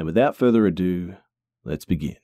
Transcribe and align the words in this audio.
and 0.00 0.06
without 0.06 0.34
further 0.34 0.66
ado, 0.66 1.14
let's 1.62 1.84
begin. 1.84 2.16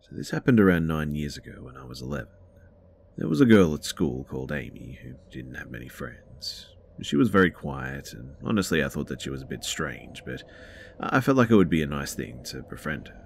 So 0.00 0.10
this 0.10 0.30
happened 0.30 0.58
around 0.58 0.88
nine 0.88 1.14
years 1.14 1.36
ago 1.36 1.52
when 1.60 1.76
I 1.76 1.84
was 1.84 2.02
11. 2.02 2.26
There 3.18 3.28
was 3.28 3.40
a 3.40 3.46
girl 3.46 3.72
at 3.74 3.84
school 3.84 4.24
called 4.24 4.50
Amy 4.50 4.98
who 5.00 5.14
didn't 5.30 5.54
have 5.54 5.70
many 5.70 5.86
friends. 5.86 6.70
She 7.02 7.14
was 7.14 7.28
very 7.28 7.52
quiet, 7.52 8.12
and 8.14 8.34
honestly, 8.42 8.82
I 8.82 8.88
thought 8.88 9.06
that 9.06 9.22
she 9.22 9.30
was 9.30 9.42
a 9.42 9.46
bit 9.46 9.62
strange, 9.62 10.24
but 10.26 10.42
I 10.98 11.20
felt 11.20 11.36
like 11.36 11.50
it 11.50 11.56
would 11.56 11.70
be 11.70 11.82
a 11.82 11.86
nice 11.86 12.14
thing 12.14 12.42
to 12.46 12.62
befriend 12.62 13.06
her. 13.06 13.23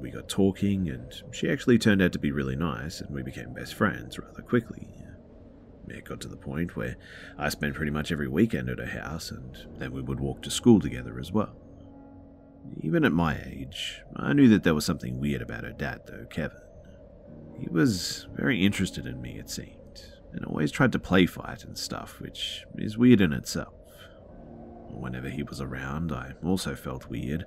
We 0.00 0.10
got 0.10 0.28
talking, 0.28 0.88
and 0.88 1.12
she 1.32 1.50
actually 1.50 1.78
turned 1.78 2.02
out 2.02 2.12
to 2.12 2.18
be 2.18 2.32
really 2.32 2.56
nice, 2.56 3.00
and 3.00 3.14
we 3.14 3.22
became 3.22 3.54
best 3.54 3.74
friends 3.74 4.18
rather 4.18 4.42
quickly. 4.42 4.88
It 5.88 6.04
got 6.04 6.20
to 6.22 6.28
the 6.28 6.36
point 6.36 6.76
where 6.76 6.96
I 7.38 7.48
spent 7.50 7.74
pretty 7.74 7.90
much 7.90 8.10
every 8.10 8.28
weekend 8.28 8.68
at 8.68 8.78
her 8.78 9.00
house, 9.00 9.30
and 9.30 9.56
then 9.78 9.92
we 9.92 10.00
would 10.00 10.20
walk 10.20 10.42
to 10.42 10.50
school 10.50 10.80
together 10.80 11.18
as 11.18 11.30
well. 11.30 11.56
Even 12.80 13.04
at 13.04 13.12
my 13.12 13.38
age, 13.44 14.00
I 14.16 14.32
knew 14.32 14.48
that 14.48 14.62
there 14.62 14.74
was 14.74 14.86
something 14.86 15.20
weird 15.20 15.42
about 15.42 15.64
her 15.64 15.72
dad, 15.72 16.02
though, 16.06 16.24
Kevin. 16.30 16.56
He 17.58 17.68
was 17.68 18.26
very 18.34 18.64
interested 18.64 19.06
in 19.06 19.20
me, 19.20 19.38
it 19.38 19.50
seemed, 19.50 20.06
and 20.32 20.44
always 20.44 20.72
tried 20.72 20.92
to 20.92 20.98
play 20.98 21.26
fight 21.26 21.64
and 21.64 21.76
stuff, 21.76 22.20
which 22.20 22.64
is 22.76 22.96
weird 22.96 23.20
in 23.20 23.32
itself. 23.32 23.74
Whenever 24.88 25.28
he 25.28 25.42
was 25.42 25.60
around, 25.60 26.12
I 26.12 26.32
also 26.42 26.74
felt 26.74 27.10
weird. 27.10 27.44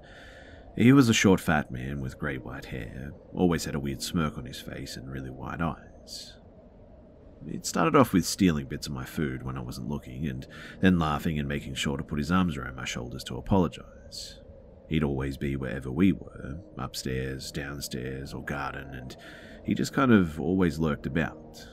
He 0.78 0.94
was 0.94 1.10
a 1.10 1.14
short, 1.14 1.40
fat 1.40 1.72
man 1.72 2.02
with 2.02 2.20
grey 2.20 2.38
white 2.38 2.66
hair, 2.66 3.12
always 3.34 3.66
had 3.66 3.74
a 3.74 3.80
weird 3.80 4.04
smirk 4.04 4.38
on 4.38 4.46
his 4.46 4.62
face 4.62 4.96
and 4.96 5.10
really 5.10 5.32
wide 5.32 5.60
eyes. 5.60 6.36
It 7.48 7.66
started 7.66 7.96
off 7.96 8.14
with 8.14 8.28
stealing 8.28 8.68
bits 8.68 8.86
of 8.86 8.94
my 8.94 9.04
food 9.04 9.42
when 9.42 9.58
I 9.58 9.62
wasn't 9.62 9.90
looking, 9.90 10.28
and 10.28 10.46
then 10.80 11.00
laughing 11.00 11.40
and 11.40 11.48
making 11.48 11.74
sure 11.74 11.98
to 11.98 12.04
put 12.04 12.20
his 12.20 12.32
arms 12.32 12.58
around 12.58 12.76
my 12.76 12.86
shoulders 12.86 13.24
to 13.24 13.38
apologize. 13.38 14.40
He'd 14.88 15.04
always 15.04 15.36
be 15.36 15.56
wherever 15.56 15.90
we 15.90 16.12
were, 16.12 16.60
upstairs, 16.78 17.52
downstairs, 17.52 18.32
or 18.32 18.44
garden, 18.44 18.94
and 18.94 19.18
he 19.66 19.74
just 19.74 19.94
kind 19.94 20.12
of 20.12 20.40
always 20.40 20.78
lurked 20.78 21.08
about. 21.08 21.68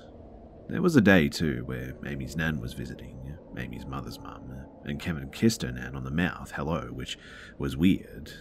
There 0.71 0.81
was 0.82 0.97
a 0.97 1.03
day, 1.03 1.28
too, 1.28 1.62
where 1.66 1.94
Amy's 2.06 2.36
nan 2.36 2.59
was 2.59 2.72
visiting, 2.72 3.36
Amy's 3.59 3.84
mother's 3.84 4.19
mum, 4.19 4.50
and 4.84 4.98
Kevin 4.98 5.28
kissed 5.31 5.60
her 5.60 5.72
nan 5.72 5.94
on 5.94 6.04
the 6.04 6.10
mouth, 6.10 6.53
hello, 6.53 6.86
which 6.86 7.19
was 7.59 7.76
weird. 7.76 8.32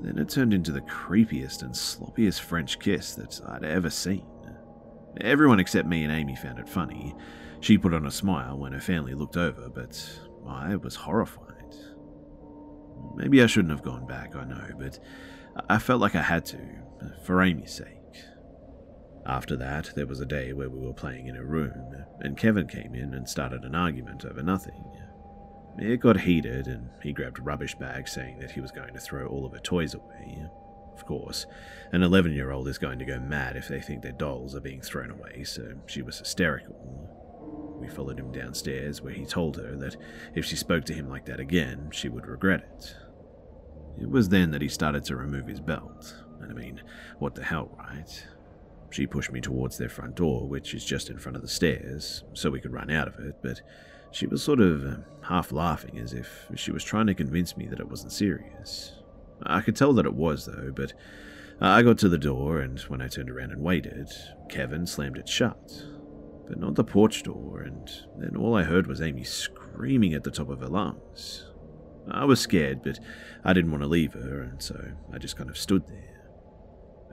Then 0.00 0.18
it 0.18 0.28
turned 0.28 0.52
into 0.52 0.72
the 0.72 0.82
creepiest 0.82 1.62
and 1.62 1.72
sloppiest 1.72 2.40
French 2.40 2.78
kiss 2.78 3.14
that 3.14 3.40
I'd 3.46 3.64
ever 3.64 3.90
seen. 3.90 4.26
Everyone 5.20 5.60
except 5.60 5.88
me 5.88 6.02
and 6.02 6.12
Amy 6.12 6.36
found 6.36 6.58
it 6.58 6.68
funny. 6.68 7.14
She 7.60 7.78
put 7.78 7.94
on 7.94 8.06
a 8.06 8.10
smile 8.10 8.58
when 8.58 8.72
her 8.72 8.80
family 8.80 9.14
looked 9.14 9.36
over, 9.36 9.68
but 9.68 10.20
I 10.46 10.76
was 10.76 10.96
horrified. 10.96 11.74
Maybe 13.14 13.42
I 13.42 13.46
shouldn't 13.46 13.70
have 13.70 13.82
gone 13.82 14.06
back, 14.06 14.34
I 14.34 14.44
know, 14.44 14.70
but 14.78 14.98
I 15.68 15.78
felt 15.78 16.00
like 16.00 16.16
I 16.16 16.22
had 16.22 16.44
to, 16.46 16.58
for 17.24 17.42
Amy's 17.42 17.72
sake. 17.72 17.88
After 19.26 19.56
that, 19.56 19.92
there 19.94 20.06
was 20.06 20.20
a 20.20 20.26
day 20.26 20.52
where 20.52 20.68
we 20.68 20.80
were 20.80 20.92
playing 20.92 21.28
in 21.28 21.36
a 21.36 21.44
room, 21.44 21.94
and 22.20 22.36
Kevin 22.36 22.66
came 22.66 22.94
in 22.94 23.14
and 23.14 23.28
started 23.28 23.64
an 23.64 23.74
argument 23.74 24.24
over 24.24 24.42
nothing. 24.42 24.84
It 25.78 26.00
got 26.00 26.20
heated, 26.20 26.66
and 26.66 26.90
he 27.02 27.12
grabbed 27.12 27.38
a 27.38 27.42
rubbish 27.42 27.74
bag, 27.74 28.08
saying 28.08 28.38
that 28.38 28.52
he 28.52 28.60
was 28.60 28.70
going 28.70 28.94
to 28.94 29.00
throw 29.00 29.26
all 29.26 29.44
of 29.44 29.52
her 29.52 29.58
toys 29.58 29.94
away. 29.94 30.46
Of 30.94 31.04
course, 31.04 31.46
an 31.92 32.02
11 32.02 32.32
year 32.32 32.52
old 32.52 32.68
is 32.68 32.78
going 32.78 33.00
to 33.00 33.04
go 33.04 33.18
mad 33.18 33.56
if 33.56 33.66
they 33.66 33.80
think 33.80 34.02
their 34.02 34.12
dolls 34.12 34.54
are 34.54 34.60
being 34.60 34.80
thrown 34.80 35.10
away, 35.10 35.42
so 35.42 35.72
she 35.86 36.02
was 36.02 36.18
hysterical. 36.18 37.76
We 37.80 37.88
followed 37.88 38.20
him 38.20 38.30
downstairs, 38.30 39.02
where 39.02 39.12
he 39.12 39.26
told 39.26 39.56
her 39.56 39.74
that 39.76 39.96
if 40.34 40.44
she 40.44 40.54
spoke 40.54 40.84
to 40.84 40.94
him 40.94 41.08
like 41.08 41.26
that 41.26 41.40
again, 41.40 41.90
she 41.92 42.08
would 42.08 42.26
regret 42.26 42.60
it. 42.60 42.96
It 44.00 44.08
was 44.08 44.28
then 44.28 44.52
that 44.52 44.62
he 44.62 44.68
started 44.68 45.04
to 45.04 45.16
remove 45.16 45.48
his 45.48 45.60
belt. 45.60 46.14
And 46.40 46.52
I 46.52 46.54
mean, 46.54 46.82
what 47.18 47.34
the 47.34 47.44
hell, 47.44 47.76
right? 47.78 48.26
She 48.90 49.06
pushed 49.08 49.32
me 49.32 49.40
towards 49.40 49.76
their 49.76 49.88
front 49.88 50.14
door, 50.14 50.48
which 50.48 50.72
is 50.72 50.84
just 50.84 51.10
in 51.10 51.18
front 51.18 51.36
of 51.36 51.42
the 51.42 51.48
stairs, 51.48 52.22
so 52.32 52.50
we 52.50 52.60
could 52.60 52.72
run 52.72 52.90
out 52.90 53.08
of 53.08 53.18
it, 53.18 53.36
but 53.42 53.60
she 54.14 54.26
was 54.26 54.42
sort 54.42 54.60
of 54.60 54.86
uh, 54.86 54.96
half 55.22 55.50
laughing 55.50 55.98
as 55.98 56.12
if 56.12 56.46
she 56.54 56.70
was 56.70 56.84
trying 56.84 57.06
to 57.08 57.14
convince 57.14 57.56
me 57.56 57.66
that 57.66 57.80
it 57.80 57.88
wasn't 57.88 58.12
serious. 58.12 58.92
I 59.42 59.60
could 59.60 59.74
tell 59.74 59.92
that 59.94 60.06
it 60.06 60.14
was, 60.14 60.46
though, 60.46 60.70
but 60.74 60.94
I 61.60 61.82
got 61.82 61.98
to 61.98 62.08
the 62.08 62.18
door, 62.18 62.60
and 62.60 62.78
when 62.82 63.02
I 63.02 63.08
turned 63.08 63.30
around 63.30 63.50
and 63.50 63.62
waited, 63.62 64.08
Kevin 64.48 64.86
slammed 64.86 65.18
it 65.18 65.28
shut. 65.28 65.84
But 66.46 66.60
not 66.60 66.76
the 66.76 66.84
porch 66.84 67.24
door, 67.24 67.62
and 67.62 67.90
then 68.16 68.36
all 68.36 68.54
I 68.54 68.62
heard 68.62 68.86
was 68.86 69.00
Amy 69.00 69.24
screaming 69.24 70.14
at 70.14 70.22
the 70.22 70.30
top 70.30 70.48
of 70.48 70.60
her 70.60 70.68
lungs. 70.68 71.46
I 72.08 72.24
was 72.24 72.40
scared, 72.40 72.82
but 72.82 73.00
I 73.44 73.52
didn't 73.52 73.70
want 73.70 73.82
to 73.82 73.88
leave 73.88 74.12
her, 74.12 74.42
and 74.42 74.62
so 74.62 74.92
I 75.12 75.18
just 75.18 75.36
kind 75.36 75.50
of 75.50 75.58
stood 75.58 75.88
there. 75.88 76.22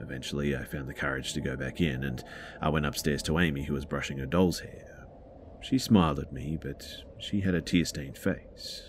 Eventually, 0.00 0.54
I 0.54 0.64
found 0.64 0.88
the 0.88 0.94
courage 0.94 1.32
to 1.32 1.40
go 1.40 1.56
back 1.56 1.80
in, 1.80 2.04
and 2.04 2.22
I 2.60 2.68
went 2.68 2.86
upstairs 2.86 3.22
to 3.24 3.38
Amy, 3.38 3.64
who 3.64 3.74
was 3.74 3.86
brushing 3.86 4.18
her 4.18 4.26
doll's 4.26 4.60
hair. 4.60 4.91
She 5.62 5.78
smiled 5.78 6.18
at 6.18 6.32
me, 6.32 6.58
but 6.60 6.84
she 7.18 7.40
had 7.40 7.54
a 7.54 7.62
tear 7.62 7.84
stained 7.84 8.18
face. 8.18 8.82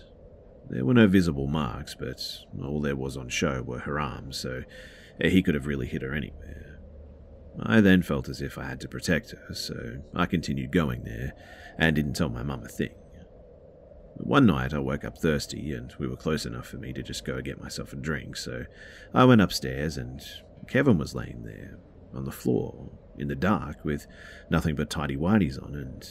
There 0.68 0.84
were 0.84 0.94
no 0.94 1.06
visible 1.06 1.46
marks, 1.46 1.94
but 1.94 2.20
all 2.60 2.80
there 2.80 2.96
was 2.96 3.16
on 3.16 3.28
show 3.28 3.62
were 3.62 3.80
her 3.80 4.00
arms, 4.00 4.36
so 4.36 4.64
he 5.20 5.42
could 5.42 5.54
have 5.54 5.66
really 5.66 5.86
hit 5.86 6.02
her 6.02 6.12
anywhere. 6.12 6.80
I 7.60 7.80
then 7.80 8.02
felt 8.02 8.28
as 8.28 8.42
if 8.42 8.58
I 8.58 8.64
had 8.64 8.80
to 8.80 8.88
protect 8.88 9.30
her, 9.30 9.54
so 9.54 10.02
I 10.14 10.26
continued 10.26 10.72
going 10.72 11.04
there 11.04 11.34
and 11.78 11.94
didn't 11.94 12.14
tell 12.14 12.28
my 12.28 12.42
mum 12.42 12.64
a 12.64 12.68
thing. 12.68 12.94
One 14.16 14.46
night 14.46 14.74
I 14.74 14.78
woke 14.78 15.04
up 15.04 15.18
thirsty, 15.18 15.72
and 15.72 15.94
we 15.98 16.08
were 16.08 16.16
close 16.16 16.46
enough 16.46 16.66
for 16.66 16.78
me 16.78 16.92
to 16.92 17.02
just 17.02 17.24
go 17.24 17.40
get 17.40 17.62
myself 17.62 17.92
a 17.92 17.96
drink, 17.96 18.36
so 18.36 18.64
I 19.12 19.24
went 19.24 19.40
upstairs, 19.40 19.96
and 19.96 20.20
Kevin 20.66 20.98
was 20.98 21.14
laying 21.14 21.44
there, 21.44 21.78
on 22.12 22.24
the 22.24 22.32
floor, 22.32 22.90
in 23.18 23.28
the 23.28 23.36
dark, 23.36 23.84
with 23.84 24.06
nothing 24.50 24.74
but 24.74 24.90
tidy 24.90 25.16
whities 25.16 25.62
on, 25.62 25.74
and 25.74 26.08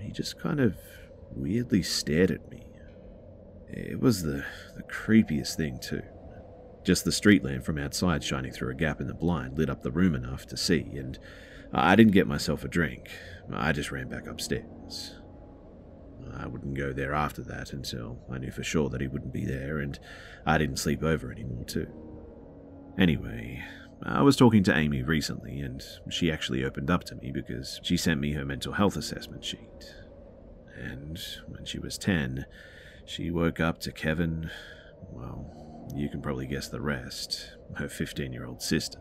he 0.00 0.10
just 0.12 0.38
kind 0.38 0.60
of 0.60 0.76
weirdly 1.30 1.82
stared 1.82 2.30
at 2.30 2.50
me. 2.50 2.64
It 3.68 4.00
was 4.00 4.22
the, 4.22 4.44
the 4.76 4.82
creepiest 4.82 5.56
thing, 5.56 5.78
too. 5.78 6.02
Just 6.84 7.04
the 7.04 7.12
street 7.12 7.44
lamp 7.44 7.64
from 7.64 7.78
outside 7.78 8.24
shining 8.24 8.52
through 8.52 8.70
a 8.70 8.74
gap 8.74 9.00
in 9.00 9.06
the 9.06 9.14
blind 9.14 9.58
lit 9.58 9.68
up 9.68 9.82
the 9.82 9.90
room 9.90 10.14
enough 10.14 10.46
to 10.46 10.56
see, 10.56 10.80
and 10.96 11.18
I 11.72 11.96
didn't 11.96 12.12
get 12.12 12.26
myself 12.26 12.64
a 12.64 12.68
drink. 12.68 13.10
I 13.52 13.72
just 13.72 13.90
ran 13.90 14.08
back 14.08 14.26
upstairs. 14.26 15.14
I 16.34 16.46
wouldn't 16.46 16.74
go 16.74 16.92
there 16.92 17.14
after 17.14 17.42
that 17.42 17.72
until 17.72 18.20
I 18.30 18.38
knew 18.38 18.50
for 18.50 18.62
sure 18.62 18.88
that 18.90 19.00
he 19.00 19.06
wouldn't 19.06 19.32
be 19.32 19.44
there 19.44 19.78
and 19.78 19.98
I 20.46 20.58
didn't 20.58 20.78
sleep 20.78 21.02
over 21.02 21.32
anymore, 21.32 21.64
too. 21.64 21.88
Anyway, 22.98 23.62
I 24.02 24.22
was 24.22 24.36
talking 24.36 24.62
to 24.64 24.76
Amy 24.76 25.02
recently 25.02 25.60
and 25.60 25.82
she 26.08 26.30
actually 26.30 26.64
opened 26.64 26.90
up 26.90 27.04
to 27.04 27.16
me 27.16 27.32
because 27.32 27.80
she 27.82 27.96
sent 27.96 28.20
me 28.20 28.32
her 28.32 28.44
mental 28.44 28.74
health 28.74 28.96
assessment 28.96 29.44
sheet. 29.44 29.94
And 30.76 31.18
when 31.48 31.64
she 31.64 31.78
was 31.78 31.98
10, 31.98 32.46
she 33.04 33.30
woke 33.30 33.58
up 33.58 33.80
to 33.80 33.92
Kevin, 33.92 34.50
well, 35.10 35.90
you 35.96 36.08
can 36.08 36.22
probably 36.22 36.46
guess 36.46 36.68
the 36.68 36.80
rest, 36.80 37.56
her 37.76 37.88
15 37.88 38.32
year 38.32 38.46
old 38.46 38.62
sister. 38.62 39.00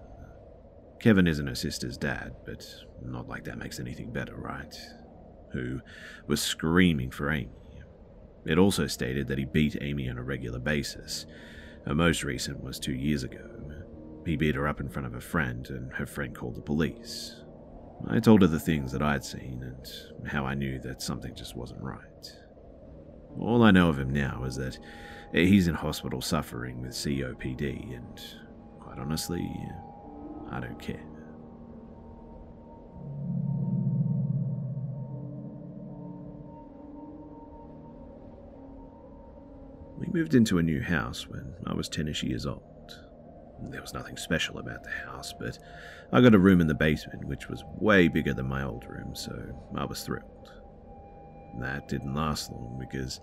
Kevin 0.99 1.27
isn't 1.27 1.47
her 1.47 1.55
sister's 1.55 1.97
dad, 1.97 2.35
but 2.45 2.65
not 3.05 3.27
like 3.27 3.43
that 3.43 3.59
makes 3.59 3.79
anything 3.79 4.11
better, 4.11 4.35
right? 4.35 4.75
Who 5.53 5.81
was 6.25 6.41
screaming 6.41 7.11
for 7.11 7.29
Amy. 7.29 7.51
It 8.45 8.57
also 8.57 8.87
stated 8.87 9.27
that 9.27 9.37
he 9.37 9.45
beat 9.45 9.77
Amy 9.79 10.09
on 10.09 10.17
a 10.17 10.23
regular 10.23 10.59
basis. 10.59 11.25
Her 11.85 11.93
most 11.93 12.23
recent 12.23 12.63
was 12.63 12.79
two 12.79 12.93
years 12.93 13.23
ago. 13.23 13.76
He 14.27 14.35
beat 14.35 14.55
her 14.55 14.67
up 14.67 14.81
in 14.81 14.89
front 14.89 15.05
of 15.05 15.15
a 15.15 15.21
friend, 15.21 15.65
and 15.69 15.93
her 15.93 16.05
friend 16.05 16.35
called 16.35 16.55
the 16.55 16.61
police. 16.61 17.43
I 18.09 18.19
told 18.19 18.41
her 18.41 18.47
the 18.47 18.59
things 18.59 18.91
that 18.91 19.01
I'd 19.01 19.23
seen 19.23 19.63
and 19.63 20.27
how 20.27 20.45
I 20.45 20.53
knew 20.53 20.79
that 20.79 21.01
something 21.01 21.33
just 21.33 21.55
wasn't 21.55 21.81
right. 21.81 22.35
All 23.39 23.63
I 23.63 23.71
know 23.71 23.87
of 23.87 23.97
him 23.97 24.11
now 24.11 24.43
is 24.43 24.57
that 24.57 24.77
he's 25.31 25.69
in 25.69 25.75
hospital 25.75 26.19
suffering 26.21 26.81
with 26.81 26.91
COPD, 26.91 27.95
and 27.95 28.21
quite 28.81 28.99
honestly, 28.99 29.49
I 30.51 30.59
don't 30.59 30.79
care. 30.79 31.05
We 39.97 40.07
moved 40.07 40.35
into 40.35 40.57
a 40.57 40.63
new 40.63 40.81
house 40.81 41.29
when 41.29 41.53
I 41.65 41.73
was 41.73 41.89
10ish 41.89 42.23
years 42.23 42.45
old. 42.45 42.76
There 43.61 43.81
was 43.81 43.93
nothing 43.93 44.17
special 44.17 44.59
about 44.59 44.83
the 44.83 44.89
house, 44.89 45.33
but 45.37 45.57
I 46.11 46.21
got 46.21 46.35
a 46.35 46.39
room 46.39 46.61
in 46.61 46.67
the 46.67 46.75
basement 46.75 47.25
which 47.25 47.49
was 47.49 47.63
way 47.79 48.07
bigger 48.07 48.33
than 48.33 48.47
my 48.47 48.63
old 48.63 48.85
room, 48.85 49.15
so 49.15 49.33
I 49.75 49.85
was 49.85 50.03
thrilled. 50.03 50.51
That 51.59 51.87
didn't 51.87 52.13
last 52.13 52.51
long 52.51 52.77
because 52.79 53.19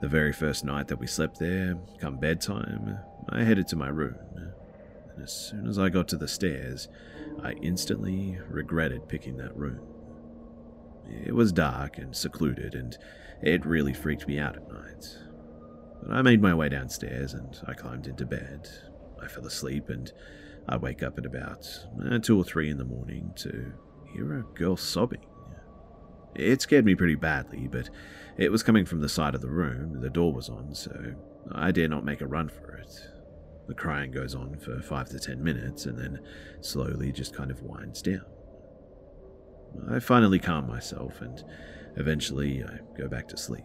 the 0.00 0.08
very 0.08 0.32
first 0.32 0.64
night 0.64 0.88
that 0.88 0.98
we 0.98 1.06
slept 1.06 1.38
there, 1.38 1.76
come 2.00 2.18
bedtime, 2.18 2.98
I 3.28 3.42
headed 3.42 3.68
to 3.68 3.76
my 3.76 3.88
room. 3.88 4.16
And 5.14 5.22
as 5.22 5.32
soon 5.32 5.66
as 5.66 5.78
I 5.78 5.88
got 5.88 6.08
to 6.08 6.16
the 6.16 6.28
stairs, 6.28 6.88
I 7.42 7.52
instantly 7.52 8.38
regretted 8.48 9.08
picking 9.08 9.36
that 9.38 9.56
room. 9.56 9.80
It 11.08 11.34
was 11.34 11.52
dark 11.52 11.98
and 11.98 12.14
secluded, 12.14 12.74
and 12.74 12.96
it 13.42 13.66
really 13.66 13.92
freaked 13.92 14.26
me 14.26 14.38
out 14.38 14.56
at 14.56 14.72
night. 14.72 15.18
But 16.02 16.12
I 16.12 16.22
made 16.22 16.42
my 16.42 16.54
way 16.54 16.68
downstairs 16.68 17.34
and 17.34 17.58
I 17.66 17.74
climbed 17.74 18.06
into 18.06 18.26
bed. 18.26 18.68
I 19.22 19.28
fell 19.28 19.46
asleep 19.46 19.88
and 19.88 20.12
I 20.68 20.76
wake 20.76 21.02
up 21.02 21.18
at 21.18 21.26
about 21.26 21.68
uh, 22.10 22.18
2 22.18 22.38
or 22.38 22.44
3 22.44 22.70
in 22.70 22.78
the 22.78 22.84
morning 22.84 23.32
to 23.36 23.72
hear 24.12 24.38
a 24.38 24.42
girl 24.54 24.76
sobbing. 24.76 25.24
It 26.34 26.62
scared 26.62 26.84
me 26.84 26.94
pretty 26.94 27.14
badly, 27.14 27.68
but 27.68 27.90
it 28.38 28.50
was 28.50 28.62
coming 28.62 28.86
from 28.86 29.00
the 29.00 29.08
side 29.08 29.34
of 29.34 29.42
the 29.42 29.50
room, 29.50 30.00
the 30.00 30.08
door 30.10 30.32
was 30.32 30.48
on, 30.48 30.74
so 30.74 31.14
I 31.50 31.72
dare 31.72 31.88
not 31.88 32.04
make 32.04 32.20
a 32.20 32.26
run 32.26 32.48
for 32.48 32.76
it. 32.76 32.90
The 33.68 33.74
crying 33.74 34.10
goes 34.10 34.34
on 34.34 34.56
for 34.58 34.80
5 34.80 35.08
to 35.10 35.18
10 35.18 35.42
minutes 35.42 35.86
and 35.86 35.98
then 35.98 36.20
slowly 36.60 37.12
just 37.12 37.34
kind 37.34 37.50
of 37.50 37.62
winds 37.62 38.02
down. 38.02 38.24
I 39.90 40.00
finally 40.00 40.38
calm 40.38 40.66
myself 40.66 41.20
and 41.20 41.42
eventually 41.96 42.64
I 42.64 42.80
go 42.98 43.08
back 43.08 43.28
to 43.28 43.36
sleep. 43.36 43.64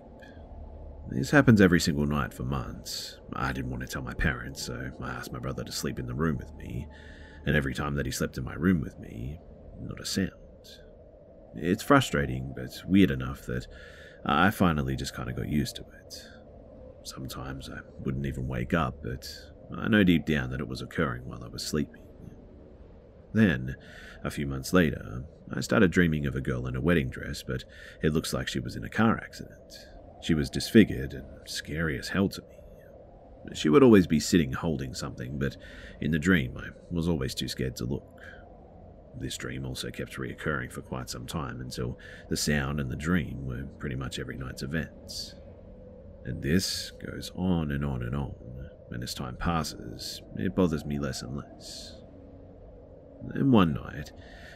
This 1.09 1.31
happens 1.31 1.61
every 1.61 1.79
single 1.79 2.05
night 2.05 2.33
for 2.33 2.43
months. 2.43 3.17
I 3.33 3.53
didn't 3.53 3.71
want 3.71 3.81
to 3.81 3.87
tell 3.87 4.01
my 4.01 4.13
parents, 4.13 4.63
so 4.63 4.91
I 5.01 5.09
asked 5.09 5.31
my 5.31 5.39
brother 5.39 5.63
to 5.63 5.71
sleep 5.71 5.99
in 5.99 6.05
the 6.05 6.13
room 6.13 6.37
with 6.37 6.53
me, 6.55 6.87
and 7.45 7.55
every 7.55 7.73
time 7.73 7.95
that 7.95 8.05
he 8.05 8.11
slept 8.11 8.37
in 8.37 8.43
my 8.43 8.53
room 8.53 8.81
with 8.81 8.99
me, 8.99 9.39
not 9.81 10.01
a 10.01 10.05
sound. 10.05 10.31
It's 11.55 11.83
frustrating, 11.83 12.53
but 12.55 12.71
weird 12.85 13.09
enough 13.09 13.45
that 13.45 13.67
I 14.25 14.51
finally 14.51 14.95
just 14.95 15.15
kind 15.15 15.29
of 15.29 15.35
got 15.35 15.47
used 15.47 15.77
to 15.77 15.83
it. 15.83 16.27
Sometimes 17.03 17.69
I 17.69 17.79
wouldn't 17.99 18.25
even 18.25 18.47
wake 18.47 18.73
up, 18.73 19.01
but 19.01 19.27
I 19.75 19.87
know 19.87 20.03
deep 20.03 20.25
down 20.25 20.49
that 20.51 20.59
it 20.59 20.67
was 20.67 20.81
occurring 20.81 21.25
while 21.25 21.43
I 21.43 21.47
was 21.47 21.65
sleeping. 21.65 22.01
Then, 23.33 23.75
a 24.23 24.31
few 24.31 24.45
months 24.45 24.73
later, 24.73 25.23
I 25.53 25.61
started 25.61 25.91
dreaming 25.91 26.25
of 26.25 26.35
a 26.35 26.41
girl 26.41 26.67
in 26.67 26.75
a 26.75 26.81
wedding 26.81 27.09
dress, 27.09 27.43
but 27.43 27.63
it 28.03 28.13
looks 28.13 28.33
like 28.33 28.47
she 28.47 28.59
was 28.59 28.75
in 28.75 28.83
a 28.83 28.89
car 28.89 29.17
accident. 29.17 29.87
She 30.21 30.33
was 30.33 30.49
disfigured 30.49 31.13
and 31.13 31.25
scary 31.45 31.97
as 31.97 32.09
hell 32.09 32.29
to 32.29 32.41
me. 32.41 32.47
She 33.53 33.69
would 33.69 33.83
always 33.83 34.07
be 34.07 34.19
sitting 34.19 34.51
holding 34.51 34.93
something, 34.93 35.37
but 35.39 35.55
in 36.01 36.11
the 36.11 36.19
dream 36.19 36.57
I 36.57 36.69
was 36.91 37.07
always 37.07 37.33
too 37.33 37.47
scared 37.47 37.75
to 37.77 37.85
look. 37.85 38.21
This 39.19 39.37
dream 39.37 39.65
also 39.65 39.89
kept 39.89 40.17
reoccurring 40.17 40.71
for 40.71 40.81
quite 40.81 41.09
some 41.09 41.25
time 41.25 41.61
until 41.61 41.97
the 42.29 42.37
sound 42.37 42.79
and 42.79 42.91
the 42.91 42.95
dream 42.95 43.45
were 43.45 43.63
pretty 43.79 43.95
much 43.95 44.19
every 44.19 44.37
night's 44.37 44.63
events. 44.63 45.35
And 46.25 46.43
this 46.43 46.91
goes 47.05 47.31
on 47.35 47.71
and 47.71 47.85
on 47.85 48.03
and 48.03 48.15
on, 48.15 48.35
and 48.91 49.01
as 49.01 49.13
time 49.13 49.37
passes, 49.37 50.21
it 50.35 50.55
bothers 50.55 50.85
me 50.85 50.99
less 50.99 51.21
and 51.21 51.37
less. 51.37 51.95
Then 53.33 53.51
one 53.51 53.73
night, 53.73 54.11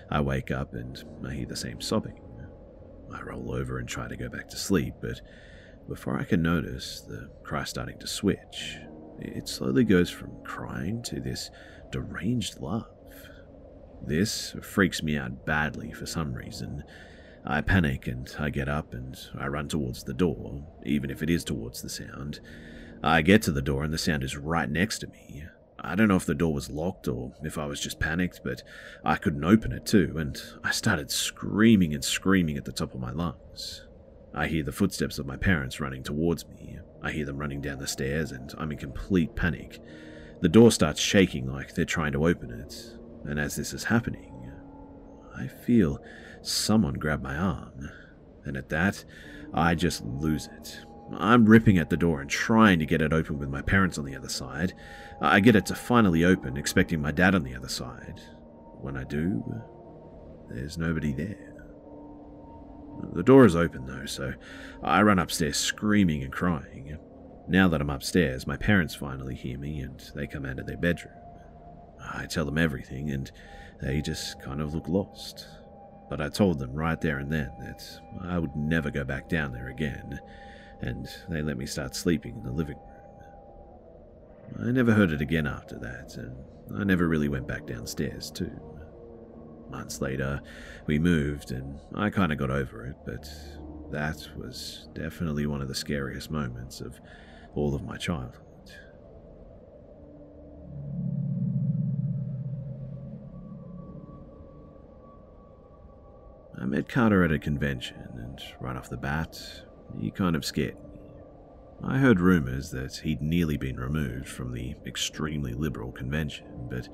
I 0.09 0.21
wake 0.21 0.51
up 0.51 0.73
and 0.73 1.01
I 1.25 1.33
hear 1.33 1.45
the 1.45 1.55
same 1.55 1.81
sobbing. 1.81 2.19
I 3.13 3.21
roll 3.21 3.53
over 3.53 3.79
and 3.79 3.87
try 3.87 4.07
to 4.07 4.15
go 4.15 4.29
back 4.29 4.49
to 4.49 4.57
sleep, 4.57 4.95
but 5.01 5.21
before 5.87 6.19
I 6.19 6.23
can 6.23 6.41
notice 6.41 7.01
the 7.01 7.29
cry 7.43 7.63
starting 7.63 7.99
to 7.99 8.07
switch, 8.07 8.77
it 9.19 9.47
slowly 9.47 9.83
goes 9.83 10.09
from 10.09 10.43
crying 10.43 11.01
to 11.03 11.19
this 11.19 11.49
deranged 11.91 12.59
laugh. 12.59 12.85
This 14.05 14.55
freaks 14.61 15.03
me 15.03 15.17
out 15.17 15.45
badly 15.45 15.91
for 15.91 16.05
some 16.05 16.33
reason. 16.33 16.83
I 17.45 17.61
panic 17.61 18.07
and 18.07 18.33
I 18.39 18.49
get 18.49 18.69
up 18.69 18.93
and 18.93 19.17
I 19.37 19.47
run 19.47 19.67
towards 19.67 20.03
the 20.03 20.13
door, 20.13 20.63
even 20.85 21.09
if 21.09 21.21
it 21.21 21.29
is 21.29 21.43
towards 21.43 21.81
the 21.81 21.89
sound. 21.89 22.39
I 23.03 23.21
get 23.21 23.41
to 23.43 23.51
the 23.51 23.61
door 23.61 23.83
and 23.83 23.93
the 23.93 23.97
sound 23.97 24.23
is 24.23 24.37
right 24.37 24.69
next 24.69 24.99
to 24.99 25.07
me. 25.07 25.45
I 25.83 25.95
don't 25.95 26.07
know 26.07 26.15
if 26.15 26.25
the 26.25 26.35
door 26.35 26.53
was 26.53 26.69
locked 26.69 27.07
or 27.07 27.33
if 27.43 27.57
I 27.57 27.65
was 27.65 27.81
just 27.81 27.99
panicked, 27.99 28.41
but 28.43 28.61
I 29.03 29.15
couldn't 29.15 29.43
open 29.43 29.71
it 29.71 29.87
too, 29.87 30.15
and 30.17 30.39
I 30.63 30.69
started 30.69 31.09
screaming 31.09 31.95
and 31.95 32.03
screaming 32.03 32.57
at 32.57 32.65
the 32.65 32.71
top 32.71 32.93
of 32.93 32.99
my 32.99 33.11
lungs. 33.11 33.87
I 34.33 34.47
hear 34.47 34.63
the 34.63 34.71
footsteps 34.71 35.19
of 35.19 35.25
my 35.25 35.35
parents 35.35 35.79
running 35.79 36.03
towards 36.03 36.47
me. 36.47 36.79
I 37.03 37.11
hear 37.11 37.25
them 37.25 37.37
running 37.37 37.61
down 37.61 37.79
the 37.79 37.87
stairs, 37.87 38.31
and 38.31 38.53
I'm 38.57 38.71
in 38.71 38.77
complete 38.77 39.35
panic. 39.35 39.79
The 40.41 40.49
door 40.49 40.71
starts 40.71 41.01
shaking 41.01 41.47
like 41.47 41.73
they're 41.73 41.85
trying 41.85 42.13
to 42.13 42.25
open 42.25 42.51
it, 42.51 42.97
and 43.25 43.39
as 43.39 43.55
this 43.55 43.73
is 43.73 43.85
happening, 43.85 44.51
I 45.35 45.47
feel 45.47 45.99
someone 46.41 46.95
grab 46.95 47.21
my 47.21 47.35
arm, 47.35 47.89
and 48.45 48.57
at 48.57 48.69
that, 48.69 49.03
I 49.53 49.75
just 49.75 50.03
lose 50.03 50.47
it. 50.57 50.79
I'm 51.13 51.45
ripping 51.45 51.77
at 51.77 51.89
the 51.89 51.97
door 51.97 52.21
and 52.21 52.29
trying 52.29 52.79
to 52.79 52.85
get 52.85 53.01
it 53.01 53.11
open 53.11 53.37
with 53.37 53.49
my 53.49 53.61
parents 53.61 53.97
on 53.97 54.05
the 54.05 54.15
other 54.15 54.29
side. 54.29 54.73
I 55.19 55.41
get 55.41 55.55
it 55.55 55.65
to 55.67 55.75
finally 55.75 56.23
open, 56.23 56.57
expecting 56.57 57.01
my 57.01 57.11
dad 57.11 57.35
on 57.35 57.43
the 57.43 57.55
other 57.55 57.67
side. 57.67 58.21
When 58.79 58.95
I 58.95 59.03
do, 59.03 59.43
there's 60.49 60.77
nobody 60.77 61.11
there. 61.11 61.50
The 63.13 63.23
door 63.23 63.45
is 63.45 63.55
open 63.55 63.85
though, 63.85 64.05
so 64.05 64.33
I 64.83 65.01
run 65.01 65.19
upstairs 65.19 65.57
screaming 65.57 66.23
and 66.23 66.31
crying. 66.31 66.97
Now 67.47 67.67
that 67.67 67.81
I'm 67.81 67.89
upstairs, 67.89 68.47
my 68.47 68.57
parents 68.57 68.95
finally 68.95 69.35
hear 69.35 69.57
me 69.57 69.79
and 69.81 69.99
they 70.15 70.27
come 70.27 70.45
out 70.45 70.59
of 70.59 70.67
their 70.67 70.77
bedroom. 70.77 71.15
I 72.13 72.25
tell 72.25 72.45
them 72.45 72.57
everything 72.57 73.11
and 73.11 73.31
they 73.81 74.01
just 74.01 74.41
kind 74.41 74.61
of 74.61 74.73
look 74.73 74.87
lost. 74.87 75.47
But 76.09 76.21
I 76.21 76.29
told 76.29 76.59
them 76.59 76.73
right 76.73 76.99
there 76.99 77.19
and 77.19 77.31
then 77.31 77.51
that 77.59 77.83
I 78.21 78.37
would 78.37 78.55
never 78.55 78.91
go 78.91 79.03
back 79.03 79.29
down 79.29 79.53
there 79.53 79.69
again, 79.69 80.19
and 80.81 81.07
they 81.29 81.41
let 81.41 81.57
me 81.57 81.65
start 81.65 81.95
sleeping 81.95 82.35
in 82.35 82.43
the 82.43 82.51
living 82.51 82.75
room. 82.75 84.67
I 84.67 84.71
never 84.71 84.93
heard 84.93 85.11
it 85.11 85.21
again 85.21 85.47
after 85.47 85.79
that, 85.79 86.17
and 86.17 86.35
I 86.77 86.83
never 86.83 87.07
really 87.07 87.29
went 87.29 87.47
back 87.47 87.65
downstairs, 87.65 88.29
too. 88.29 88.51
Months 89.71 90.01
later, 90.01 90.41
we 90.85 90.99
moved, 90.99 91.51
and 91.51 91.79
I 91.95 92.09
kind 92.09 92.31
of 92.31 92.37
got 92.37 92.51
over 92.51 92.85
it, 92.85 92.95
but 93.05 93.27
that 93.91 94.27
was 94.37 94.89
definitely 94.93 95.45
one 95.45 95.61
of 95.61 95.67
the 95.67 95.75
scariest 95.75 96.29
moments 96.29 96.81
of 96.81 96.99
all 97.55 97.73
of 97.73 97.83
my 97.83 97.97
childhood. 97.97 98.45
I 106.61 106.65
met 106.65 106.87
Carter 106.87 107.23
at 107.23 107.31
a 107.31 107.39
convention, 107.39 108.07
and 108.13 108.39
right 108.59 108.75
off 108.75 108.89
the 108.89 108.97
bat, 108.97 109.41
he 109.99 110.11
kind 110.11 110.35
of 110.35 110.45
scared 110.45 110.75
me. 110.75 110.99
I 111.83 111.97
heard 111.97 112.19
rumors 112.19 112.69
that 112.71 112.97
he'd 112.97 113.21
nearly 113.21 113.57
been 113.57 113.79
removed 113.79 114.27
from 114.27 114.53
the 114.53 114.75
extremely 114.85 115.53
liberal 115.53 115.91
convention, 115.91 116.67
but 116.69 116.87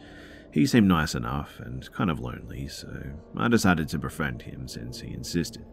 he 0.57 0.65
seemed 0.65 0.87
nice 0.87 1.13
enough 1.13 1.59
and 1.59 1.91
kind 1.91 2.09
of 2.09 2.19
lonely, 2.19 2.67
so 2.67 2.89
I 3.37 3.47
decided 3.47 3.89
to 3.89 3.99
befriend 3.99 4.41
him 4.41 4.67
since 4.67 4.99
he 4.99 5.13
insisted. 5.13 5.63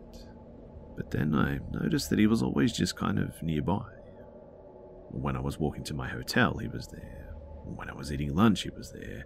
But 0.95 1.11
then 1.11 1.35
I 1.35 1.61
noticed 1.73 2.11
that 2.11 2.19
he 2.19 2.27
was 2.27 2.43
always 2.43 2.71
just 2.71 2.95
kind 2.95 3.19
of 3.19 3.43
nearby. 3.43 3.87
When 5.11 5.37
I 5.37 5.41
was 5.41 5.59
walking 5.59 5.85
to 5.85 5.95
my 5.95 6.09
hotel, 6.09 6.59
he 6.59 6.69
was 6.69 6.89
there. 6.89 7.31
When 7.65 7.89
I 7.89 7.95
was 7.95 8.13
eating 8.13 8.35
lunch, 8.35 8.61
he 8.61 8.69
was 8.77 8.93
there. 8.93 9.25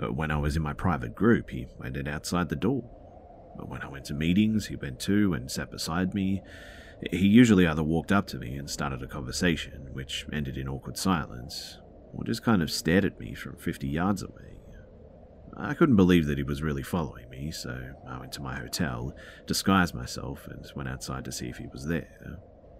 Uh, 0.00 0.12
when 0.12 0.30
I 0.30 0.36
was 0.36 0.54
in 0.54 0.62
my 0.62 0.74
private 0.74 1.16
group, 1.16 1.50
he 1.50 1.66
waited 1.76 2.06
outside 2.06 2.48
the 2.48 2.54
door. 2.54 2.88
But 3.56 3.68
when 3.68 3.82
I 3.82 3.88
went 3.88 4.04
to 4.06 4.14
meetings, 4.14 4.68
he 4.68 4.76
went 4.76 5.00
too 5.00 5.34
and 5.34 5.50
sat 5.50 5.72
beside 5.72 6.14
me. 6.14 6.40
He 7.10 7.26
usually 7.26 7.66
either 7.66 7.82
walked 7.82 8.12
up 8.12 8.28
to 8.28 8.38
me 8.38 8.54
and 8.54 8.70
started 8.70 9.02
a 9.02 9.08
conversation, 9.08 9.88
which 9.92 10.24
ended 10.32 10.56
in 10.56 10.68
awkward 10.68 10.96
silence, 10.96 11.78
or 12.12 12.22
just 12.22 12.44
kind 12.44 12.62
of 12.62 12.70
stared 12.70 13.04
at 13.04 13.18
me 13.18 13.34
from 13.34 13.56
50 13.56 13.88
yards 13.88 14.22
away. 14.22 14.49
I 15.56 15.74
couldn't 15.74 15.96
believe 15.96 16.26
that 16.26 16.38
he 16.38 16.44
was 16.44 16.62
really 16.62 16.82
following 16.82 17.28
me, 17.28 17.50
so 17.50 17.94
I 18.08 18.18
went 18.18 18.32
to 18.32 18.42
my 18.42 18.56
hotel, 18.56 19.14
disguised 19.46 19.94
myself, 19.94 20.46
and 20.46 20.64
went 20.74 20.88
outside 20.88 21.24
to 21.24 21.32
see 21.32 21.48
if 21.48 21.58
he 21.58 21.66
was 21.66 21.86
there. 21.86 22.38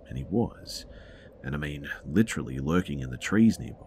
And 0.09 0.17
he 0.17 0.25
was. 0.25 0.87
And 1.43 1.55
I 1.55 1.59
mean, 1.59 1.89
literally 2.07 2.59
lurking 2.59 3.01
in 3.01 3.11
the 3.11 3.17
trees 3.17 3.59
nearby. 3.59 3.87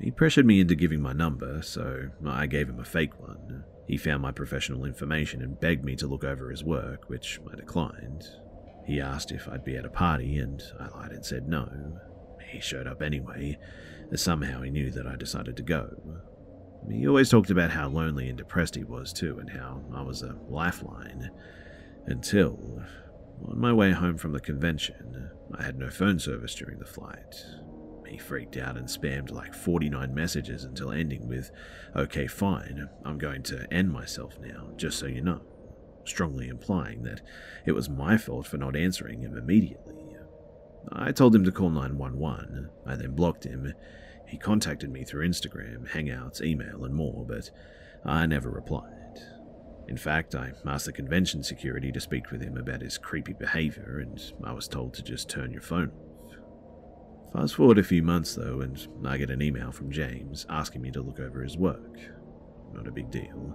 He 0.00 0.10
pressured 0.10 0.46
me 0.46 0.60
into 0.60 0.74
giving 0.74 1.00
my 1.00 1.12
number, 1.12 1.62
so 1.62 2.08
I 2.26 2.46
gave 2.46 2.68
him 2.68 2.80
a 2.80 2.84
fake 2.84 3.20
one. 3.20 3.64
He 3.86 3.96
found 3.96 4.22
my 4.22 4.32
professional 4.32 4.84
information 4.84 5.42
and 5.42 5.60
begged 5.60 5.84
me 5.84 5.96
to 5.96 6.06
look 6.06 6.24
over 6.24 6.50
his 6.50 6.64
work, 6.64 7.08
which 7.08 7.40
I 7.50 7.56
declined. 7.56 8.24
He 8.86 9.00
asked 9.00 9.30
if 9.30 9.48
I'd 9.48 9.64
be 9.64 9.76
at 9.76 9.84
a 9.84 9.90
party, 9.90 10.38
and 10.38 10.62
I 10.80 10.88
lied 10.88 11.12
and 11.12 11.24
said 11.24 11.48
no. 11.48 11.98
He 12.50 12.60
showed 12.60 12.86
up 12.86 13.00
anyway. 13.00 13.58
as 14.10 14.20
Somehow 14.20 14.62
he 14.62 14.70
knew 14.70 14.90
that 14.90 15.06
I 15.06 15.16
decided 15.16 15.56
to 15.56 15.62
go. 15.62 15.96
He 16.90 17.06
always 17.06 17.30
talked 17.30 17.50
about 17.50 17.70
how 17.70 17.88
lonely 17.88 18.28
and 18.28 18.36
depressed 18.36 18.74
he 18.74 18.84
was, 18.84 19.12
too, 19.12 19.38
and 19.38 19.50
how 19.50 19.82
I 19.94 20.02
was 20.02 20.22
a 20.22 20.36
lifeline. 20.48 21.30
Until, 22.06 22.82
on 23.46 23.58
my 23.58 23.72
way 23.72 23.92
home 23.92 24.16
from 24.18 24.32
the 24.32 24.40
convention, 24.40 25.30
I 25.56 25.62
had 25.62 25.78
no 25.78 25.90
phone 25.90 26.18
service 26.18 26.54
during 26.54 26.78
the 26.78 26.84
flight. 26.84 27.44
He 28.08 28.18
freaked 28.18 28.56
out 28.56 28.76
and 28.76 28.88
spammed 28.88 29.30
like 29.30 29.54
49 29.54 30.14
messages 30.14 30.64
until 30.64 30.92
ending 30.92 31.28
with, 31.28 31.50
Okay, 31.96 32.26
fine, 32.26 32.88
I'm 33.04 33.18
going 33.18 33.42
to 33.44 33.72
end 33.72 33.90
myself 33.90 34.38
now, 34.40 34.70
just 34.76 34.98
so 34.98 35.06
you 35.06 35.22
know, 35.22 35.40
strongly 36.04 36.48
implying 36.48 37.04
that 37.04 37.22
it 37.64 37.72
was 37.72 37.88
my 37.88 38.18
fault 38.18 38.46
for 38.46 38.58
not 38.58 38.76
answering 38.76 39.22
him 39.22 39.36
immediately. 39.36 40.02
I 40.90 41.12
told 41.12 41.34
him 41.34 41.44
to 41.44 41.52
call 41.52 41.70
911. 41.70 42.68
I 42.86 42.96
then 42.96 43.14
blocked 43.14 43.44
him. 43.44 43.72
He 44.32 44.38
contacted 44.38 44.90
me 44.90 45.04
through 45.04 45.28
Instagram, 45.28 45.86
Hangouts, 45.90 46.40
email, 46.40 46.86
and 46.86 46.94
more, 46.94 47.26
but 47.28 47.50
I 48.02 48.24
never 48.24 48.48
replied. 48.48 49.20
In 49.88 49.98
fact, 49.98 50.34
I 50.34 50.52
asked 50.66 50.86
the 50.86 50.92
convention 50.92 51.42
security 51.42 51.92
to 51.92 52.00
speak 52.00 52.30
with 52.30 52.40
him 52.40 52.56
about 52.56 52.80
his 52.80 52.96
creepy 52.96 53.34
behavior, 53.34 53.98
and 53.98 54.18
I 54.42 54.54
was 54.54 54.68
told 54.68 54.94
to 54.94 55.02
just 55.02 55.28
turn 55.28 55.52
your 55.52 55.60
phone 55.60 55.90
off. 55.90 57.34
Fast 57.34 57.56
forward 57.56 57.76
a 57.76 57.82
few 57.82 58.02
months 58.02 58.34
though, 58.34 58.62
and 58.62 58.88
I 59.04 59.18
get 59.18 59.28
an 59.28 59.42
email 59.42 59.70
from 59.70 59.90
James 59.90 60.46
asking 60.48 60.80
me 60.80 60.90
to 60.92 61.02
look 61.02 61.20
over 61.20 61.42
his 61.42 61.58
work. 61.58 61.98
Not 62.72 62.88
a 62.88 62.90
big 62.90 63.10
deal. 63.10 63.54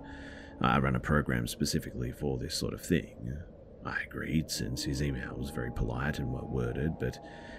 I 0.62 0.78
run 0.78 0.96
a 0.96 1.00
program 1.00 1.48
specifically 1.48 2.12
for 2.12 2.38
this 2.38 2.54
sort 2.54 2.76
of 2.76 2.82
thing. 2.82 3.36
I 3.84 3.98
agreed 4.06 4.52
since 4.52 4.84
his 4.84 5.02
email 5.02 5.36
was 5.38 5.50
very 5.50 5.72
polite 5.72 6.20
and 6.20 6.32
well 6.32 6.48
worded, 6.48 7.00
but 7.00 7.18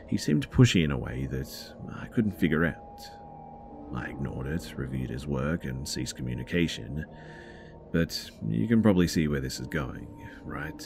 he 0.08 0.16
seemed 0.16 0.50
pushy 0.50 0.84
in 0.84 0.90
a 0.90 0.98
way 0.98 1.26
that 1.30 1.74
I 1.94 2.06
couldn't 2.06 2.38
figure 2.38 2.64
out. 2.64 3.00
I 3.94 4.06
ignored 4.06 4.46
it, 4.46 4.74
reviewed 4.76 5.10
his 5.10 5.26
work, 5.26 5.64
and 5.64 5.88
ceased 5.88 6.16
communication. 6.16 7.04
But 7.92 8.30
you 8.46 8.68
can 8.68 8.82
probably 8.82 9.08
see 9.08 9.28
where 9.28 9.40
this 9.40 9.60
is 9.60 9.66
going, 9.66 10.08
right? 10.44 10.82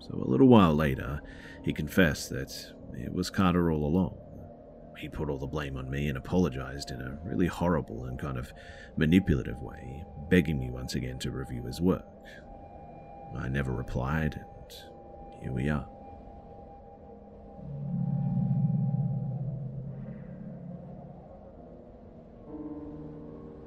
So 0.00 0.14
a 0.14 0.28
little 0.28 0.48
while 0.48 0.74
later, 0.74 1.20
he 1.62 1.72
confessed 1.72 2.30
that 2.30 2.52
it 2.94 3.12
was 3.12 3.30
Carter 3.30 3.70
all 3.70 3.84
along. 3.84 4.16
He 4.98 5.08
put 5.08 5.30
all 5.30 5.38
the 5.38 5.46
blame 5.46 5.76
on 5.76 5.90
me 5.90 6.08
and 6.08 6.18
apologized 6.18 6.90
in 6.90 7.00
a 7.00 7.18
really 7.24 7.46
horrible 7.46 8.04
and 8.04 8.18
kind 8.18 8.36
of 8.36 8.52
manipulative 8.96 9.62
way, 9.62 10.04
begging 10.28 10.58
me 10.58 10.70
once 10.70 10.94
again 10.94 11.18
to 11.20 11.30
review 11.30 11.64
his 11.64 11.80
work. 11.80 12.04
I 13.38 13.48
never 13.48 13.72
replied, 13.72 14.34
and 14.34 15.42
here 15.42 15.52
we 15.52 15.70
are. 15.70 15.88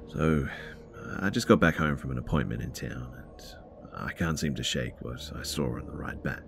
So, 0.08 0.48
I 1.20 1.30
just 1.30 1.48
got 1.48 1.58
back 1.58 1.74
home 1.74 1.96
from 1.96 2.12
an 2.12 2.18
appointment 2.18 2.62
in 2.62 2.70
town, 2.70 3.12
and 3.16 3.56
I 3.96 4.12
can't 4.12 4.38
seem 4.38 4.54
to 4.54 4.62
shake 4.62 4.94
what 5.00 5.32
I 5.36 5.42
saw 5.42 5.76
on 5.76 5.86
the 5.86 5.92
ride 5.92 6.22
back. 6.22 6.42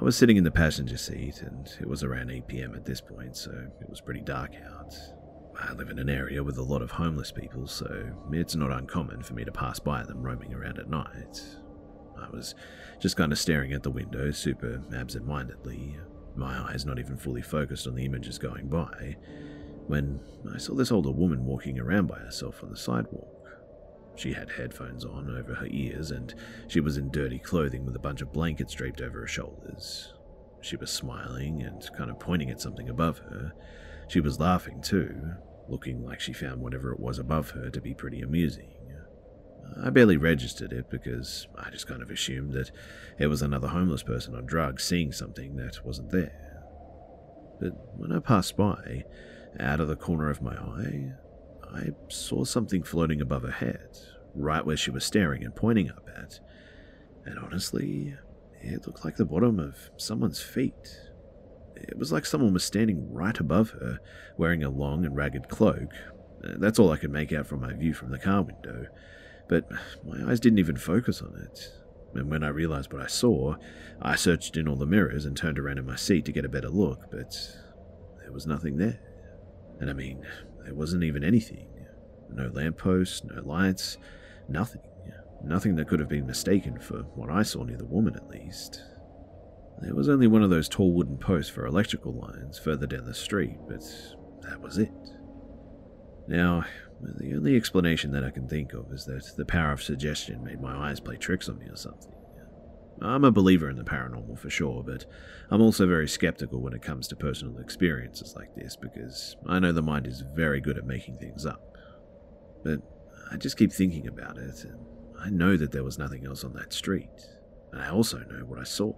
I 0.00 0.04
was 0.04 0.16
sitting 0.16 0.36
in 0.36 0.44
the 0.44 0.50
passenger 0.52 0.96
seat, 0.96 1.42
and 1.42 1.68
it 1.80 1.88
was 1.88 2.04
around 2.04 2.30
8 2.30 2.46
pm 2.46 2.74
at 2.76 2.84
this 2.84 3.00
point, 3.00 3.36
so 3.36 3.50
it 3.80 3.90
was 3.90 4.00
pretty 4.00 4.20
dark 4.20 4.52
out. 4.72 4.94
I 5.58 5.72
live 5.72 5.90
in 5.90 5.98
an 5.98 6.08
area 6.08 6.44
with 6.44 6.58
a 6.58 6.62
lot 6.62 6.82
of 6.82 6.92
homeless 6.92 7.32
people, 7.32 7.66
so 7.66 8.10
it's 8.30 8.54
not 8.54 8.70
uncommon 8.70 9.24
for 9.24 9.34
me 9.34 9.44
to 9.44 9.50
pass 9.50 9.80
by 9.80 10.04
them 10.04 10.22
roaming 10.22 10.54
around 10.54 10.78
at 10.78 10.88
night. 10.88 11.42
I 12.20 12.28
was 12.30 12.54
just 13.00 13.16
kind 13.16 13.32
of 13.32 13.38
staring 13.38 13.72
at 13.72 13.82
the 13.82 13.90
window, 13.90 14.30
super 14.30 14.82
absent 14.94 15.26
mindedly, 15.26 15.96
my 16.36 16.58
eyes 16.70 16.86
not 16.86 16.98
even 16.98 17.16
fully 17.16 17.42
focused 17.42 17.86
on 17.86 17.94
the 17.94 18.04
images 18.04 18.38
going 18.38 18.68
by, 18.68 19.16
when 19.86 20.20
I 20.54 20.58
saw 20.58 20.74
this 20.74 20.92
older 20.92 21.10
woman 21.10 21.44
walking 21.44 21.78
around 21.78 22.06
by 22.06 22.18
herself 22.18 22.62
on 22.62 22.70
the 22.70 22.76
sidewalk. 22.76 23.36
She 24.16 24.32
had 24.32 24.50
headphones 24.50 25.04
on 25.04 25.34
over 25.36 25.54
her 25.54 25.66
ears, 25.70 26.10
and 26.10 26.34
she 26.68 26.80
was 26.80 26.96
in 26.96 27.10
dirty 27.10 27.38
clothing 27.38 27.86
with 27.86 27.96
a 27.96 28.00
bunch 28.00 28.20
of 28.20 28.32
blankets 28.32 28.74
draped 28.74 29.00
over 29.00 29.20
her 29.20 29.26
shoulders. 29.26 30.12
She 30.60 30.76
was 30.76 30.90
smiling 30.90 31.62
and 31.62 31.88
kind 31.96 32.10
of 32.10 32.20
pointing 32.20 32.50
at 32.50 32.60
something 32.60 32.88
above 32.88 33.18
her. 33.18 33.52
She 34.08 34.20
was 34.20 34.38
laughing 34.38 34.82
too, 34.82 35.32
looking 35.68 36.04
like 36.04 36.20
she 36.20 36.32
found 36.32 36.60
whatever 36.60 36.92
it 36.92 37.00
was 37.00 37.18
above 37.18 37.50
her 37.50 37.70
to 37.70 37.80
be 37.80 37.94
pretty 37.94 38.20
amusing. 38.20 38.72
I 39.82 39.90
barely 39.90 40.16
registered 40.16 40.72
it 40.72 40.90
because 40.90 41.46
I 41.56 41.70
just 41.70 41.86
kind 41.86 42.02
of 42.02 42.10
assumed 42.10 42.52
that 42.52 42.70
it 43.18 43.26
was 43.26 43.42
another 43.42 43.68
homeless 43.68 44.02
person 44.02 44.34
on 44.34 44.46
drugs 44.46 44.84
seeing 44.84 45.12
something 45.12 45.56
that 45.56 45.84
wasn't 45.84 46.10
there. 46.10 46.62
But 47.60 47.72
when 47.96 48.12
I 48.12 48.18
passed 48.20 48.56
by, 48.56 49.04
out 49.58 49.80
of 49.80 49.88
the 49.88 49.96
corner 49.96 50.30
of 50.30 50.42
my 50.42 50.54
eye, 50.54 51.12
I 51.72 51.90
saw 52.08 52.44
something 52.44 52.82
floating 52.82 53.20
above 53.20 53.42
her 53.42 53.50
head, 53.50 53.98
right 54.34 54.64
where 54.64 54.76
she 54.76 54.90
was 54.90 55.04
staring 55.04 55.44
and 55.44 55.54
pointing 55.54 55.90
up 55.90 56.08
at. 56.16 56.40
And 57.24 57.38
honestly, 57.38 58.14
it 58.62 58.86
looked 58.86 59.04
like 59.04 59.16
the 59.16 59.24
bottom 59.24 59.58
of 59.58 59.90
someone's 59.96 60.40
feet. 60.40 61.00
It 61.76 61.98
was 61.98 62.12
like 62.12 62.26
someone 62.26 62.52
was 62.52 62.64
standing 62.64 63.12
right 63.12 63.38
above 63.38 63.70
her, 63.70 64.00
wearing 64.36 64.62
a 64.62 64.70
long 64.70 65.04
and 65.04 65.16
ragged 65.16 65.48
cloak. 65.48 65.92
That's 66.42 66.78
all 66.78 66.90
I 66.90 66.96
could 66.96 67.10
make 67.10 67.32
out 67.32 67.46
from 67.46 67.60
my 67.60 67.74
view 67.74 67.94
from 67.94 68.10
the 68.10 68.18
car 68.18 68.42
window, 68.42 68.86
but 69.50 69.68
my 70.06 70.30
eyes 70.30 70.38
didn't 70.38 70.60
even 70.60 70.76
focus 70.76 71.20
on 71.20 71.36
it. 71.42 71.72
And 72.14 72.30
when 72.30 72.44
I 72.44 72.48
realized 72.48 72.92
what 72.92 73.02
I 73.02 73.08
saw, 73.08 73.56
I 74.00 74.14
searched 74.14 74.56
in 74.56 74.68
all 74.68 74.76
the 74.76 74.86
mirrors 74.86 75.26
and 75.26 75.36
turned 75.36 75.58
around 75.58 75.78
in 75.78 75.86
my 75.86 75.96
seat 75.96 76.24
to 76.26 76.32
get 76.32 76.44
a 76.44 76.48
better 76.48 76.68
look, 76.68 77.10
but 77.10 77.36
there 78.22 78.32
was 78.32 78.46
nothing 78.46 78.76
there. 78.76 79.00
And 79.80 79.90
I 79.90 79.92
mean, 79.92 80.24
there 80.64 80.74
wasn't 80.74 81.02
even 81.02 81.24
anything. 81.24 81.66
No 82.32 82.48
lampposts, 82.52 83.24
no 83.24 83.42
lights, 83.42 83.98
nothing. 84.48 84.82
Nothing 85.42 85.74
that 85.76 85.88
could 85.88 86.00
have 86.00 86.08
been 86.08 86.26
mistaken 86.26 86.78
for 86.78 86.98
what 87.14 87.30
I 87.30 87.42
saw 87.42 87.64
near 87.64 87.78
the 87.78 87.86
woman, 87.86 88.14
at 88.14 88.28
least. 88.28 88.82
There 89.80 89.94
was 89.94 90.08
only 90.08 90.26
one 90.26 90.42
of 90.42 90.50
those 90.50 90.68
tall 90.68 90.92
wooden 90.92 91.16
posts 91.16 91.50
for 91.50 91.64
electrical 91.66 92.12
lines 92.12 92.58
further 92.58 92.86
down 92.86 93.06
the 93.06 93.14
street, 93.14 93.56
but 93.66 93.82
that 94.42 94.60
was 94.60 94.76
it. 94.78 94.92
Now, 96.28 96.66
the 97.02 97.34
only 97.34 97.56
explanation 97.56 98.10
that 98.12 98.24
I 98.24 98.30
can 98.30 98.48
think 98.48 98.72
of 98.72 98.92
is 98.92 99.04
that 99.06 99.32
the 99.36 99.44
power 99.44 99.72
of 99.72 99.82
suggestion 99.82 100.44
made 100.44 100.60
my 100.60 100.90
eyes 100.90 101.00
play 101.00 101.16
tricks 101.16 101.48
on 101.48 101.58
me 101.58 101.66
or 101.66 101.76
something. 101.76 102.12
I'm 103.02 103.24
a 103.24 103.30
believer 103.30 103.70
in 103.70 103.76
the 103.76 103.84
paranormal 103.84 104.38
for 104.38 104.50
sure, 104.50 104.82
but 104.82 105.06
I'm 105.50 105.62
also 105.62 105.86
very 105.86 106.06
skeptical 106.06 106.60
when 106.60 106.74
it 106.74 106.82
comes 106.82 107.08
to 107.08 107.16
personal 107.16 107.58
experiences 107.58 108.34
like 108.36 108.54
this 108.54 108.76
because 108.76 109.36
I 109.46 109.58
know 109.58 109.72
the 109.72 109.82
mind 109.82 110.06
is 110.06 110.22
very 110.34 110.60
good 110.60 110.76
at 110.76 110.86
making 110.86 111.16
things 111.16 111.46
up. 111.46 111.62
But 112.62 112.80
I 113.32 113.36
just 113.36 113.56
keep 113.56 113.72
thinking 113.72 114.06
about 114.06 114.36
it, 114.36 114.64
and 114.64 114.84
I 115.18 115.30
know 115.30 115.56
that 115.56 115.72
there 115.72 115.84
was 115.84 115.98
nothing 115.98 116.26
else 116.26 116.44
on 116.44 116.52
that 116.54 116.74
street. 116.74 117.08
And 117.72 117.80
I 117.80 117.88
also 117.88 118.18
know 118.18 118.44
what 118.44 118.58
I 118.58 118.64
saw. 118.64 118.92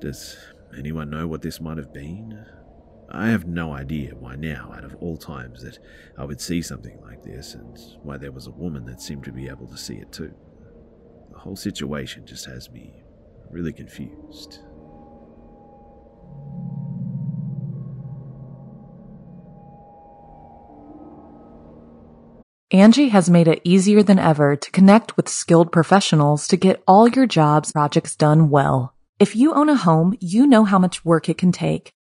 Does 0.00 0.36
anyone 0.76 1.08
know 1.08 1.26
what 1.26 1.40
this 1.40 1.60
might 1.60 1.78
have 1.78 1.94
been? 1.94 2.44
I 3.08 3.28
have 3.28 3.46
no 3.46 3.72
idea 3.72 4.14
why 4.14 4.36
now, 4.36 4.72
out 4.74 4.84
of 4.84 4.94
all 4.96 5.16
times, 5.16 5.62
that 5.62 5.78
I 6.16 6.24
would 6.24 6.40
see 6.40 6.62
something 6.62 6.98
like 7.02 7.22
this, 7.22 7.54
and 7.54 7.78
why 8.02 8.16
there 8.16 8.32
was 8.32 8.46
a 8.46 8.52
woman 8.52 8.86
that 8.86 9.02
seemed 9.02 9.24
to 9.24 9.32
be 9.32 9.48
able 9.48 9.66
to 9.66 9.76
see 9.76 9.96
it 9.96 10.12
too. 10.12 10.34
The 11.30 11.38
whole 11.38 11.56
situation 11.56 12.26
just 12.26 12.46
has 12.46 12.70
me 12.70 13.02
really 13.50 13.72
confused. 13.72 14.60
Angi 22.72 23.10
has 23.10 23.28
made 23.28 23.48
it 23.48 23.60
easier 23.64 24.02
than 24.02 24.18
ever 24.18 24.56
to 24.56 24.70
connect 24.70 25.14
with 25.18 25.28
skilled 25.28 25.70
professionals 25.70 26.48
to 26.48 26.56
get 26.56 26.82
all 26.88 27.06
your 27.06 27.26
jobs 27.26 27.70
projects 27.70 28.16
done 28.16 28.48
well. 28.48 28.94
If 29.18 29.36
you 29.36 29.52
own 29.52 29.68
a 29.68 29.74
home, 29.74 30.16
you 30.20 30.46
know 30.46 30.64
how 30.64 30.78
much 30.78 31.04
work 31.04 31.28
it 31.28 31.36
can 31.36 31.52
take, 31.52 31.92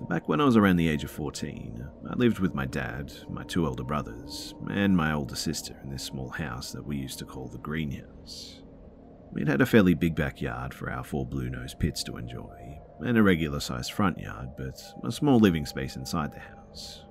So 0.00 0.06
back 0.06 0.28
when 0.28 0.40
I 0.40 0.46
was 0.46 0.56
around 0.56 0.76
the 0.76 0.88
age 0.88 1.04
of 1.04 1.10
14, 1.10 1.86
I 2.08 2.14
lived 2.14 2.38
with 2.38 2.54
my 2.54 2.64
dad, 2.64 3.12
my 3.28 3.44
two 3.44 3.66
elder 3.66 3.84
brothers, 3.84 4.54
and 4.70 4.96
my 4.96 5.12
older 5.12 5.36
sister 5.36 5.78
in 5.84 5.90
this 5.90 6.02
small 6.02 6.30
house 6.30 6.72
that 6.72 6.86
we 6.86 6.96
used 6.96 7.18
to 7.18 7.26
call 7.26 7.48
the 7.48 7.58
greenhouse. 7.58 8.62
It 9.36 9.46
had 9.46 9.60
a 9.60 9.66
fairly 9.66 9.92
big 9.92 10.14
backyard 10.14 10.72
for 10.72 10.90
our 10.90 11.04
four 11.04 11.26
blue 11.26 11.50
nose 11.50 11.74
pits 11.74 12.02
to 12.04 12.16
enjoy, 12.16 12.78
and 13.00 13.18
a 13.18 13.22
regular 13.22 13.60
sized 13.60 13.92
front 13.92 14.18
yard, 14.18 14.48
but 14.56 14.82
a 15.04 15.12
small 15.12 15.38
living 15.38 15.66
space 15.66 15.96
inside 15.96 16.32
the 16.32 16.40
house. 16.40 17.04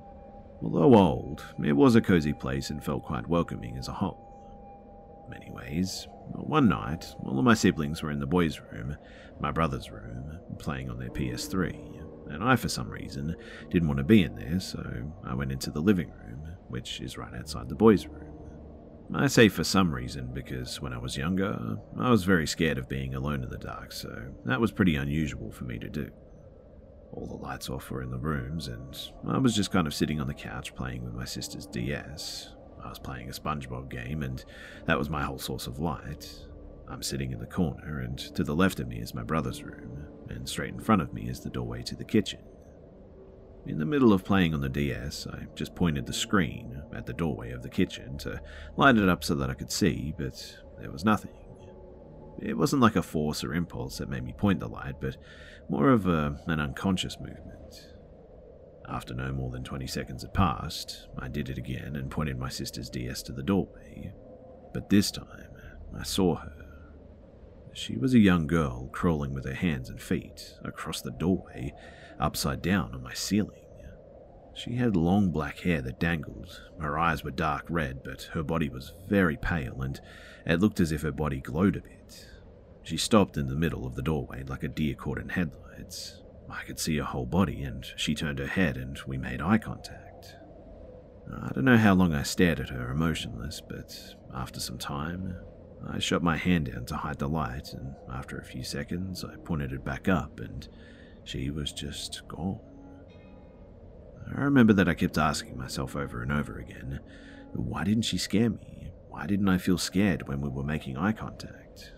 Although 0.63 0.95
old, 0.95 1.45
it 1.63 1.73
was 1.73 1.95
a 1.95 2.01
cozy 2.01 2.33
place 2.33 2.71
and 2.71 2.83
felt 2.83 3.05
quite 3.05 3.29
welcoming 3.29 3.77
as 3.77 3.87
a 3.87 3.93
whole. 3.93 5.27
Many 5.29 5.51
ways. 5.51 6.07
One 6.31 6.67
night, 6.67 7.05
all 7.23 7.37
of 7.37 7.45
my 7.45 7.53
siblings 7.53 8.01
were 8.01 8.09
in 8.11 8.19
the 8.19 8.25
boys' 8.25 8.59
room, 8.59 8.97
my 9.39 9.51
brother's 9.51 9.91
room, 9.91 10.39
playing 10.57 10.89
on 10.89 10.97
their 10.97 11.09
PS3, 11.09 11.98
and 12.29 12.43
I, 12.43 12.55
for 12.55 12.69
some 12.69 12.89
reason, 12.89 13.35
didn't 13.69 13.87
want 13.87 13.97
to 13.97 14.03
be 14.03 14.23
in 14.23 14.35
there, 14.35 14.59
so 14.59 14.83
I 15.23 15.33
went 15.33 15.51
into 15.51 15.71
the 15.71 15.81
living 15.81 16.09
room, 16.09 16.55
which 16.67 17.01
is 17.01 17.17
right 17.17 17.33
outside 17.33 17.69
the 17.69 17.75
boys' 17.75 18.07
room. 18.07 18.29
I 19.13 19.25
say 19.25 19.49
for 19.49 19.63
some 19.63 19.93
reason 19.93 20.29
because 20.33 20.79
when 20.79 20.93
I 20.93 20.99
was 20.99 21.17
younger, 21.17 21.77
I 21.99 22.11
was 22.11 22.25
very 22.25 22.45
scared 22.45 22.77
of 22.77 22.87
being 22.87 23.15
alone 23.15 23.43
in 23.43 23.49
the 23.49 23.57
dark, 23.57 23.91
so 23.91 24.33
that 24.45 24.61
was 24.61 24.71
pretty 24.71 24.95
unusual 24.95 25.51
for 25.51 25.63
me 25.63 25.79
to 25.79 25.89
do. 25.89 26.11
All 27.11 27.25
the 27.25 27.43
lights 27.43 27.71
off 27.71 27.89
were 27.89 28.03
in 28.03 28.11
the 28.11 28.19
rooms, 28.19 28.67
and 28.67 28.95
I 29.27 29.39
was 29.39 29.55
just 29.55 29.71
kind 29.71 29.87
of 29.87 29.95
sitting 29.95 30.21
on 30.21 30.27
the 30.27 30.33
couch 30.35 30.75
playing 30.75 31.03
with 31.03 31.15
my 31.15 31.25
sister's 31.25 31.65
DS. 31.65 32.53
I 32.83 32.89
was 32.89 32.99
playing 32.99 33.29
a 33.29 33.33
SpongeBob 33.33 33.89
game, 33.89 34.21
and 34.21 34.45
that 34.85 34.99
was 34.99 35.09
my 35.09 35.23
whole 35.23 35.39
source 35.39 35.65
of 35.65 35.79
light. 35.79 36.45
I'm 36.87 37.01
sitting 37.01 37.31
in 37.31 37.39
the 37.39 37.47
corner, 37.47 38.01
and 38.01 38.17
to 38.35 38.43
the 38.43 38.55
left 38.55 38.79
of 38.79 38.87
me 38.87 38.99
is 38.99 39.15
my 39.15 39.23
brother's 39.23 39.63
room, 39.63 40.05
and 40.29 40.47
straight 40.47 40.73
in 40.73 40.79
front 40.79 41.01
of 41.01 41.13
me 41.13 41.29
is 41.29 41.39
the 41.39 41.49
doorway 41.49 41.83
to 41.83 41.95
the 41.95 42.03
kitchen. 42.03 42.39
In 43.65 43.77
the 43.77 43.85
middle 43.85 44.13
of 44.13 44.23
playing 44.23 44.53
on 44.53 44.61
the 44.61 44.69
DS, 44.69 45.27
I 45.27 45.47
just 45.55 45.75
pointed 45.75 46.05
the 46.05 46.13
screen 46.13 46.81
at 46.93 47.05
the 47.05 47.13
doorway 47.13 47.51
of 47.51 47.61
the 47.61 47.69
kitchen 47.69 48.17
to 48.19 48.41
light 48.77 48.97
it 48.97 49.09
up 49.09 49.23
so 49.23 49.35
that 49.35 49.49
I 49.49 49.53
could 49.53 49.71
see, 49.71 50.13
but 50.17 50.57
there 50.79 50.91
was 50.91 51.05
nothing. 51.05 51.31
It 52.41 52.57
wasn't 52.57 52.81
like 52.81 52.95
a 52.95 53.03
force 53.03 53.43
or 53.43 53.53
impulse 53.53 53.97
that 53.97 54.09
made 54.09 54.23
me 54.23 54.33
point 54.33 54.59
the 54.59 54.67
light, 54.67 54.95
but 55.01 55.17
more 55.69 55.89
of 55.89 56.07
a, 56.07 56.39
an 56.47 56.59
unconscious 56.59 57.19
movement. 57.19 57.87
After 58.87 59.13
no 59.13 59.31
more 59.31 59.51
than 59.51 59.63
20 59.63 59.85
seconds 59.85 60.23
had 60.23 60.33
passed, 60.33 61.07
I 61.19 61.27
did 61.27 61.49
it 61.49 61.57
again 61.57 61.95
and 61.95 62.09
pointed 62.09 62.39
my 62.39 62.49
sister's 62.49 62.89
DS 62.89 63.21
to 63.23 63.33
the 63.33 63.43
doorway. 63.43 64.13
But 64.73 64.89
this 64.89 65.11
time, 65.11 65.51
I 65.97 66.03
saw 66.03 66.37
her. 66.37 66.58
She 67.73 67.97
was 67.97 68.13
a 68.13 68.19
young 68.19 68.47
girl 68.47 68.89
crawling 68.91 69.33
with 69.33 69.45
her 69.45 69.53
hands 69.53 69.89
and 69.89 70.01
feet 70.01 70.55
across 70.63 71.01
the 71.01 71.11
doorway, 71.11 71.73
upside 72.19 72.61
down 72.61 72.93
on 72.93 73.03
my 73.03 73.13
ceiling. 73.13 73.61
She 74.53 74.75
had 74.75 74.95
long 74.95 75.31
black 75.31 75.59
hair 75.59 75.81
that 75.81 75.99
dangled, 75.99 76.61
her 76.79 76.99
eyes 76.99 77.23
were 77.23 77.31
dark 77.31 77.65
red, 77.69 78.03
but 78.03 78.23
her 78.33 78.43
body 78.43 78.67
was 78.67 78.93
very 79.07 79.37
pale, 79.37 79.81
and 79.81 80.01
it 80.45 80.59
looked 80.59 80.79
as 80.79 80.91
if 80.91 81.03
her 81.03 81.11
body 81.11 81.39
glowed 81.39 81.77
a 81.77 81.81
bit. 81.81 82.27
She 82.83 82.97
stopped 82.97 83.37
in 83.37 83.47
the 83.47 83.55
middle 83.55 83.85
of 83.85 83.95
the 83.95 84.01
doorway 84.01 84.43
like 84.43 84.63
a 84.63 84.67
deer 84.67 84.95
caught 84.95 85.19
in 85.19 85.29
headlights. 85.29 86.21
I 86.49 86.63
could 86.63 86.79
see 86.79 86.97
her 86.97 87.03
whole 87.03 87.25
body, 87.25 87.63
and 87.63 87.85
she 87.95 88.15
turned 88.15 88.39
her 88.39 88.47
head, 88.47 88.75
and 88.75 88.99
we 89.07 89.17
made 89.17 89.41
eye 89.41 89.59
contact. 89.59 90.35
I 91.31 91.51
don't 91.53 91.65
know 91.65 91.77
how 91.77 91.93
long 91.93 92.13
I 92.13 92.23
stared 92.23 92.59
at 92.59 92.69
her 92.69 92.89
emotionless, 92.89 93.61
but 93.61 94.15
after 94.33 94.59
some 94.59 94.77
time, 94.79 95.35
I 95.87 95.99
shut 95.99 96.23
my 96.23 96.37
hand 96.37 96.71
down 96.71 96.85
to 96.85 96.95
hide 96.95 97.19
the 97.19 97.29
light, 97.29 97.73
and 97.73 97.95
after 98.11 98.37
a 98.37 98.45
few 98.45 98.63
seconds, 98.63 99.23
I 99.23 99.35
pointed 99.37 99.71
it 99.71 99.85
back 99.85 100.07
up, 100.07 100.39
and 100.39 100.67
she 101.23 101.49
was 101.49 101.71
just 101.71 102.27
gone. 102.27 102.59
I 104.35 104.41
remember 104.41 104.73
that 104.73 104.89
I 104.89 104.93
kept 104.93 105.17
asking 105.17 105.57
myself 105.57 105.95
over 105.95 106.21
and 106.21 106.31
over 106.31 106.59
again 106.59 106.99
why 107.53 107.83
didn't 107.83 108.03
she 108.03 108.17
scare 108.17 108.49
me? 108.49 108.91
Why 109.07 109.25
didn't 109.25 109.49
I 109.49 109.57
feel 109.57 109.77
scared 109.77 110.27
when 110.27 110.41
we 110.41 110.49
were 110.49 110.63
making 110.63 110.97
eye 110.97 111.13
contact? 111.13 111.91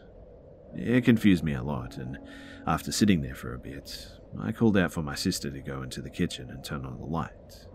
It 0.73 1.03
confused 1.03 1.43
me 1.43 1.53
a 1.53 1.63
lot, 1.63 1.97
and 1.97 2.17
after 2.65 2.91
sitting 2.91 3.21
there 3.21 3.35
for 3.35 3.53
a 3.53 3.59
bit, 3.59 4.07
I 4.39 4.53
called 4.53 4.77
out 4.77 4.93
for 4.93 5.01
my 5.01 5.15
sister 5.15 5.51
to 5.51 5.59
go 5.59 5.81
into 5.81 6.01
the 6.01 6.09
kitchen 6.09 6.49
and 6.49 6.63
turn 6.63 6.85
on 6.85 6.97
the 6.97 7.05
light. 7.05 7.67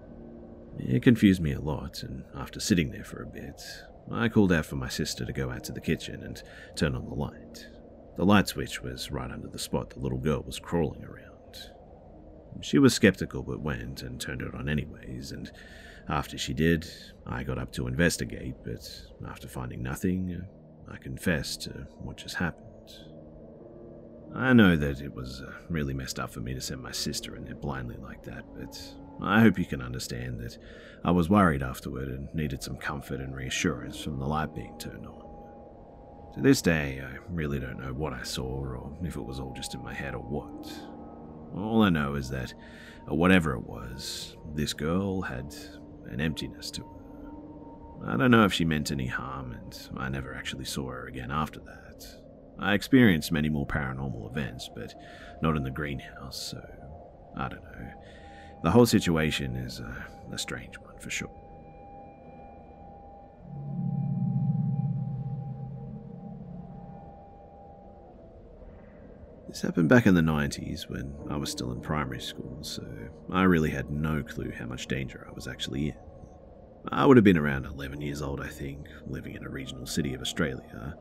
It 0.79 1.03
confused 1.03 1.43
me 1.43 1.53
a 1.53 1.61
lot, 1.61 2.03
and 2.03 2.25
after 2.35 2.61
sitting 2.61 2.91
there 2.91 3.05
for 3.05 3.23
a 3.23 3.27
bit, 3.27 3.61
I 4.11 4.29
called 4.29 4.53
out 4.53 4.67
for 4.67 4.77
my 4.77 4.89
sister 4.89 5.25
to 5.25 5.33
go 5.33 5.51
out 5.51 5.65
to 5.65 5.73
the 5.73 5.81
kitchen 5.81 6.23
and 6.23 6.43
turn 6.77 6.95
on 6.95 7.07
the 7.07 7.15
light. 7.15 7.67
The 8.17 8.25
light 8.25 8.49
switch 8.49 8.83
was 8.83 9.11
right 9.11 9.31
under 9.31 9.49
the 9.49 9.59
spot 9.59 9.91
the 9.91 10.01
little 10.01 10.19
girl 10.19 10.43
was 10.43 10.59
crawling 10.59 11.05
around. 11.05 11.27
She 12.63 12.79
was 12.79 12.95
skeptical 12.95 13.43
but 13.43 13.61
went 13.61 14.03
and 14.03 14.21
turned 14.21 14.43
it 14.43 14.55
on 14.55 14.69
anyways, 14.69 15.33
and 15.33 15.51
after 16.09 16.39
she 16.39 16.55
did, 16.55 16.89
I 17.27 17.43
got 17.43 17.59
up 17.59 17.73
to 17.73 17.89
investigate, 17.89 18.55
but 18.65 18.89
after 19.29 19.49
finding 19.49 19.83
nothing, 19.83 20.47
I 20.91 20.97
confessed 20.97 21.63
to 21.63 21.87
what 21.99 22.17
just 22.17 22.37
happened. 22.37 22.65
I 24.35 24.53
know 24.53 24.77
that 24.77 25.01
it 25.01 25.15
was 25.15 25.43
uh, 25.43 25.53
really 25.69 25.95
messed 25.95 26.19
up 26.19 26.31
for 26.31 26.41
me 26.41 26.55
to 26.55 26.61
send 26.61 26.83
my 26.83 26.93
sister 26.93 27.37
in 27.37 27.45
there 27.45 27.55
blindly 27.55 27.97
like 27.97 28.23
that, 28.25 28.45
but 28.55 28.79
I 29.23 29.41
hope 29.41 29.59
you 29.59 29.65
can 29.65 29.81
understand 29.81 30.41
that 30.41 30.59
I 31.05 31.11
was 31.11 31.31
worried 31.31 31.63
afterward 31.63 32.09
and 32.09 32.35
needed 32.35 32.63
some 32.63 32.77
comfort 32.77 33.21
and 33.21 33.35
reassurance 33.35 34.03
from 34.03 34.19
the 34.19 34.27
light 34.27 34.55
being 34.55 34.77
turned 34.79 35.07
on. 35.07 36.35
To 36.35 36.43
this 36.43 36.61
day, 36.61 37.03
I 37.03 37.17
really 37.31 37.59
don't 37.59 37.81
know 37.81 37.95
what 37.95 38.13
I 38.13 38.23
saw 38.23 38.45
or 38.45 38.93
if 39.03 39.17
it 39.17 39.25
was 39.25 39.41
all 39.41 39.55
just 39.55 39.75
in 39.75 39.83
my 39.83 39.95
head 39.95 40.15
or 40.15 40.21
what. 40.21 40.71
All 41.55 41.83
I 41.83 41.89
know 41.89 42.15
is 42.15 42.29
that, 42.31 42.53
uh, 43.11 43.15
whatever 43.15 43.55
it 43.55 43.67
was, 43.67 44.37
this 44.55 44.75
girl 44.75 45.23
had 45.23 45.55
an 46.11 46.21
emptiness 46.21 46.71
to 46.73 46.83
her. 46.83 48.11
I 48.13 48.17
don't 48.19 48.31
know 48.31 48.45
if 48.45 48.53
she 48.53 48.67
meant 48.67 48.93
any 48.93 49.07
harm, 49.07 49.53
and 49.53 49.89
I 49.97 50.11
never 50.11 50.35
actually 50.35 50.67
saw 50.67 50.91
her 50.91 51.07
again 51.07 51.31
after 51.31 51.61
that. 51.61 52.07
I 52.59 52.75
experienced 52.75 53.33
many 53.33 53.49
more 53.49 53.67
paranormal 53.67 54.31
events, 54.31 54.69
but 54.75 54.95
not 55.41 55.57
in 55.57 55.63
the 55.63 55.71
greenhouse, 55.71 56.51
so 56.51 56.63
I 57.37 57.49
don't 57.49 57.63
know. 57.63 57.93
The 58.63 58.71
whole 58.71 58.87
situation 58.87 59.57
is 59.57 59.81
a, 59.81 60.07
a 60.33 60.39
strange 60.39 60.79
one 60.79 60.99
for 60.99 61.11
sure. 61.11 61.31
This 69.49 69.63
happened 69.63 69.89
back 69.89 70.07
in 70.07 70.15
the 70.15 70.21
90s 70.21 70.89
when 70.91 71.15
I 71.31 71.37
was 71.37 71.51
still 71.51 71.73
in 71.73 71.81
primary 71.81 72.21
school, 72.21 72.59
so 72.63 72.85
I 73.33 73.45
really 73.45 73.71
had 73.71 73.91
no 73.91 74.23
clue 74.23 74.51
how 74.51 74.67
much 74.67 74.87
danger 74.87 75.27
I 75.31 75.33
was 75.33 75.47
actually 75.47 75.89
in. 75.89 75.95
I 76.89 77.07
would 77.07 77.17
have 77.17 77.25
been 77.25 77.39
around 77.39 77.65
11 77.65 78.01
years 78.01 78.21
old, 78.21 78.41
I 78.41 78.49
think, 78.49 78.87
living 79.07 79.35
in 79.35 79.45
a 79.45 79.49
regional 79.49 79.87
city 79.87 80.15
of 80.15 80.21
Australia, 80.21 80.97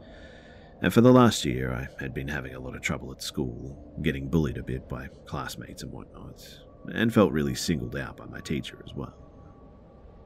and 0.81 0.93
for 0.93 1.01
the 1.01 1.11
last 1.11 1.45
year, 1.45 1.73
I 1.73 1.87
had 2.03 2.13
been 2.13 2.27
having 2.27 2.53
a 2.53 2.59
lot 2.59 2.75
of 2.75 2.81
trouble 2.81 3.11
at 3.11 3.21
school, 3.21 3.77
getting 4.01 4.29
bullied 4.29 4.57
a 4.57 4.63
bit 4.63 4.87
by 4.89 5.07
classmates 5.25 5.83
and 5.83 5.91
whatnot, 5.91 6.41
and 6.93 7.13
felt 7.13 7.31
really 7.31 7.55
singled 7.55 7.95
out 7.95 8.17
by 8.17 8.25
my 8.25 8.39
teacher 8.39 8.81
as 8.85 8.93
well. 8.93 9.13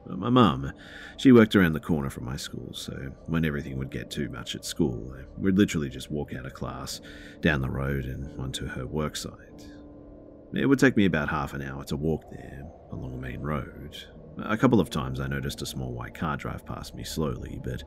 But 0.06 0.18
my 0.18 0.30
mum, 0.30 0.72
she 1.18 1.30
worked 1.30 1.54
around 1.54 1.74
the 1.74 1.80
corner 1.80 2.10
from 2.10 2.24
my 2.24 2.36
school, 2.36 2.72
so 2.72 3.12
when 3.26 3.44
everything 3.44 3.78
would 3.78 3.90
get 3.90 4.10
too 4.10 4.28
much 4.28 4.54
at 4.54 4.64
school, 4.64 5.14
we'd 5.38 5.58
literally 5.58 5.88
just 5.88 6.10
walk 6.10 6.34
out 6.34 6.46
of 6.46 6.54
class, 6.54 7.00
down 7.40 7.60
the 7.60 7.70
road, 7.70 8.06
and 8.06 8.38
onto 8.40 8.66
her 8.66 8.86
work 8.86 9.14
site. 9.14 9.68
It 10.52 10.66
would 10.66 10.80
take 10.80 10.96
me 10.96 11.04
about 11.04 11.28
half 11.28 11.54
an 11.54 11.62
hour 11.62 11.84
to 11.84 11.96
walk 11.96 12.24
there, 12.30 12.64
along 12.90 13.12
the 13.12 13.18
main 13.18 13.40
road. 13.40 13.96
A 14.44 14.56
couple 14.56 14.80
of 14.80 14.90
times 14.90 15.20
I 15.20 15.26
noticed 15.26 15.62
a 15.62 15.66
small 15.66 15.92
white 15.92 16.14
car 16.14 16.36
drive 16.36 16.64
past 16.64 16.94
me 16.94 17.04
slowly, 17.04 17.60
but 17.62 17.84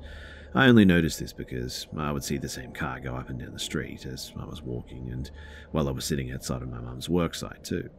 I 0.56 0.68
only 0.68 0.86
noticed 0.86 1.20
this 1.20 1.34
because 1.34 1.88
I 1.98 2.12
would 2.12 2.24
see 2.24 2.38
the 2.38 2.48
same 2.48 2.72
car 2.72 3.00
go 3.00 3.16
up 3.16 3.30
and 3.30 3.40
down 3.40 3.54
the 3.54 3.60
street 3.60 4.06
as 4.06 4.32
I 4.40 4.46
was 4.46 4.62
walking 4.62 5.10
and 5.12 5.30
while 5.72 5.90
I 5.90 5.92
was 5.92 6.06
sitting 6.06 6.32
outside 6.32 6.62
of 6.62 6.70
my 6.70 6.80
mum's 6.80 7.08
worksite 7.08 7.64
too. 7.64 7.90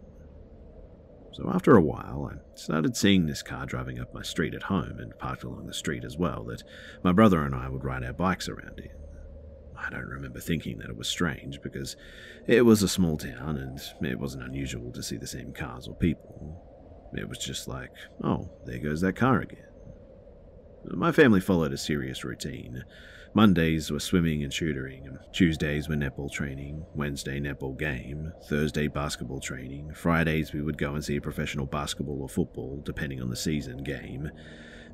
So 1.35 1.51
after 1.53 1.77
a 1.77 1.83
while, 1.83 2.31
I 2.33 2.37
started 2.57 2.97
seeing 2.97 3.27
this 3.27 3.43
car 3.43 3.67
driving 3.67 3.99
up 3.99 4.15
my 4.15 4.23
street 4.23 4.55
at 4.55 4.63
home 4.63 5.01
and 5.01 5.19
parked 5.19 5.43
along 5.43 5.67
the 5.67 5.75
street 5.75 6.05
as 6.05 6.17
well 6.17 6.45
that 6.45 6.63
my 7.03 7.13
brother 7.13 7.43
and 7.43 7.57
I 7.57 7.69
would 7.69 7.83
ride 7.83 8.05
our 8.05 8.13
bikes 8.13 8.49
around 8.49 8.79
in. 8.79 8.91
I 9.77 9.91
don't 9.91 10.07
remember 10.07 10.39
thinking 10.39 10.79
that 10.79 10.91
it 10.91 10.97
was 10.97 11.09
strange 11.09 11.61
because 11.61 11.97
it 12.47 12.65
was 12.65 12.85
a 12.85 12.89
small 12.89 13.19
town 13.19 13.57
and 13.57 13.81
it 14.09 14.21
wasn't 14.21 14.45
unusual 14.45 14.93
to 14.93 15.03
see 15.03 15.17
the 15.17 15.27
same 15.27 15.53
cars 15.53 15.89
or 15.89 15.97
people. 15.97 16.63
It 17.17 17.29
was 17.29 17.39
just 17.39 17.67
like, 17.67 17.91
oh, 18.23 18.49
there 18.65 18.79
goes 18.79 19.01
that 19.01 19.17
car 19.17 19.41
again. 19.41 19.67
My 20.85 21.11
family 21.11 21.41
followed 21.41 21.73
a 21.73 21.79
serious 21.79 22.23
routine. 22.23 22.85
Mondays 23.37 23.91
were 23.91 23.99
swimming 23.99 24.45
and 24.45 24.53
tutoring, 24.53 25.19
Tuesdays 25.33 25.89
were 25.89 25.97
netball 25.97 26.31
training, 26.31 26.87
Wednesday 26.95 27.41
netball 27.41 27.77
game, 27.77 28.33
Thursday 28.45 28.87
basketball 28.87 29.41
training, 29.41 29.93
Fridays 29.93 30.53
we 30.53 30.63
would 30.63 30.79
go 30.79 30.95
and 30.95 31.05
see 31.05 31.17
a 31.17 31.21
professional 31.21 31.67
basketball 31.67 32.23
or 32.23 32.29
football, 32.29 32.81
depending 32.85 33.21
on 33.21 33.29
the 33.29 33.35
season 33.35 33.83
game. 33.83 34.31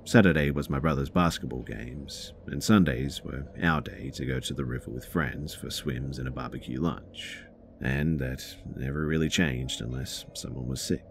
Saturday 0.05 0.51
was 0.51 0.71
my 0.71 0.79
brother's 0.79 1.11
basketball 1.11 1.61
games, 1.61 2.33
and 2.47 2.65
Sundays 2.65 3.23
were 3.23 3.45
our 3.63 3.83
day 3.83 4.11
to 4.15 4.25
go 4.25 4.41
to 4.41 4.55
the 4.55 4.65
river 4.65 4.91
with 4.91 5.05
friends 5.05 5.55
for 5.55 5.69
swims 5.69 6.19
and 6.19 6.27
a 6.27 6.31
barbecue 6.31 6.81
lunch. 6.81 7.43
And 7.83 8.19
that 8.21 8.57
never 8.75 9.07
really 9.07 9.29
changed 9.29 9.83
unless 9.83 10.25
someone 10.33 10.67
was 10.67 10.81
sick. 10.81 11.05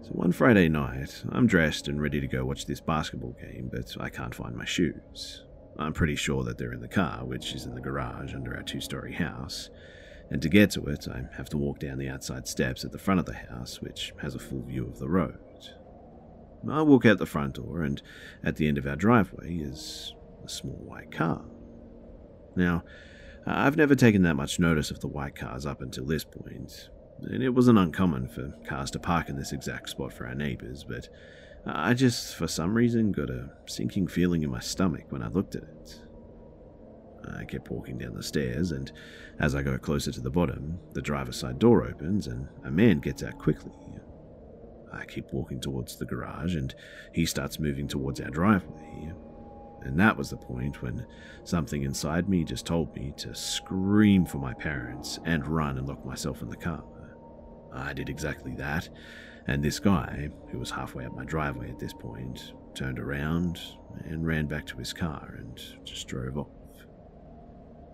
So 0.00 0.12
one 0.12 0.32
Friday 0.32 0.70
night, 0.70 1.22
I'm 1.32 1.46
dressed 1.46 1.86
and 1.86 2.00
ready 2.00 2.18
to 2.18 2.26
go 2.26 2.46
watch 2.46 2.64
this 2.64 2.80
basketball 2.80 3.36
game, 3.38 3.68
but 3.70 3.94
I 4.00 4.08
can't 4.08 4.34
find 4.34 4.56
my 4.56 4.64
shoes. 4.64 5.44
I'm 5.78 5.92
pretty 5.92 6.16
sure 6.16 6.42
that 6.44 6.58
they're 6.58 6.72
in 6.72 6.80
the 6.80 6.88
car, 6.88 7.24
which 7.24 7.54
is 7.54 7.64
in 7.64 7.74
the 7.74 7.80
garage 7.80 8.34
under 8.34 8.56
our 8.56 8.62
two 8.62 8.80
story 8.80 9.12
house. 9.12 9.70
And 10.30 10.42
to 10.42 10.48
get 10.48 10.70
to 10.72 10.84
it, 10.86 11.06
I 11.08 11.24
have 11.36 11.48
to 11.50 11.56
walk 11.56 11.78
down 11.78 11.98
the 11.98 12.08
outside 12.08 12.46
steps 12.48 12.84
at 12.84 12.92
the 12.92 12.98
front 12.98 13.20
of 13.20 13.26
the 13.26 13.34
house, 13.34 13.80
which 13.80 14.12
has 14.20 14.34
a 14.34 14.38
full 14.38 14.62
view 14.62 14.86
of 14.86 14.98
the 14.98 15.08
road. 15.08 15.38
I 16.68 16.82
walk 16.82 17.06
out 17.06 17.18
the 17.18 17.26
front 17.26 17.54
door, 17.54 17.82
and 17.82 18.02
at 18.42 18.56
the 18.56 18.66
end 18.66 18.78
of 18.78 18.86
our 18.86 18.96
driveway 18.96 19.54
is 19.54 20.12
a 20.44 20.48
small 20.48 20.76
white 20.84 21.12
car. 21.12 21.44
Now, 22.56 22.82
I've 23.46 23.76
never 23.76 23.94
taken 23.94 24.22
that 24.22 24.34
much 24.34 24.58
notice 24.58 24.90
of 24.90 25.00
the 25.00 25.08
white 25.08 25.36
cars 25.36 25.64
up 25.64 25.80
until 25.80 26.04
this 26.04 26.24
point, 26.24 26.90
and 27.22 27.42
it 27.42 27.50
wasn't 27.50 27.78
uncommon 27.78 28.28
for 28.28 28.52
cars 28.66 28.90
to 28.90 28.98
park 28.98 29.28
in 29.28 29.36
this 29.36 29.52
exact 29.52 29.90
spot 29.90 30.12
for 30.12 30.26
our 30.26 30.34
neighbours, 30.34 30.84
but 30.84 31.08
I 31.66 31.94
just, 31.94 32.36
for 32.36 32.48
some 32.48 32.74
reason, 32.74 33.12
got 33.12 33.30
a 33.30 33.50
sinking 33.66 34.08
feeling 34.08 34.42
in 34.42 34.50
my 34.50 34.60
stomach 34.60 35.06
when 35.10 35.22
I 35.22 35.28
looked 35.28 35.54
at 35.54 35.64
it. 35.64 36.00
I 37.36 37.44
kept 37.44 37.70
walking 37.70 37.98
down 37.98 38.14
the 38.14 38.22
stairs, 38.22 38.72
and 38.72 38.90
as 39.38 39.54
I 39.54 39.62
got 39.62 39.82
closer 39.82 40.10
to 40.12 40.20
the 40.20 40.30
bottom, 40.30 40.78
the 40.92 41.02
driver's 41.02 41.36
side 41.36 41.58
door 41.58 41.86
opens 41.86 42.26
and 42.26 42.48
a 42.64 42.70
man 42.70 43.00
gets 43.00 43.22
out 43.22 43.38
quickly. 43.38 43.72
I 44.92 45.04
keep 45.04 45.32
walking 45.32 45.60
towards 45.60 45.96
the 45.96 46.06
garage, 46.06 46.54
and 46.54 46.74
he 47.12 47.26
starts 47.26 47.58
moving 47.58 47.86
towards 47.86 48.20
our 48.20 48.30
driveway. 48.30 49.12
And 49.82 49.98
that 50.00 50.16
was 50.16 50.30
the 50.30 50.36
point 50.36 50.82
when 50.82 51.06
something 51.44 51.82
inside 51.82 52.28
me 52.28 52.44
just 52.44 52.66
told 52.66 52.94
me 52.96 53.12
to 53.18 53.34
scream 53.34 54.24
for 54.24 54.38
my 54.38 54.54
parents 54.54 55.18
and 55.24 55.46
run 55.46 55.78
and 55.78 55.86
lock 55.86 56.04
myself 56.04 56.42
in 56.42 56.48
the 56.48 56.56
car. 56.56 56.82
I 57.72 57.92
did 57.92 58.08
exactly 58.08 58.54
that, 58.56 58.88
and 59.48 59.64
this 59.64 59.80
guy, 59.80 60.28
who 60.50 60.58
was 60.58 60.70
halfway 60.70 61.06
up 61.06 61.16
my 61.16 61.24
driveway 61.24 61.70
at 61.70 61.78
this 61.78 61.94
point, 61.94 62.52
turned 62.74 62.98
around 62.98 63.58
and 64.04 64.26
ran 64.26 64.46
back 64.46 64.66
to 64.66 64.76
his 64.76 64.92
car 64.92 65.34
and 65.38 65.58
just 65.84 66.06
drove 66.06 66.36
off. 66.36 66.46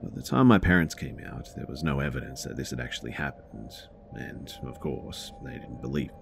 By 0.02 0.10
the 0.12 0.22
time 0.22 0.48
my 0.48 0.58
parents 0.58 0.94
came 0.94 1.20
out, 1.24 1.48
there 1.56 1.66
was 1.68 1.84
no 1.84 2.00
evidence 2.00 2.42
that 2.42 2.56
this 2.56 2.70
had 2.70 2.80
actually 2.80 3.12
happened, 3.12 3.70
and 4.14 4.52
of 4.64 4.80
course, 4.80 5.32
they 5.44 5.52
didn't 5.52 5.80
believe 5.80 6.08
me. 6.08 6.18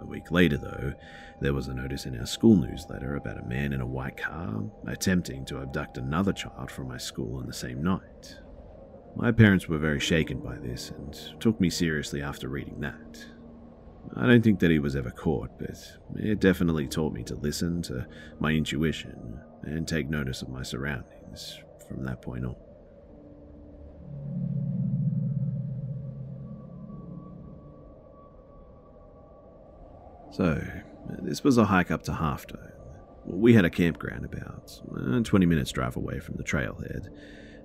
A 0.00 0.04
week 0.04 0.32
later, 0.32 0.58
though, 0.58 0.94
there 1.40 1.54
was 1.54 1.68
a 1.68 1.74
notice 1.74 2.04
in 2.04 2.18
our 2.18 2.26
school 2.26 2.56
newsletter 2.56 3.14
about 3.14 3.38
a 3.38 3.46
man 3.46 3.72
in 3.72 3.80
a 3.80 3.86
white 3.86 4.16
car 4.16 4.64
attempting 4.86 5.44
to 5.46 5.62
abduct 5.62 5.96
another 5.96 6.32
child 6.32 6.72
from 6.72 6.88
my 6.88 6.98
school 6.98 7.38
on 7.38 7.46
the 7.46 7.52
same 7.52 7.82
night. 7.82 8.38
My 9.14 9.30
parents 9.30 9.68
were 9.68 9.78
very 9.78 10.00
shaken 10.00 10.40
by 10.40 10.56
this 10.56 10.90
and 10.90 11.14
took 11.38 11.60
me 11.60 11.70
seriously 11.70 12.20
after 12.20 12.48
reading 12.48 12.80
that. 12.80 13.24
I 14.16 14.26
don't 14.26 14.42
think 14.42 14.60
that 14.60 14.70
he 14.70 14.78
was 14.78 14.94
ever 14.94 15.10
caught, 15.10 15.58
but 15.58 15.70
it 16.16 16.40
definitely 16.40 16.86
taught 16.86 17.12
me 17.12 17.22
to 17.24 17.34
listen 17.34 17.82
to 17.82 18.06
my 18.38 18.52
intuition 18.52 19.40
and 19.62 19.86
take 19.86 20.10
notice 20.10 20.42
of 20.42 20.48
my 20.48 20.62
surroundings 20.62 21.58
from 21.88 22.04
that 22.04 22.20
point 22.20 22.44
on. 22.44 22.56
So, 30.32 30.62
this 31.20 31.44
was 31.44 31.58
a 31.58 31.66
hike 31.66 31.90
up 31.90 32.02
to 32.04 32.14
Half 32.14 32.46
Dome. 32.46 32.58
We 33.24 33.54
had 33.54 33.64
a 33.64 33.70
campground 33.70 34.24
about 34.24 34.80
uh, 34.96 35.20
20 35.20 35.46
minutes 35.46 35.70
drive 35.72 35.96
away 35.96 36.20
from 36.20 36.36
the 36.36 36.42
trailhead, 36.42 37.08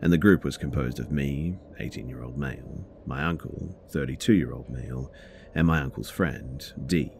and 0.01 0.13
the 0.13 0.17
group 0.17 0.43
was 0.43 0.57
composed 0.57 0.99
of 0.99 1.11
me, 1.11 1.57
18 1.79 2.07
year 2.07 2.23
old 2.23 2.37
male, 2.37 2.85
my 3.05 3.23
uncle, 3.23 3.75
32 3.89 4.33
year 4.33 4.51
old 4.51 4.69
male, 4.69 5.11
and 5.57 5.65
my 5.65 5.81
uncle's 5.81 6.11
friend, 6.11 6.71
Dee. 6.85 7.11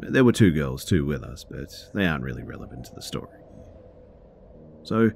There 0.00 0.24
were 0.24 0.32
two 0.32 0.50
girls 0.50 0.84
too 0.84 1.06
with 1.06 1.22
us, 1.22 1.44
but 1.48 1.72
they 1.94 2.06
aren't 2.06 2.24
really 2.24 2.42
relevant 2.42 2.86
to 2.86 2.94
the 2.94 3.00
story. 3.00 3.38
So, 4.82 5.12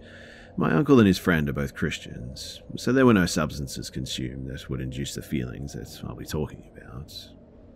my 0.56 0.72
uncle 0.72 1.00
and 1.00 1.08
his 1.08 1.18
friend 1.18 1.48
are 1.48 1.52
both 1.52 1.74
Christians, 1.74 2.62
so 2.76 2.92
there 2.92 3.04
were 3.04 3.12
no 3.12 3.26
substances 3.26 3.90
consumed 3.90 4.48
that 4.48 4.70
would 4.70 4.80
induce 4.80 5.16
the 5.16 5.22
feelings 5.22 5.72
that 5.72 6.00
I'll 6.08 6.14
be 6.14 6.24
talking 6.24 6.70
about. 6.76 7.12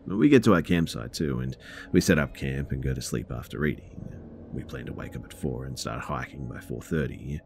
We 0.07 0.29
get 0.29 0.45
to 0.45 0.55
our 0.55 0.63
campsite 0.63 1.13
too, 1.13 1.41
and 1.41 1.57
we 1.91 2.01
set 2.01 2.21
up 2.21 2.37
camp 2.37 2.71
and 2.71 2.81
go 2.81 2.95
to 2.95 3.03
sleep 3.03 3.33
after 3.33 3.67
eating. 3.67 4.01
We 4.53 4.63
plan 4.63 4.87
to 4.87 4.93
wake 4.93 5.17
up 5.17 5.25
at 5.25 5.35
4 5.35 5.65
and 5.65 5.77
start 5.77 6.01
hiking 6.01 6.47
by 6.47 6.61
4:30. 6.61 7.41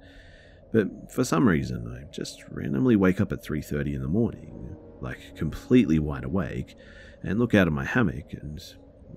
But 0.73 1.11
for 1.11 1.25
some 1.25 1.49
reason, 1.49 1.89
I 1.89 2.05
just 2.13 2.45
randomly 2.51 2.97
wake 2.97 3.21
up 3.21 3.33
at 3.33 3.43
3:30 3.43 3.95
in 3.95 4.03
the 4.03 4.09
morning, 4.09 4.77
like 5.01 5.37
completely 5.37 5.99
wide 5.99 6.25
awake, 6.25 6.77
and 7.25 7.39
look 7.39 7.55
out 7.55 7.67
of 7.67 7.73
my 7.73 7.85
hammock, 7.85 8.33
and 8.33 8.61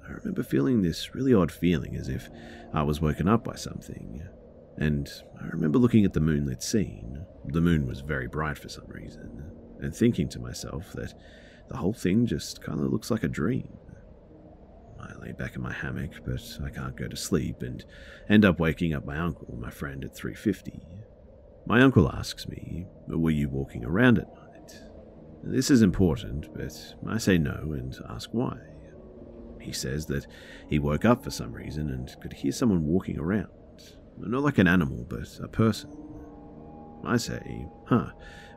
I 0.08 0.12
remember 0.12 0.44
feeling 0.44 0.82
this 0.82 1.14
really 1.14 1.34
odd 1.34 1.52
feeling 1.52 1.96
as 1.96 2.08
if 2.08 2.30
I 2.74 2.84
was 2.84 3.02
woken 3.02 3.28
up 3.28 3.44
by 3.44 3.56
something. 3.56 4.24
And 4.78 5.10
I 5.42 5.48
remember 5.48 5.80
looking 5.80 6.06
at 6.06 6.14
the 6.14 6.20
moonlit 6.20 6.62
scene. 6.62 7.26
The 7.46 7.62
moon 7.62 7.88
was 7.88 8.02
very 8.02 8.28
bright 8.28 8.58
for 8.58 8.70
some 8.70 8.88
reason, 8.88 9.52
and 9.80 9.94
thinking 9.94 10.30
to 10.30 10.40
myself 10.40 10.94
that 10.94 11.14
the 11.68 11.78
whole 11.78 11.94
thing 11.94 12.26
just 12.26 12.62
kind 12.62 12.80
of 12.80 12.92
looks 12.92 13.12
like 13.12 13.24
a 13.24 13.28
dream. 13.28 13.78
I 15.00 15.14
lay 15.20 15.32
back 15.32 15.56
in 15.56 15.62
my 15.62 15.74
hammock, 15.74 16.12
but 16.26 16.60
I 16.64 16.70
can't 16.70 16.96
go 16.96 17.08
to 17.08 17.16
sleep 17.16 17.62
and 17.62 17.84
end 18.30 18.46
up 18.46 18.60
waking 18.60 18.94
up 18.94 19.06
my 19.06 19.18
uncle 19.18 19.58
my 19.60 19.70
friend 19.70 20.04
at 20.04 20.16
3:50. 20.16 20.80
My 21.66 21.82
uncle 21.82 22.10
asks 22.10 22.48
me, 22.48 22.88
"Were 23.08 23.32
you 23.32 23.50
walking 23.50 23.84
around 23.84 24.20
at 24.20 24.34
night?" 24.34 24.47
This 25.50 25.72
is 25.72 25.82
important, 25.82 26.54
but 26.54 26.74
I 27.08 27.18
say 27.18 27.38
no 27.38 27.72
and 27.72 27.98
ask 28.10 28.30
why. 28.34 28.58
He 29.62 29.72
says 29.72 30.06
that 30.08 30.28
he 30.68 30.78
woke 30.78 31.06
up 31.06 31.24
for 31.24 31.32
some 31.32 31.54
reason 31.54 31.90
and 31.90 32.14
could 32.22 32.34
hear 32.34 32.52
someone 32.52 32.86
walking 32.86 33.18
around. 33.18 33.48
Not 34.18 34.44
like 34.44 34.58
an 34.58 34.68
animal, 34.68 35.06
but 35.08 35.40
a 35.42 35.48
person. 35.48 35.92
I 37.06 37.18
say, 37.18 37.68
huh, 37.86 38.12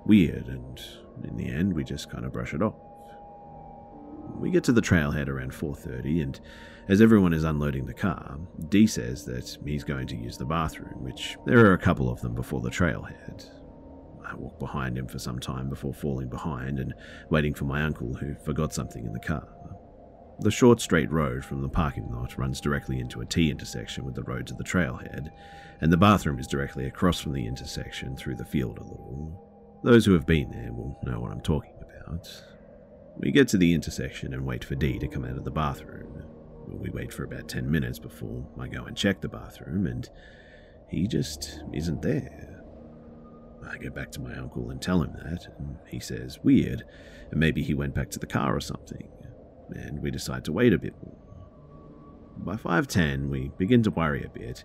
weird, 0.04 0.46
and 0.48 0.80
in 1.22 1.36
the 1.36 1.48
end 1.48 1.72
we 1.74 1.84
just 1.84 2.10
kind 2.10 2.24
of 2.24 2.32
brush 2.32 2.54
it 2.54 2.62
off. 2.62 2.74
We 4.34 4.50
get 4.50 4.64
to 4.64 4.72
the 4.72 4.80
trailhead 4.80 5.28
around 5.28 5.52
4:30 5.52 6.22
and 6.22 6.40
as 6.88 7.00
everyone 7.00 7.32
is 7.32 7.44
unloading 7.44 7.86
the 7.86 7.94
car, 7.94 8.38
Dee 8.68 8.86
says 8.86 9.24
that 9.26 9.58
he's 9.64 9.84
going 9.84 10.08
to 10.08 10.16
use 10.16 10.36
the 10.36 10.44
bathroom, 10.44 11.04
which 11.04 11.36
there 11.46 11.64
are 11.66 11.74
a 11.74 11.78
couple 11.78 12.10
of 12.10 12.20
them 12.20 12.34
before 12.34 12.60
the 12.60 12.70
trailhead. 12.70 13.48
I 14.30 14.36
walk 14.36 14.58
behind 14.58 14.96
him 14.96 15.06
for 15.06 15.18
some 15.18 15.38
time 15.38 15.68
before 15.68 15.92
falling 15.92 16.28
behind 16.28 16.78
and 16.78 16.94
waiting 17.30 17.54
for 17.54 17.64
my 17.64 17.82
uncle, 17.82 18.14
who 18.14 18.34
forgot 18.44 18.72
something 18.72 19.04
in 19.04 19.12
the 19.12 19.18
car. 19.18 19.48
The 20.40 20.50
short 20.50 20.80
straight 20.80 21.10
road 21.10 21.44
from 21.44 21.60
the 21.60 21.68
parking 21.68 22.10
lot 22.10 22.38
runs 22.38 22.60
directly 22.60 22.98
into 22.98 23.20
a 23.20 23.26
T 23.26 23.50
intersection 23.50 24.04
with 24.04 24.14
the 24.14 24.22
road 24.22 24.46
to 24.46 24.54
the 24.54 24.64
trailhead, 24.64 25.30
and 25.80 25.92
the 25.92 25.96
bathroom 25.96 26.38
is 26.38 26.46
directly 26.46 26.86
across 26.86 27.20
from 27.20 27.32
the 27.32 27.46
intersection 27.46 28.16
through 28.16 28.36
the 28.36 28.44
field 28.44 28.78
a 28.78 28.82
little. 28.82 29.80
Those 29.82 30.06
who 30.06 30.12
have 30.12 30.26
been 30.26 30.50
there 30.50 30.72
will 30.72 30.98
know 31.02 31.20
what 31.20 31.32
I'm 31.32 31.40
talking 31.40 31.74
about. 31.82 32.26
We 33.16 33.32
get 33.32 33.48
to 33.48 33.58
the 33.58 33.74
intersection 33.74 34.32
and 34.32 34.46
wait 34.46 34.64
for 34.64 34.76
Dee 34.76 34.98
to 34.98 35.08
come 35.08 35.24
out 35.24 35.36
of 35.36 35.44
the 35.44 35.50
bathroom. 35.50 36.22
We 36.68 36.88
wait 36.90 37.12
for 37.12 37.24
about 37.24 37.48
10 37.48 37.70
minutes 37.70 37.98
before 37.98 38.46
I 38.58 38.68
go 38.68 38.84
and 38.84 38.96
check 38.96 39.20
the 39.20 39.28
bathroom, 39.28 39.86
and 39.86 40.08
he 40.88 41.06
just 41.06 41.62
isn't 41.72 42.00
there. 42.00 42.59
I 43.68 43.78
go 43.78 43.90
back 43.90 44.10
to 44.12 44.20
my 44.20 44.34
uncle 44.36 44.70
and 44.70 44.80
tell 44.80 45.02
him 45.02 45.12
that, 45.12 45.46
and 45.58 45.76
he 45.86 46.00
says, 46.00 46.38
Weird, 46.42 46.84
and 47.30 47.40
maybe 47.40 47.62
he 47.62 47.74
went 47.74 47.94
back 47.94 48.10
to 48.10 48.18
the 48.18 48.26
car 48.26 48.56
or 48.56 48.60
something. 48.60 49.08
And 49.70 50.02
we 50.02 50.10
decide 50.10 50.44
to 50.46 50.52
wait 50.52 50.72
a 50.72 50.78
bit 50.78 50.94
more. 51.02 51.16
By 52.38 52.56
5.10, 52.56 53.28
we 53.28 53.50
begin 53.58 53.82
to 53.82 53.90
worry 53.90 54.24
a 54.24 54.28
bit, 54.28 54.64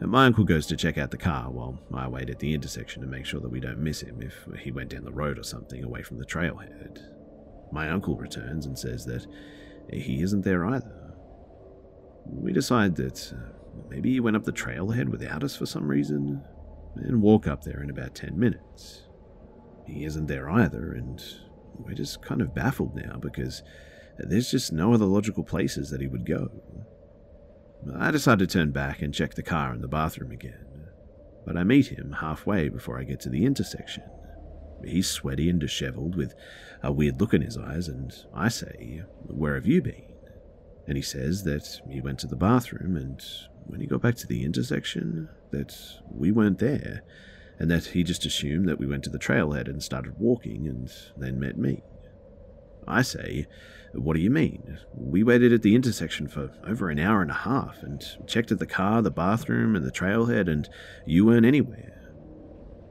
and 0.00 0.10
my 0.10 0.26
uncle 0.26 0.44
goes 0.44 0.66
to 0.66 0.76
check 0.76 0.98
out 0.98 1.10
the 1.10 1.16
car 1.16 1.50
while 1.50 1.80
I 1.94 2.06
wait 2.08 2.28
at 2.28 2.38
the 2.38 2.52
intersection 2.52 3.02
to 3.02 3.08
make 3.08 3.24
sure 3.24 3.40
that 3.40 3.50
we 3.50 3.60
don't 3.60 3.78
miss 3.78 4.02
him 4.02 4.20
if 4.20 4.46
he 4.60 4.70
went 4.70 4.90
down 4.90 5.04
the 5.04 5.12
road 5.12 5.38
or 5.38 5.42
something 5.42 5.82
away 5.82 6.02
from 6.02 6.18
the 6.18 6.26
trailhead. 6.26 7.00
My 7.72 7.90
uncle 7.90 8.16
returns 8.16 8.66
and 8.66 8.78
says 8.78 9.06
that 9.06 9.26
he 9.90 10.22
isn't 10.22 10.42
there 10.42 10.66
either. 10.66 11.14
We 12.26 12.52
decide 12.52 12.96
that 12.96 13.32
uh, 13.32 13.52
maybe 13.88 14.12
he 14.12 14.20
went 14.20 14.36
up 14.36 14.44
the 14.44 14.52
trailhead 14.52 15.08
without 15.08 15.42
us 15.42 15.56
for 15.56 15.66
some 15.66 15.88
reason, 15.88 16.42
and 16.96 17.22
walk 17.22 17.46
up 17.46 17.64
there 17.64 17.82
in 17.82 17.90
about 17.90 18.14
10 18.14 18.38
minutes. 18.38 19.02
He 19.86 20.04
isn't 20.04 20.26
there 20.26 20.50
either, 20.50 20.92
and 20.92 21.22
we're 21.78 21.94
just 21.94 22.22
kind 22.22 22.40
of 22.40 22.54
baffled 22.54 22.96
now 22.96 23.18
because 23.18 23.62
there's 24.18 24.50
just 24.50 24.72
no 24.72 24.92
other 24.92 25.04
logical 25.04 25.44
places 25.44 25.90
that 25.90 26.00
he 26.00 26.06
would 26.06 26.26
go. 26.26 26.50
I 27.94 28.10
decide 28.10 28.38
to 28.40 28.46
turn 28.46 28.72
back 28.72 29.00
and 29.00 29.14
check 29.14 29.34
the 29.34 29.42
car 29.42 29.72
and 29.72 29.82
the 29.82 29.88
bathroom 29.88 30.32
again, 30.32 30.88
but 31.44 31.56
I 31.56 31.62
meet 31.62 31.88
him 31.88 32.16
halfway 32.20 32.68
before 32.68 32.98
I 32.98 33.04
get 33.04 33.20
to 33.20 33.28
the 33.28 33.44
intersection. 33.44 34.02
He's 34.84 35.08
sweaty 35.08 35.48
and 35.48 35.60
disheveled 35.60 36.16
with 36.16 36.34
a 36.82 36.92
weird 36.92 37.20
look 37.20 37.32
in 37.32 37.42
his 37.42 37.56
eyes, 37.56 37.88
and 37.88 38.12
I 38.34 38.48
say, 38.48 39.02
Where 39.26 39.54
have 39.54 39.66
you 39.66 39.82
been? 39.82 40.02
And 40.86 40.96
he 40.96 41.02
says 41.02 41.44
that 41.44 41.80
he 41.88 42.00
went 42.00 42.18
to 42.20 42.26
the 42.26 42.36
bathroom, 42.36 42.96
and 42.96 43.20
when 43.64 43.80
he 43.80 43.86
got 43.86 44.02
back 44.02 44.16
to 44.16 44.26
the 44.26 44.44
intersection, 44.44 45.28
that 45.50 45.74
we 46.10 46.30
weren't 46.30 46.58
there, 46.58 47.02
and 47.58 47.70
that 47.70 47.86
he 47.86 48.02
just 48.02 48.26
assumed 48.26 48.68
that 48.68 48.78
we 48.78 48.86
went 48.86 49.04
to 49.04 49.10
the 49.10 49.18
trailhead 49.18 49.68
and 49.68 49.82
started 49.82 50.18
walking 50.18 50.66
and 50.68 50.90
then 51.16 51.40
met 51.40 51.56
me. 51.56 51.82
I 52.86 53.02
say, 53.02 53.46
What 53.92 54.14
do 54.14 54.20
you 54.20 54.30
mean? 54.30 54.78
We 54.94 55.22
waited 55.22 55.52
at 55.52 55.62
the 55.62 55.74
intersection 55.74 56.28
for 56.28 56.52
over 56.66 56.90
an 56.90 56.98
hour 56.98 57.22
and 57.22 57.30
a 57.30 57.34
half 57.34 57.82
and 57.82 58.04
checked 58.26 58.52
at 58.52 58.58
the 58.58 58.66
car, 58.66 59.02
the 59.02 59.10
bathroom, 59.10 59.74
and 59.74 59.84
the 59.84 59.90
trailhead, 59.90 60.48
and 60.48 60.68
you 61.06 61.26
weren't 61.26 61.46
anywhere. 61.46 62.12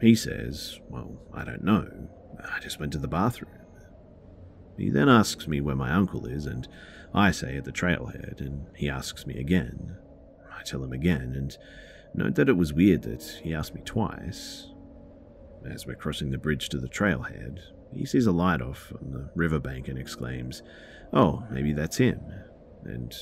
He 0.02 0.15
says, 0.15 0.80
Well, 0.89 1.22
I 1.34 1.44
don't 1.44 1.63
know. 1.63 2.10
I 2.44 2.60
just 2.60 2.80
went 2.80 2.91
to 2.94 3.00
the 3.00 3.08
bathroom. 3.08 3.52
He 4.78 4.89
then 4.89 5.08
asks 5.08 5.48
me 5.48 5.62
where 5.62 5.76
my 5.76 5.91
uncle 5.91 6.26
is, 6.26 6.46
and 6.46 6.68
I 7.13 7.32
say 7.32 7.56
at 7.58 7.63
the 7.63 7.72
trailhead, 7.72 8.41
and 8.41 8.68
he 8.76 8.89
asks 8.89 9.26
me 9.26 9.39
again. 9.39 9.98
I 10.52 10.63
tell 10.63 10.84
him 10.84 10.91
again, 10.91 11.34
and 11.36 11.58
note 12.15 12.36
that 12.36 12.49
it 12.49 12.58
was 12.58 12.73
weird 12.73 13.04
that 13.04 13.23
he 13.43 13.54
asked 13.54 13.75
me 13.75 13.82
twice. 13.84 14.67
As 15.69 15.86
we're 15.86 15.95
crossing 15.95 16.32
the 16.32 16.38
bridge 16.38 16.69
to 16.69 16.78
the 16.78 16.88
trailhead, 16.88 17.60
he 17.93 18.06
sees 18.06 18.28
a 18.28 18.32
light 18.32 18.62
off 18.62 18.93
on 19.01 19.12
the 19.12 19.30
riverbank 19.36 19.88
and 19.88 19.97
exclaims, 19.97 20.62
Oh, 21.13 21.43
maybe 21.49 21.73
that's 21.73 21.97
him. 21.97 22.21
And 22.84 23.15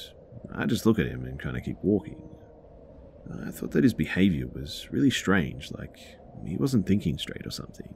I 0.53 0.65
just 0.65 0.85
look 0.85 0.99
at 0.99 1.07
him 1.07 1.25
and 1.25 1.39
kind 1.39 1.55
of 1.55 1.63
keep 1.63 1.77
walking. 1.81 2.21
I 3.45 3.51
thought 3.51 3.71
that 3.71 3.83
his 3.83 3.93
behavior 3.93 4.47
was 4.47 4.87
really 4.91 5.09
strange, 5.09 5.71
like 5.71 5.97
he 6.45 6.57
wasn't 6.57 6.85
thinking 6.85 7.17
straight 7.17 7.47
or 7.47 7.51
something. 7.51 7.93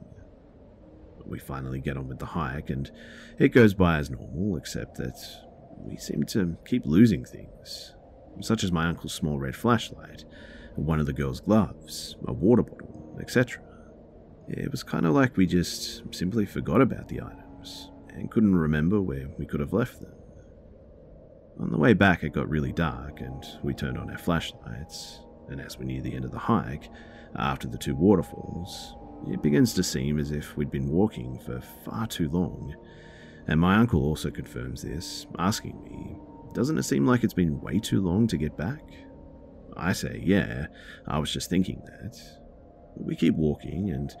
We 1.26 1.38
finally 1.38 1.80
get 1.80 1.98
on 1.98 2.08
with 2.08 2.20
the 2.20 2.26
hike, 2.26 2.70
and 2.70 2.90
it 3.38 3.48
goes 3.48 3.74
by 3.74 3.98
as 3.98 4.08
normal, 4.08 4.56
except 4.56 4.96
that 4.96 5.18
we 5.76 5.98
seem 5.98 6.22
to 6.24 6.56
keep 6.66 6.86
losing 6.86 7.24
things, 7.24 7.94
such 8.40 8.64
as 8.64 8.72
my 8.72 8.86
uncle's 8.86 9.12
small 9.12 9.38
red 9.38 9.54
flashlight, 9.54 10.24
one 10.84 11.00
of 11.00 11.06
the 11.06 11.12
girl's 11.12 11.40
gloves, 11.40 12.16
a 12.26 12.32
water 12.32 12.62
bottle, 12.62 13.18
etc. 13.20 13.62
It 14.48 14.70
was 14.70 14.82
kind 14.82 15.06
of 15.06 15.14
like 15.14 15.36
we 15.36 15.46
just 15.46 16.02
simply 16.14 16.46
forgot 16.46 16.80
about 16.80 17.08
the 17.08 17.20
items 17.20 17.90
and 18.08 18.30
couldn't 18.30 18.56
remember 18.56 19.00
where 19.00 19.28
we 19.38 19.46
could 19.46 19.60
have 19.60 19.72
left 19.72 20.00
them. 20.00 20.12
On 21.60 21.70
the 21.70 21.78
way 21.78 21.92
back, 21.92 22.22
it 22.22 22.32
got 22.32 22.48
really 22.48 22.72
dark, 22.72 23.20
and 23.20 23.44
we 23.62 23.74
turned 23.74 23.98
on 23.98 24.10
our 24.10 24.18
flashlights. 24.18 25.20
And 25.48 25.60
as 25.60 25.78
we 25.78 25.86
near 25.86 26.00
the 26.00 26.14
end 26.14 26.24
of 26.24 26.30
the 26.30 26.38
hike, 26.38 26.88
after 27.34 27.66
the 27.66 27.78
two 27.78 27.96
waterfalls, 27.96 28.94
it 29.26 29.42
begins 29.42 29.74
to 29.74 29.82
seem 29.82 30.18
as 30.18 30.30
if 30.30 30.56
we'd 30.56 30.70
been 30.70 30.88
walking 30.88 31.38
for 31.40 31.60
far 31.84 32.06
too 32.06 32.28
long. 32.30 32.74
And 33.48 33.60
my 33.60 33.76
uncle 33.76 34.04
also 34.04 34.30
confirms 34.30 34.82
this, 34.82 35.26
asking 35.38 35.82
me, 35.82 36.16
Doesn't 36.54 36.78
it 36.78 36.84
seem 36.84 37.06
like 37.06 37.24
it's 37.24 37.34
been 37.34 37.60
way 37.60 37.80
too 37.80 38.00
long 38.00 38.28
to 38.28 38.36
get 38.36 38.56
back? 38.56 38.82
I 39.78 39.92
say, 39.92 40.20
Yeah, 40.22 40.66
I 41.06 41.18
was 41.18 41.32
just 41.32 41.48
thinking 41.50 41.82
that. 41.86 42.18
We 42.96 43.14
keep 43.14 43.34
walking, 43.34 43.90
and 43.90 44.12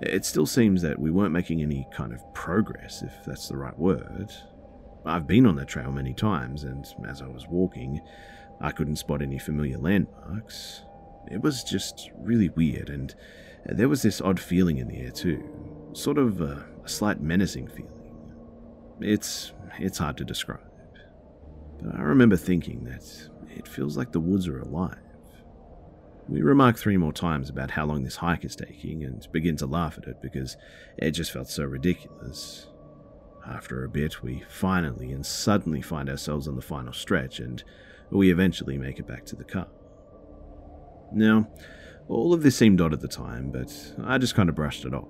it 0.00 0.24
still 0.24 0.46
seems 0.46 0.82
that 0.82 0.98
we 0.98 1.10
weren't 1.10 1.32
making 1.32 1.62
any 1.62 1.86
kind 1.92 2.12
of 2.12 2.20
progress, 2.34 3.02
if 3.02 3.24
that's 3.24 3.48
the 3.48 3.56
right 3.56 3.78
word. 3.78 4.32
I've 5.04 5.26
been 5.26 5.46
on 5.46 5.56
that 5.56 5.68
trail 5.68 5.92
many 5.92 6.12
times, 6.12 6.64
and 6.64 6.84
as 7.08 7.22
I 7.22 7.28
was 7.28 7.46
walking, 7.48 8.00
I 8.60 8.72
couldn't 8.72 8.96
spot 8.96 9.22
any 9.22 9.38
familiar 9.38 9.78
landmarks. 9.78 10.82
It 11.30 11.40
was 11.40 11.62
just 11.62 12.10
really 12.16 12.48
weird, 12.50 12.90
and 12.90 13.14
there 13.64 13.88
was 13.88 14.02
this 14.02 14.20
odd 14.20 14.40
feeling 14.40 14.78
in 14.78 14.88
the 14.88 14.98
air 14.98 15.10
too, 15.10 15.42
sort 15.92 16.18
of 16.18 16.40
a, 16.40 16.66
a 16.84 16.88
slight 16.88 17.20
menacing 17.20 17.68
feeling. 17.68 17.92
It's 19.00 19.52
it's 19.78 19.98
hard 19.98 20.16
to 20.18 20.24
describe, 20.24 20.60
but 21.82 21.94
I 21.94 22.02
remember 22.02 22.36
thinking 22.36 22.84
that 22.84 23.04
it 23.56 23.68
feels 23.68 23.96
like 23.96 24.12
the 24.12 24.20
woods 24.20 24.48
are 24.48 24.60
alive. 24.60 24.98
We 26.28 26.42
remark 26.42 26.76
three 26.76 26.96
more 26.96 27.12
times 27.12 27.48
about 27.48 27.70
how 27.70 27.86
long 27.86 28.02
this 28.02 28.16
hike 28.16 28.44
is 28.44 28.56
taking 28.56 29.04
and 29.04 29.26
begin 29.30 29.56
to 29.58 29.66
laugh 29.66 29.96
at 29.96 30.08
it 30.08 30.20
because 30.20 30.56
it 30.98 31.12
just 31.12 31.30
felt 31.30 31.48
so 31.48 31.64
ridiculous. 31.64 32.66
After 33.46 33.84
a 33.84 33.88
bit, 33.88 34.22
we 34.22 34.42
finally 34.48 35.12
and 35.12 35.24
suddenly 35.24 35.80
find 35.80 36.10
ourselves 36.10 36.48
on 36.48 36.56
the 36.56 36.62
final 36.62 36.92
stretch 36.92 37.38
and 37.38 37.62
we 38.10 38.32
eventually 38.32 38.76
make 38.76 38.98
it 38.98 39.06
back 39.06 39.24
to 39.26 39.36
the 39.36 39.44
car. 39.44 39.68
Now, 41.12 41.48
all 42.08 42.32
of 42.32 42.42
this 42.42 42.56
seemed 42.56 42.80
odd 42.80 42.92
at 42.92 43.00
the 43.00 43.08
time, 43.08 43.50
but 43.50 43.94
I 44.02 44.18
just 44.18 44.34
kind 44.34 44.48
of 44.48 44.54
brushed 44.54 44.84
it 44.84 44.94
off. 44.94 45.08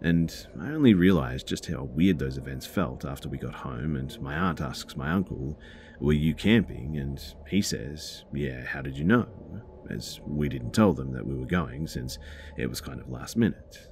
And 0.00 0.34
I 0.60 0.70
only 0.70 0.94
realized 0.94 1.46
just 1.46 1.66
how 1.66 1.84
weird 1.84 2.18
those 2.18 2.38
events 2.38 2.66
felt 2.66 3.04
after 3.04 3.28
we 3.28 3.38
got 3.38 3.54
home, 3.54 3.94
and 3.94 4.20
my 4.20 4.34
aunt 4.34 4.60
asks 4.60 4.96
my 4.96 5.12
uncle, 5.12 5.58
Were 6.02 6.12
you 6.12 6.34
camping? 6.34 6.96
And 6.98 7.22
he 7.46 7.62
says, 7.62 8.24
Yeah, 8.34 8.64
how 8.64 8.82
did 8.82 8.98
you 8.98 9.04
know? 9.04 9.28
As 9.88 10.20
we 10.26 10.48
didn't 10.48 10.72
tell 10.72 10.92
them 10.92 11.12
that 11.12 11.24
we 11.24 11.36
were 11.36 11.46
going 11.46 11.86
since 11.86 12.18
it 12.56 12.66
was 12.66 12.80
kind 12.80 13.00
of 13.00 13.08
last 13.08 13.36
minute. 13.36 13.88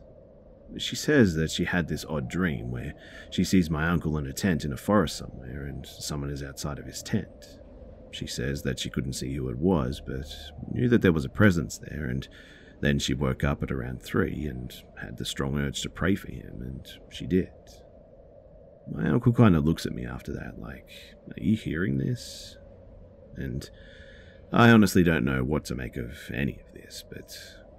She 0.77 0.97
says 0.97 1.35
that 1.35 1.53
she 1.53 1.65
had 1.65 1.87
this 1.87 2.05
odd 2.05 2.29
dream 2.29 2.73
where 2.73 2.95
she 3.31 3.45
sees 3.45 3.71
my 3.71 3.89
uncle 3.89 4.19
in 4.19 4.27
a 4.27 4.33
tent 4.33 4.65
in 4.65 4.73
a 4.73 4.77
forest 4.77 5.19
somewhere 5.19 5.67
and 5.67 5.87
someone 5.87 6.31
is 6.31 6.43
outside 6.43 6.81
of 6.81 6.87
his 6.87 7.01
tent. 7.01 7.61
She 8.11 8.27
says 8.27 8.63
that 8.63 8.81
she 8.81 8.91
couldn't 8.91 9.13
see 9.13 9.33
who 9.35 9.49
it 9.49 9.59
was, 9.59 10.03
but 10.05 10.27
knew 10.73 10.89
that 10.89 11.03
there 11.03 11.13
was 11.13 11.25
a 11.25 11.29
presence 11.29 11.79
there, 11.79 12.07
and 12.07 12.29
then 12.81 12.99
she 12.99 13.15
woke 13.15 13.45
up 13.45 13.63
at 13.63 13.71
around 13.71 14.03
three 14.03 14.47
and 14.47 14.75
had 15.01 15.17
the 15.17 15.25
strong 15.25 15.57
urge 15.57 15.81
to 15.83 15.91
pray 15.91 16.17
for 16.17 16.29
him, 16.29 16.61
and 16.61 16.89
she 17.09 17.27
did. 17.27 17.53
My 18.89 19.09
uncle 19.09 19.33
kind 19.33 19.57
of 19.57 19.65
looks 19.65 19.87
at 19.87 19.93
me 19.93 20.05
after 20.05 20.33
that, 20.33 20.59
like, 20.59 20.89
Are 21.29 21.43
you 21.43 21.57
hearing 21.57 21.99
this? 21.99 22.57
And 23.37 23.69
I 24.53 24.71
honestly 24.71 25.03
don't 25.03 25.25
know 25.25 25.45
what 25.45 25.65
to 25.67 25.75
make 25.75 25.97
of 25.97 26.13
any 26.35 26.61
of 26.61 26.75
this, 26.75 27.05
but 27.09 27.37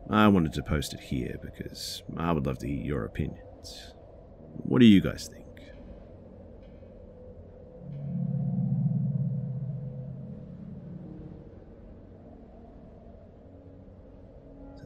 I 0.09 0.27
wanted 0.27 0.53
to 0.53 0.63
post 0.63 0.93
it 0.93 1.01
here 1.01 1.37
because 1.41 2.01
I 2.17 2.31
would 2.31 2.45
love 2.45 2.59
to 2.59 2.67
hear 2.67 2.83
your 2.83 3.05
opinions. 3.05 3.93
What 4.63 4.79
do 4.79 4.85
you 4.85 5.01
guys 5.01 5.27
think? 5.27 5.41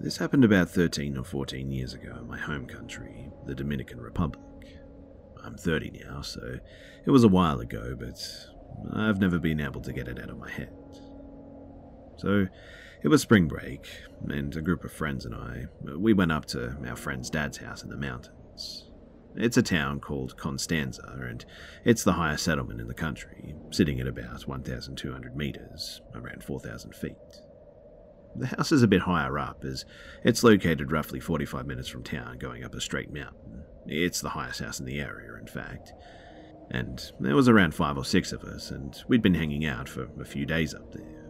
This 0.01 0.17
happened 0.17 0.43
about 0.43 0.69
13 0.69 1.17
or 1.17 1.23
14 1.23 1.71
years 1.71 1.93
ago 1.93 2.15
in 2.19 2.27
my 2.27 2.37
home 2.37 2.67
country, 2.67 3.31
the 3.47 3.55
Dominican 3.55 3.99
Republic. 3.99 4.54
I'm 5.45 5.55
30 5.55 6.01
now, 6.05 6.21
so 6.21 6.59
it 7.05 7.11
was 7.11 7.23
a 7.23 7.29
while 7.29 7.59
ago, 7.59 7.95
but 7.97 8.19
I've 8.93 9.19
never 9.19 9.39
been 9.39 9.61
able 9.61 9.81
to 9.81 9.93
get 9.93 10.07
it 10.07 10.19
out 10.19 10.29
of 10.29 10.39
my 10.39 10.49
head. 10.49 10.73
So 12.17 12.47
it 13.03 13.07
was 13.09 13.21
spring 13.21 13.47
break, 13.47 13.87
and 14.27 14.55
a 14.55 14.61
group 14.61 14.83
of 14.83 14.91
friends 14.91 15.25
and 15.25 15.35
I, 15.35 15.65
we 15.97 16.13
went 16.13 16.31
up 16.31 16.45
to 16.47 16.75
our 16.87 16.95
friend's 16.95 17.29
dad's 17.29 17.57
house 17.57 17.83
in 17.83 17.89
the 17.89 17.97
mountains. 17.97 18.89
It's 19.35 19.57
a 19.57 19.61
town 19.61 19.99
called 19.99 20.37
Constanza, 20.37 21.17
and 21.21 21.45
it's 21.83 22.03
the 22.03 22.13
highest 22.13 22.45
settlement 22.45 22.81
in 22.81 22.87
the 22.87 22.93
country, 22.93 23.53
sitting 23.69 23.99
at 23.99 24.07
about 24.07 24.47
1,200 24.47 25.35
meters, 25.35 26.01
around 26.15 26.43
4,000 26.43 26.95
feet. 26.95 27.17
The 28.37 28.47
house 28.47 28.71
is 28.71 28.81
a 28.81 28.87
bit 28.87 29.01
higher 29.01 29.37
up, 29.37 29.63
as 29.63 29.85
it's 30.23 30.43
located 30.43 30.91
roughly 30.91 31.19
45 31.19 31.67
minutes 31.67 31.89
from 31.89 32.03
town, 32.03 32.37
going 32.37 32.63
up 32.63 32.73
a 32.73 32.81
straight 32.81 33.13
mountain. 33.13 33.63
It's 33.87 34.21
the 34.21 34.29
highest 34.29 34.61
house 34.61 34.79
in 34.79 34.85
the 34.85 34.99
area, 34.99 35.35
in 35.39 35.47
fact. 35.47 35.93
And 36.71 37.11
there 37.19 37.35
was 37.35 37.47
around 37.47 37.75
five 37.75 37.97
or 37.97 38.05
six 38.05 38.31
of 38.31 38.43
us, 38.43 38.71
and 38.71 38.95
we'd 39.07 39.21
been 39.21 39.35
hanging 39.35 39.65
out 39.65 39.87
for 39.87 40.07
a 40.19 40.25
few 40.25 40.45
days 40.45 40.73
up 40.73 40.91
there. 40.91 41.25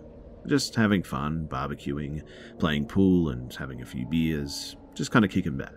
Just 0.47 0.75
having 0.75 1.03
fun, 1.03 1.47
barbecuing, 1.49 2.23
playing 2.59 2.85
pool, 2.85 3.29
and 3.29 3.53
having 3.53 3.81
a 3.81 3.85
few 3.85 4.05
beers, 4.05 4.75
just 4.93 5.11
kind 5.11 5.25
of 5.25 5.31
kicking 5.31 5.57
back. 5.57 5.73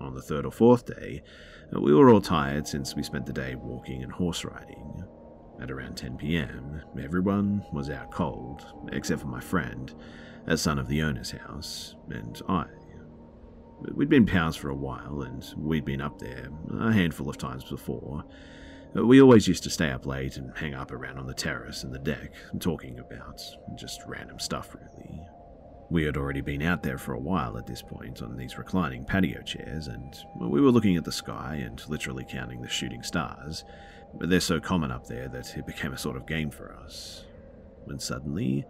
On 0.00 0.14
the 0.14 0.22
third 0.22 0.44
or 0.44 0.50
fourth 0.50 0.86
day, 0.86 1.22
we 1.72 1.94
were 1.94 2.10
all 2.10 2.20
tired 2.20 2.66
since 2.66 2.94
we 2.94 3.02
spent 3.02 3.26
the 3.26 3.32
day 3.32 3.54
walking 3.54 4.02
and 4.02 4.10
horse 4.10 4.44
riding. 4.44 5.04
At 5.60 5.70
around 5.70 5.96
10 5.96 6.16
pm, 6.16 6.82
everyone 7.00 7.64
was 7.72 7.90
out 7.90 8.10
cold, 8.10 8.66
except 8.92 9.20
for 9.20 9.28
my 9.28 9.40
friend, 9.40 9.94
a 10.46 10.56
son 10.56 10.78
of 10.78 10.88
the 10.88 11.02
owner's 11.02 11.30
house, 11.30 11.94
and 12.10 12.40
I. 12.48 12.66
We'd 13.80 14.08
been 14.08 14.26
pals 14.26 14.56
for 14.56 14.70
a 14.70 14.74
while, 14.74 15.22
and 15.22 15.44
we'd 15.56 15.84
been 15.84 16.00
up 16.00 16.18
there 16.18 16.48
a 16.78 16.92
handful 16.92 17.28
of 17.28 17.38
times 17.38 17.64
before. 17.64 18.24
We 18.94 19.20
always 19.20 19.48
used 19.48 19.64
to 19.64 19.70
stay 19.70 19.90
up 19.90 20.06
late 20.06 20.36
and 20.36 20.56
hang 20.56 20.74
up 20.74 20.92
around 20.92 21.18
on 21.18 21.26
the 21.26 21.34
terrace 21.34 21.82
and 21.82 21.92
the 21.92 21.98
deck, 21.98 22.32
talking 22.60 23.00
about 23.00 23.42
just 23.74 24.02
random 24.06 24.38
stuff, 24.38 24.74
really. 24.74 25.20
We 25.90 26.04
had 26.04 26.16
already 26.16 26.40
been 26.40 26.62
out 26.62 26.82
there 26.82 26.96
for 26.96 27.12
a 27.12 27.20
while 27.20 27.58
at 27.58 27.66
this 27.66 27.82
point 27.82 28.22
on 28.22 28.36
these 28.36 28.56
reclining 28.56 29.04
patio 29.04 29.42
chairs, 29.42 29.88
and 29.88 30.16
we 30.40 30.60
were 30.60 30.70
looking 30.70 30.96
at 30.96 31.04
the 31.04 31.12
sky 31.12 31.56
and 31.56 31.82
literally 31.88 32.24
counting 32.28 32.62
the 32.62 32.68
shooting 32.68 33.02
stars. 33.02 33.64
But 34.14 34.30
they're 34.30 34.40
so 34.40 34.60
common 34.60 34.90
up 34.90 35.06
there 35.06 35.28
that 35.28 35.56
it 35.56 35.66
became 35.66 35.92
a 35.92 35.98
sort 35.98 36.16
of 36.16 36.26
game 36.26 36.50
for 36.50 36.72
us. 36.72 37.24
When 37.84 37.98
suddenly, 37.98 38.64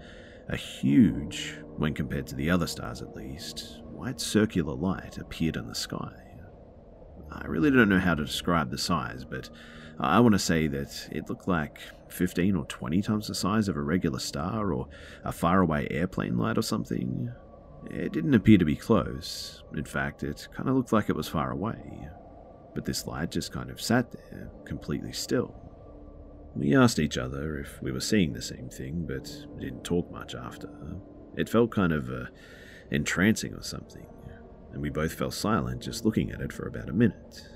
a 0.49 0.57
huge, 0.57 1.57
when 1.77 1.95
compared 1.95 2.27
to 2.29 2.35
the 2.35 2.51
other 2.51 2.67
stars 2.67 3.01
at 3.01 3.14
least, 3.14 3.81
white 4.05 4.21
circular 4.21 4.75
light 4.75 5.17
appeared 5.17 5.57
in 5.57 5.67
the 5.67 5.75
sky. 5.75 6.12
I 7.33 7.47
really 7.47 7.71
don't 7.71 7.88
know 7.88 7.99
how 7.99 8.14
to 8.14 8.27
describe 8.27 8.71
the 8.71 8.77
size, 8.77 9.25
but 9.25 9.49
I 9.99 10.21
want 10.21 10.35
to 10.35 10.38
say 10.38 10.67
that 10.67 11.09
it 11.11 11.31
looked 11.31 11.49
like 11.49 11.79
15 12.11 12.55
or 12.55 12.67
20 12.67 13.01
times 13.01 13.29
the 13.29 13.35
size 13.35 13.67
of 13.67 13.79
a 13.79 13.81
regular 13.81 14.19
star 14.19 14.75
or 14.75 14.88
a 15.25 15.33
faraway 15.33 15.88
airplane 15.90 16.37
light 16.37 16.59
or 16.59 16.62
something. 16.62 17.33
It 17.90 18.12
didn't 18.12 18.35
appear 18.35 18.59
to 18.59 18.67
be 18.67 18.77
close. 18.77 19.62
In 19.75 19.87
fact, 19.87 20.23
it 20.23 20.49
kind 20.55 20.69
of 20.69 20.77
looked 20.77 20.93
like 20.93 21.09
it 21.09 21.17
was 21.17 21.29
far 21.29 21.51
away. 21.51 22.07
But 22.75 22.85
this 22.85 23.07
light 23.07 23.31
just 23.31 23.53
kind 23.53 23.71
of 23.71 23.81
sat 23.81 24.12
there, 24.12 24.51
completely 24.67 25.14
still. 25.14 25.55
We 26.55 26.77
asked 26.77 26.99
each 26.99 27.17
other 27.17 27.59
if 27.59 27.81
we 27.81 27.90
were 27.90 28.01
seeing 28.01 28.35
the 28.35 28.43
same 28.43 28.69
thing, 28.69 29.07
but 29.09 29.25
didn't 29.59 29.83
talk 29.83 30.12
much 30.12 30.35
after. 30.35 30.69
It 31.38 31.49
felt 31.49 31.71
kind 31.71 31.93
of 31.95 32.11
uh, 32.11 32.27
entrancing 32.94 33.54
or 33.54 33.62
something, 33.62 34.07
and 34.72 34.80
we 34.80 34.90
both 34.90 35.14
fell 35.14 35.30
silent 35.30 35.83
just 35.83 36.04
looking 36.04 36.30
at 36.30 36.40
it 36.40 36.52
for 36.52 36.66
about 36.66 36.88
a 36.88 36.94
minute. 36.94 37.48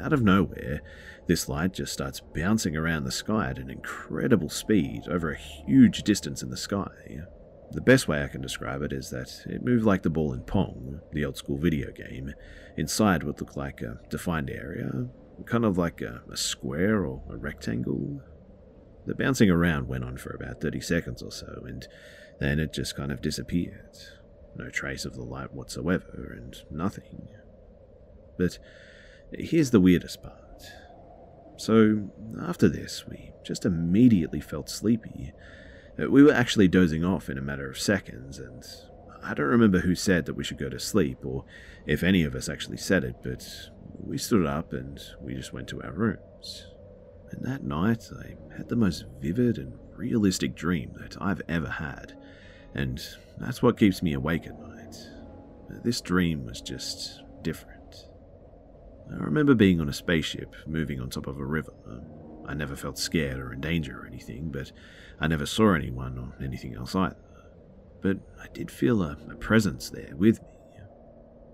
Out 0.00 0.12
of 0.12 0.22
nowhere, 0.22 0.82
this 1.26 1.48
light 1.48 1.74
just 1.74 1.92
starts 1.92 2.20
bouncing 2.20 2.76
around 2.76 3.04
the 3.04 3.12
sky 3.12 3.50
at 3.50 3.58
an 3.58 3.70
incredible 3.70 4.48
speed 4.48 5.02
over 5.08 5.30
a 5.30 5.38
huge 5.38 6.02
distance 6.02 6.42
in 6.42 6.50
the 6.50 6.56
sky. 6.56 7.20
The 7.72 7.80
best 7.80 8.08
way 8.08 8.22
I 8.22 8.28
can 8.28 8.40
describe 8.40 8.82
it 8.82 8.92
is 8.92 9.10
that 9.10 9.44
it 9.46 9.64
moved 9.64 9.84
like 9.84 10.02
the 10.02 10.10
ball 10.10 10.32
in 10.32 10.40
Pong, 10.40 11.00
the 11.12 11.24
old 11.24 11.36
school 11.36 11.58
video 11.58 11.92
game, 11.92 12.34
inside 12.76 13.22
what 13.22 13.40
looked 13.40 13.56
like 13.56 13.80
a 13.80 14.00
defined 14.08 14.50
area, 14.50 15.08
kind 15.46 15.64
of 15.64 15.78
like 15.78 16.00
a, 16.00 16.22
a 16.30 16.36
square 16.36 17.04
or 17.04 17.22
a 17.30 17.36
rectangle. 17.36 18.22
The 19.06 19.14
bouncing 19.14 19.50
around 19.50 19.86
went 19.86 20.04
on 20.04 20.16
for 20.16 20.34
about 20.34 20.60
30 20.60 20.80
seconds 20.80 21.22
or 21.22 21.30
so, 21.30 21.62
and 21.66 21.86
then 22.40 22.58
it 22.58 22.72
just 22.72 22.96
kind 22.96 23.12
of 23.12 23.22
disappeared. 23.22 23.96
No 24.56 24.68
trace 24.68 25.04
of 25.04 25.14
the 25.14 25.22
light 25.22 25.52
whatsoever, 25.52 26.34
and 26.36 26.56
nothing. 26.70 27.28
But 28.38 28.58
here's 29.32 29.70
the 29.70 29.80
weirdest 29.80 30.22
part. 30.22 30.64
So, 31.56 32.10
after 32.40 32.68
this, 32.68 33.06
we 33.06 33.32
just 33.44 33.66
immediately 33.66 34.40
felt 34.40 34.70
sleepy. 34.70 35.32
Uh, 36.00 36.10
we 36.10 36.22
were 36.22 36.32
actually 36.32 36.68
dozing 36.68 37.04
off 37.04 37.28
in 37.28 37.36
a 37.36 37.42
matter 37.42 37.68
of 37.68 37.78
seconds, 37.78 38.38
and 38.38 38.64
I 39.22 39.34
don't 39.34 39.46
remember 39.46 39.80
who 39.80 39.94
said 39.94 40.26
that 40.26 40.34
we 40.34 40.44
should 40.44 40.58
go 40.58 40.70
to 40.70 40.78
sleep, 40.78 41.18
or 41.24 41.44
if 41.86 42.02
any 42.02 42.22
of 42.24 42.34
us 42.34 42.48
actually 42.48 42.78
said 42.78 43.04
it, 43.04 43.16
but 43.22 43.46
we 43.98 44.16
stood 44.16 44.46
up 44.46 44.72
and 44.72 44.98
we 45.20 45.34
just 45.34 45.52
went 45.52 45.68
to 45.68 45.82
our 45.82 45.92
rooms. 45.92 46.66
And 47.30 47.44
that 47.44 47.62
night, 47.62 48.08
I 48.18 48.56
had 48.56 48.68
the 48.68 48.76
most 48.76 49.04
vivid 49.20 49.58
and 49.58 49.78
realistic 49.94 50.54
dream 50.54 50.92
that 51.00 51.16
I've 51.20 51.42
ever 51.48 51.68
had, 51.68 52.16
and 52.74 53.00
that's 53.38 53.62
what 53.62 53.78
keeps 53.78 54.02
me 54.02 54.12
awake 54.12 54.46
at 54.46 54.58
night. 54.58 54.96
This 55.82 56.00
dream 56.00 56.44
was 56.44 56.60
just 56.60 57.22
different. 57.42 58.06
I 59.10 59.16
remember 59.16 59.54
being 59.54 59.80
on 59.80 59.88
a 59.88 59.92
spaceship 59.92 60.54
moving 60.66 61.00
on 61.00 61.10
top 61.10 61.26
of 61.26 61.38
a 61.38 61.44
river. 61.44 61.72
I 62.46 62.54
never 62.54 62.76
felt 62.76 62.98
scared 62.98 63.38
or 63.38 63.52
in 63.52 63.60
danger 63.60 64.00
or 64.00 64.06
anything, 64.06 64.50
but 64.50 64.72
I 65.20 65.26
never 65.26 65.46
saw 65.46 65.74
anyone 65.74 66.18
or 66.18 66.44
anything 66.44 66.74
else 66.74 66.94
either. 66.94 67.16
But 68.02 68.18
I 68.40 68.46
did 68.52 68.70
feel 68.70 69.02
a, 69.02 69.16
a 69.30 69.36
presence 69.36 69.90
there 69.90 70.14
with 70.16 70.40
me. 70.42 70.48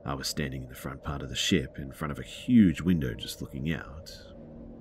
I 0.04 0.14
was 0.14 0.28
standing 0.28 0.62
in 0.62 0.68
the 0.68 0.74
front 0.76 1.02
part 1.02 1.22
of 1.22 1.28
the 1.28 1.34
ship 1.34 1.78
in 1.78 1.90
front 1.90 2.12
of 2.12 2.20
a 2.20 2.22
huge 2.22 2.80
window 2.80 3.12
just 3.14 3.42
looking 3.42 3.72
out. 3.72 4.12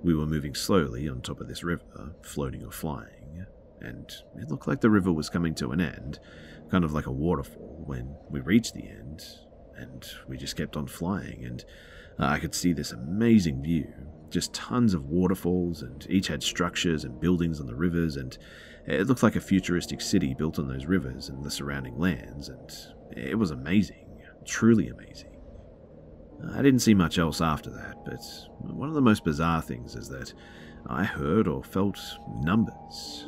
We 0.04 0.14
were 0.14 0.26
moving 0.26 0.54
slowly 0.54 1.08
on 1.08 1.20
top 1.20 1.40
of 1.40 1.48
this 1.48 1.64
river, 1.64 2.14
floating 2.22 2.64
or 2.64 2.70
flying, 2.70 3.15
and 3.80 4.10
it 4.36 4.48
looked 4.48 4.66
like 4.66 4.80
the 4.80 4.90
river 4.90 5.12
was 5.12 5.28
coming 5.28 5.54
to 5.56 5.70
an 5.70 5.80
end, 5.80 6.18
kind 6.70 6.84
of 6.84 6.92
like 6.92 7.06
a 7.06 7.12
waterfall, 7.12 7.82
when 7.86 8.16
we 8.30 8.40
reached 8.40 8.74
the 8.74 8.88
end, 8.88 9.22
and 9.76 10.06
we 10.28 10.36
just 10.36 10.56
kept 10.56 10.76
on 10.76 10.86
flying, 10.86 11.44
and 11.44 11.64
uh, 12.18 12.26
I 12.26 12.38
could 12.38 12.54
see 12.54 12.72
this 12.72 12.92
amazing 12.92 13.62
view. 13.62 13.92
Just 14.30 14.54
tons 14.54 14.94
of 14.94 15.06
waterfalls, 15.06 15.82
and 15.82 16.06
each 16.10 16.28
had 16.28 16.42
structures 16.42 17.04
and 17.04 17.20
buildings 17.20 17.60
on 17.60 17.66
the 17.66 17.74
rivers, 17.74 18.16
and 18.16 18.36
it 18.86 19.06
looked 19.06 19.22
like 19.22 19.36
a 19.36 19.40
futuristic 19.40 20.00
city 20.00 20.34
built 20.34 20.58
on 20.58 20.68
those 20.68 20.86
rivers 20.86 21.28
and 21.28 21.44
the 21.44 21.50
surrounding 21.50 21.98
lands, 21.98 22.48
and 22.48 22.70
it 23.16 23.38
was 23.38 23.50
amazing, 23.50 24.06
truly 24.44 24.88
amazing. 24.88 25.36
I 26.52 26.62
didn't 26.62 26.80
see 26.80 26.94
much 26.94 27.18
else 27.18 27.40
after 27.40 27.70
that, 27.70 28.04
but 28.04 28.20
one 28.74 28.88
of 28.88 28.94
the 28.94 29.00
most 29.00 29.24
bizarre 29.24 29.62
things 29.62 29.94
is 29.94 30.08
that 30.08 30.32
I 30.86 31.04
heard 31.04 31.48
or 31.48 31.64
felt 31.64 31.98
numbers. 32.42 33.26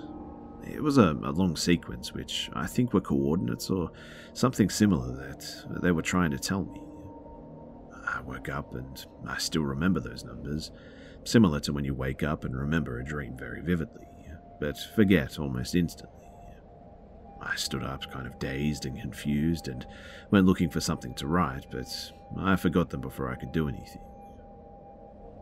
It 0.70 0.82
was 0.82 0.98
a, 0.98 1.16
a, 1.24 1.32
long 1.32 1.56
sequence, 1.56 2.12
which 2.12 2.50
I 2.52 2.66
think 2.66 2.92
were 2.92 3.00
coordinates 3.00 3.70
or 3.70 3.90
something 4.34 4.68
similar 4.68 5.14
that 5.16 5.82
they 5.82 5.92
were 5.92 6.02
trying 6.02 6.30
to 6.32 6.38
tell 6.38 6.64
me. 6.64 6.80
I 8.06 8.20
woke 8.20 8.48
up 8.48 8.74
and 8.74 9.04
I 9.26 9.38
still 9.38 9.62
remember 9.62 10.00
those 10.00 10.24
numbers, 10.24 10.70
similar 11.24 11.60
to 11.60 11.72
when 11.72 11.84
you 11.84 11.94
wake 11.94 12.22
up 12.22 12.44
and 12.44 12.56
remember 12.56 12.98
a 12.98 13.04
dream 13.04 13.36
very 13.36 13.60
vividly, 13.60 14.06
but 14.60 14.76
forget 14.94 15.38
almost 15.38 15.74
instantly. 15.74 16.18
I 17.40 17.54
stood 17.56 17.84
up 17.84 18.10
kind 18.10 18.26
of 18.26 18.38
dazed 18.38 18.84
and 18.84 19.00
confused 19.00 19.68
and 19.68 19.86
went 20.30 20.46
looking 20.46 20.70
for 20.70 20.80
something 20.80 21.14
to 21.14 21.26
write, 21.26 21.66
but 21.70 21.86
I 22.36 22.56
forgot 22.56 22.90
them 22.90 23.00
before 23.00 23.30
I 23.30 23.36
could 23.36 23.52
do 23.52 23.68
anything. 23.68 24.02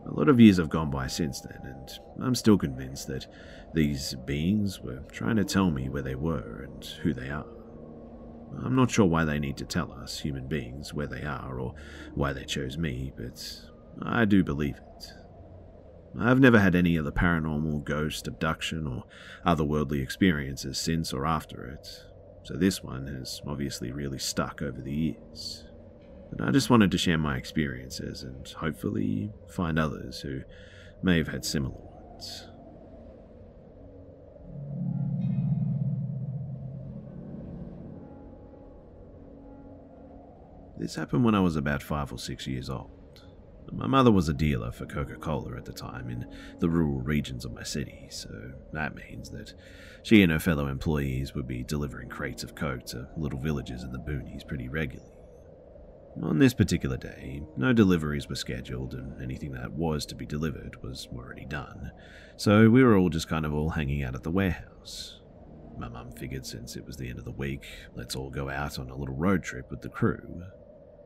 A 0.07 0.13
lot 0.13 0.29
of 0.29 0.39
years 0.39 0.57
have 0.57 0.69
gone 0.69 0.89
by 0.89 1.07
since 1.07 1.41
then, 1.41 1.59
and 1.63 1.99
I'm 2.23 2.35
still 2.35 2.57
convinced 2.57 3.07
that 3.07 3.27
these 3.73 4.15
beings 4.25 4.79
were 4.79 5.03
trying 5.11 5.35
to 5.35 5.43
tell 5.43 5.69
me 5.69 5.89
where 5.89 6.01
they 6.01 6.15
were 6.15 6.63
and 6.63 6.83
who 7.03 7.13
they 7.13 7.29
are. 7.29 7.45
I'm 8.63 8.75
not 8.75 8.89
sure 8.89 9.05
why 9.05 9.25
they 9.25 9.37
need 9.39 9.57
to 9.57 9.65
tell 9.65 9.91
us, 9.91 10.19
human 10.19 10.47
beings, 10.47 10.93
where 10.93 11.07
they 11.07 11.23
are 11.23 11.59
or 11.59 11.75
why 12.15 12.31
they 12.31 12.45
chose 12.45 12.77
me, 12.77 13.11
but 13.17 13.43
I 14.01 14.23
do 14.23 14.43
believe 14.43 14.77
it. 14.77 15.13
I've 16.17 16.39
never 16.39 16.59
had 16.59 16.73
any 16.73 16.97
other 16.97 17.11
paranormal, 17.11 17.83
ghost, 17.83 18.27
abduction, 18.27 18.87
or 18.87 19.03
otherworldly 19.45 20.01
experiences 20.01 20.79
since 20.79 21.13
or 21.13 21.25
after 21.25 21.65
it, 21.65 21.85
so 22.43 22.53
this 22.55 22.81
one 22.81 23.07
has 23.07 23.41
obviously 23.45 23.91
really 23.91 24.19
stuck 24.19 24.61
over 24.61 24.81
the 24.81 24.93
years. 24.93 25.66
But 26.29 26.41
I 26.41 26.51
just 26.51 26.69
wanted 26.69 26.91
to 26.91 26.97
share 26.97 27.17
my 27.17 27.37
experiences 27.37 28.23
and 28.23 28.47
hopefully 28.47 29.31
find 29.49 29.79
others 29.79 30.19
who 30.19 30.41
may 31.01 31.17
have 31.17 31.27
had 31.27 31.45
similar 31.45 31.75
ones. 31.75 32.47
This 40.77 40.95
happened 40.95 41.25
when 41.25 41.33
I 41.33 41.39
was 41.39 41.55
about 41.55 41.81
five 41.81 42.11
or 42.11 42.19
six 42.19 42.45
years 42.45 42.69
old. 42.69 42.91
My 43.71 43.87
mother 43.87 44.11
was 44.11 44.29
a 44.29 44.33
dealer 44.33 44.71
for 44.71 44.85
Coca 44.85 45.15
Cola 45.15 45.57
at 45.57 45.65
the 45.65 45.73
time 45.73 46.09
in 46.09 46.25
the 46.59 46.69
rural 46.69 47.01
regions 47.01 47.43
of 47.43 47.53
my 47.53 47.63
city, 47.63 48.07
so 48.09 48.29
that 48.71 48.95
means 48.95 49.29
that 49.31 49.53
she 50.03 50.21
and 50.21 50.31
her 50.31 50.39
fellow 50.39 50.67
employees 50.67 51.33
would 51.33 51.47
be 51.47 51.63
delivering 51.63 52.09
crates 52.09 52.43
of 52.43 52.55
Coke 52.55 52.85
to 52.87 53.09
little 53.17 53.39
villages 53.39 53.83
in 53.83 53.91
the 53.91 53.99
boonies 53.99 54.47
pretty 54.47 54.69
regularly. 54.69 55.16
On 56.23 56.39
this 56.39 56.53
particular 56.53 56.97
day, 56.97 57.41
no 57.55 57.73
deliveries 57.73 58.27
were 58.27 58.35
scheduled, 58.35 58.93
and 58.93 59.21
anything 59.21 59.51
that 59.51 59.71
was 59.73 60.05
to 60.07 60.15
be 60.15 60.25
delivered 60.25 60.81
was 60.81 61.07
already 61.15 61.45
done, 61.45 61.91
so 62.35 62.69
we 62.69 62.83
were 62.83 62.97
all 62.97 63.09
just 63.09 63.29
kind 63.29 63.45
of 63.45 63.53
all 63.53 63.69
hanging 63.69 64.03
out 64.03 64.15
at 64.15 64.23
the 64.23 64.31
warehouse. 64.31 65.21
My 65.77 65.87
mum 65.87 66.11
figured 66.11 66.45
since 66.45 66.75
it 66.75 66.85
was 66.85 66.97
the 66.97 67.09
end 67.09 67.19
of 67.19 67.25
the 67.25 67.31
week, 67.31 67.65
let's 67.95 68.15
all 68.15 68.31
go 68.31 68.49
out 68.49 68.79
on 68.79 68.89
a 68.89 68.95
little 68.95 69.15
road 69.15 69.43
trip 69.43 69.69
with 69.69 69.81
the 69.81 69.89
crew, 69.89 70.43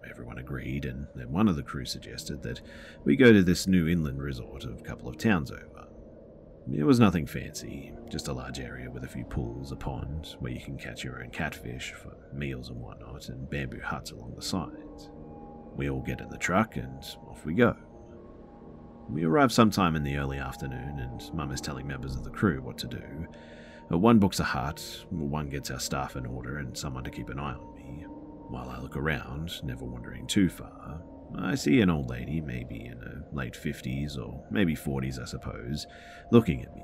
Everyone 0.09 0.39
agreed, 0.39 0.85
and 0.85 1.07
then 1.15 1.31
one 1.31 1.47
of 1.47 1.55
the 1.55 1.63
crew 1.63 1.85
suggested 1.85 2.41
that 2.43 2.61
we 3.03 3.15
go 3.15 3.31
to 3.31 3.43
this 3.43 3.67
new 3.67 3.87
inland 3.87 4.21
resort 4.21 4.63
a 4.65 4.73
couple 4.83 5.07
of 5.07 5.17
towns 5.17 5.51
over. 5.51 5.87
It 6.73 6.85
was 6.85 6.99
nothing 6.99 7.25
fancy, 7.25 7.91
just 8.09 8.27
a 8.29 8.33
large 8.33 8.59
area 8.59 8.89
with 8.89 9.03
a 9.03 9.07
few 9.07 9.25
pools, 9.25 9.71
a 9.71 9.75
pond 9.75 10.35
where 10.39 10.51
you 10.51 10.61
can 10.61 10.77
catch 10.77 11.03
your 11.03 11.21
own 11.21 11.29
catfish 11.29 11.91
for 11.91 12.15
meals 12.33 12.69
and 12.69 12.79
whatnot, 12.79 13.27
and 13.29 13.49
bamboo 13.49 13.81
huts 13.81 14.11
along 14.11 14.35
the 14.35 14.41
sides. 14.41 15.09
We 15.75 15.89
all 15.89 16.01
get 16.01 16.21
in 16.21 16.29
the 16.29 16.37
truck 16.37 16.77
and 16.77 17.03
off 17.29 17.45
we 17.45 17.53
go. 17.55 17.75
We 19.09 19.25
arrive 19.25 19.51
sometime 19.51 19.95
in 19.95 20.03
the 20.03 20.15
early 20.17 20.37
afternoon, 20.37 20.99
and 20.99 21.33
Mum 21.33 21.51
is 21.51 21.59
telling 21.59 21.87
members 21.87 22.15
of 22.15 22.23
the 22.23 22.29
crew 22.29 22.61
what 22.61 22.77
to 22.79 22.87
do. 22.87 23.27
Uh, 23.91 23.97
one 23.97 24.19
books 24.19 24.39
a 24.39 24.43
hut, 24.43 25.05
one 25.09 25.49
gets 25.49 25.69
our 25.71 25.79
staff 25.79 26.15
in 26.15 26.25
order, 26.25 26.59
and 26.59 26.77
someone 26.77 27.03
to 27.03 27.11
keep 27.11 27.29
an 27.29 27.39
eye 27.39 27.53
on 27.53 27.75
me. 27.75 28.05
While 28.47 28.69
I 28.69 28.79
look 28.79 28.95
around, 28.95 29.61
never 29.63 29.83
wandering 29.83 30.27
too 30.27 30.49
far, 30.49 31.01
I 31.37 31.55
see 31.55 31.81
an 31.81 31.89
old 31.89 32.09
lady, 32.09 32.41
maybe 32.41 32.85
in 32.85 32.97
her 32.99 33.23
late 33.31 33.53
50s 33.53 34.17
or 34.17 34.43
maybe 34.51 34.75
40s, 34.75 35.19
I 35.19 35.25
suppose, 35.25 35.87
looking 36.31 36.63
at 36.63 36.75
me. 36.75 36.83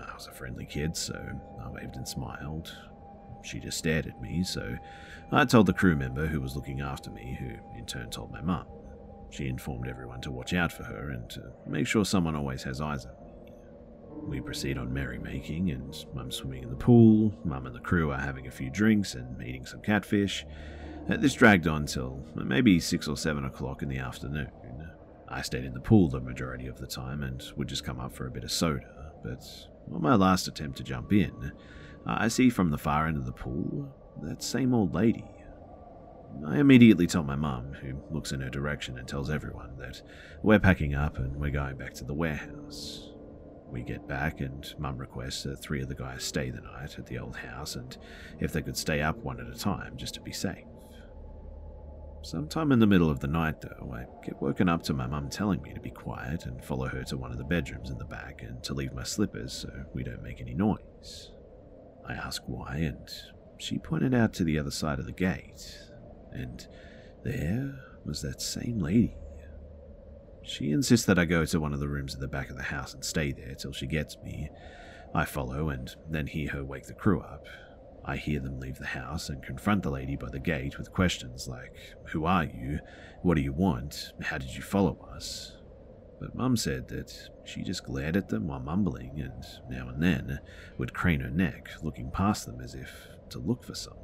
I 0.00 0.14
was 0.14 0.26
a 0.26 0.32
friendly 0.32 0.66
kid, 0.66 0.96
so 0.96 1.14
I 1.62 1.68
waved 1.70 1.96
and 1.96 2.06
smiled. 2.06 2.76
She 3.42 3.60
just 3.60 3.78
stared 3.78 4.06
at 4.06 4.20
me, 4.20 4.42
so 4.42 4.76
I 5.30 5.44
told 5.44 5.66
the 5.66 5.72
crew 5.72 5.96
member 5.96 6.26
who 6.26 6.40
was 6.40 6.56
looking 6.56 6.80
after 6.80 7.10
me, 7.10 7.36
who 7.38 7.78
in 7.78 7.84
turn 7.86 8.10
told 8.10 8.32
my 8.32 8.40
mum. 8.40 8.66
She 9.30 9.48
informed 9.48 9.88
everyone 9.88 10.20
to 10.22 10.30
watch 10.30 10.54
out 10.54 10.72
for 10.72 10.84
her 10.84 11.10
and 11.10 11.28
to 11.30 11.42
make 11.66 11.86
sure 11.86 12.04
someone 12.04 12.36
always 12.36 12.62
has 12.62 12.80
eyes 12.80 13.04
on 13.04 13.12
me. 13.12 13.32
We 14.28 14.40
proceed 14.40 14.78
on 14.78 14.92
merrymaking, 14.92 15.72
and 15.72 15.94
Mum 16.14 16.30
swimming 16.30 16.62
in 16.62 16.70
the 16.70 16.76
pool, 16.76 17.34
Mum 17.44 17.66
and 17.66 17.74
the 17.74 17.80
crew 17.80 18.12
are 18.12 18.20
having 18.20 18.46
a 18.46 18.50
few 18.50 18.70
drinks 18.70 19.14
and 19.14 19.42
eating 19.42 19.66
some 19.66 19.80
catfish, 19.82 20.46
this 21.08 21.34
dragged 21.34 21.66
on 21.66 21.86
till 21.86 22.24
maybe 22.34 22.80
6 22.80 23.08
or 23.08 23.16
7 23.16 23.44
o'clock 23.44 23.82
in 23.82 23.88
the 23.88 23.98
afternoon. 23.98 24.50
I 25.28 25.42
stayed 25.42 25.64
in 25.64 25.74
the 25.74 25.80
pool 25.80 26.08
the 26.08 26.20
majority 26.20 26.66
of 26.66 26.78
the 26.78 26.86
time 26.86 27.22
and 27.22 27.42
would 27.56 27.68
just 27.68 27.84
come 27.84 27.98
up 27.98 28.14
for 28.14 28.26
a 28.26 28.30
bit 28.30 28.44
of 28.44 28.52
soda, 28.52 29.12
but 29.22 29.44
on 29.92 30.02
my 30.02 30.14
last 30.14 30.46
attempt 30.48 30.76
to 30.78 30.84
jump 30.84 31.12
in, 31.12 31.52
I 32.06 32.28
see 32.28 32.50
from 32.50 32.70
the 32.70 32.78
far 32.78 33.06
end 33.06 33.16
of 33.16 33.26
the 33.26 33.32
pool 33.32 33.92
that 34.22 34.42
same 34.42 34.74
old 34.74 34.94
lady. 34.94 35.24
I 36.46 36.58
immediately 36.58 37.06
tell 37.06 37.22
my 37.22 37.36
mum, 37.36 37.72
who 37.80 37.94
looks 38.10 38.32
in 38.32 38.40
her 38.40 38.50
direction 38.50 38.98
and 38.98 39.06
tells 39.06 39.30
everyone 39.30 39.76
that 39.78 40.02
we're 40.42 40.58
packing 40.58 40.94
up 40.94 41.18
and 41.18 41.36
we're 41.36 41.50
going 41.50 41.76
back 41.76 41.94
to 41.94 42.04
the 42.04 42.14
warehouse. 42.14 43.10
We 43.70 43.82
get 43.82 44.06
back, 44.06 44.40
and 44.40 44.72
Mum 44.78 44.98
requests 44.98 45.42
that 45.44 45.56
three 45.56 45.82
of 45.82 45.88
the 45.88 45.96
guys 45.96 46.22
stay 46.22 46.50
the 46.50 46.60
night 46.60 46.96
at 46.98 47.06
the 47.06 47.18
old 47.18 47.34
house, 47.36 47.74
and 47.74 47.96
if 48.38 48.52
they 48.52 48.62
could 48.62 48.76
stay 48.76 49.00
up 49.00 49.16
one 49.18 49.40
at 49.40 49.48
a 49.48 49.58
time 49.58 49.96
just 49.96 50.14
to 50.14 50.20
be 50.20 50.32
safe. 50.32 50.64
Sometime 52.24 52.72
in 52.72 52.78
the 52.78 52.86
middle 52.86 53.10
of 53.10 53.20
the 53.20 53.26
night, 53.26 53.60
though, 53.60 53.92
I 53.92 54.06
get 54.24 54.40
woken 54.40 54.66
up 54.66 54.82
to 54.84 54.94
my 54.94 55.06
mum 55.06 55.28
telling 55.28 55.60
me 55.60 55.74
to 55.74 55.80
be 55.80 55.90
quiet 55.90 56.46
and 56.46 56.64
follow 56.64 56.86
her 56.88 57.04
to 57.04 57.18
one 57.18 57.30
of 57.30 57.36
the 57.36 57.44
bedrooms 57.44 57.90
in 57.90 57.98
the 57.98 58.04
back 58.06 58.42
and 58.42 58.62
to 58.64 58.72
leave 58.72 58.94
my 58.94 59.02
slippers 59.02 59.52
so 59.52 59.68
we 59.92 60.02
don't 60.02 60.22
make 60.22 60.40
any 60.40 60.54
noise. 60.54 61.32
I 62.08 62.14
ask 62.14 62.42
why, 62.46 62.76
and 62.76 63.10
she 63.58 63.76
pointed 63.76 64.14
out 64.14 64.32
to 64.34 64.44
the 64.44 64.58
other 64.58 64.70
side 64.70 64.98
of 64.98 65.04
the 65.04 65.12
gate, 65.12 65.78
and 66.32 66.66
there 67.24 67.78
was 68.06 68.22
that 68.22 68.40
same 68.40 68.78
lady. 68.78 69.16
She 70.42 70.70
insists 70.70 71.04
that 71.04 71.18
I 71.18 71.26
go 71.26 71.44
to 71.44 71.60
one 71.60 71.74
of 71.74 71.80
the 71.80 71.88
rooms 71.88 72.14
at 72.14 72.20
the 72.20 72.28
back 72.28 72.48
of 72.48 72.56
the 72.56 72.62
house 72.62 72.94
and 72.94 73.04
stay 73.04 73.32
there 73.32 73.54
till 73.54 73.72
she 73.72 73.86
gets 73.86 74.16
me. 74.24 74.48
I 75.14 75.26
follow 75.26 75.68
and 75.68 75.94
then 76.08 76.26
hear 76.28 76.52
her 76.52 76.64
wake 76.64 76.86
the 76.86 76.94
crew 76.94 77.20
up, 77.20 77.44
I 78.06 78.16
hear 78.16 78.40
them 78.40 78.60
leave 78.60 78.78
the 78.78 78.86
house 78.86 79.28
and 79.28 79.42
confront 79.42 79.82
the 79.82 79.90
lady 79.90 80.16
by 80.16 80.28
the 80.28 80.38
gate 80.38 80.78
with 80.78 80.92
questions 80.92 81.48
like, 81.48 81.72
Who 82.08 82.26
are 82.26 82.44
you? 82.44 82.80
What 83.22 83.36
do 83.36 83.42
you 83.42 83.52
want? 83.52 84.12
How 84.22 84.38
did 84.38 84.54
you 84.54 84.62
follow 84.62 84.98
us? 85.14 85.56
But 86.20 86.34
Mum 86.34 86.56
said 86.56 86.88
that 86.88 87.12
she 87.44 87.62
just 87.62 87.84
glared 87.84 88.16
at 88.16 88.28
them 88.28 88.46
while 88.46 88.60
mumbling 88.60 89.20
and 89.20 89.44
now 89.68 89.88
and 89.88 90.02
then 90.02 90.40
would 90.78 90.94
crane 90.94 91.20
her 91.20 91.30
neck, 91.30 91.68
looking 91.82 92.10
past 92.10 92.46
them 92.46 92.60
as 92.60 92.74
if 92.74 92.90
to 93.30 93.38
look 93.38 93.64
for 93.64 93.74
someone. 93.74 94.00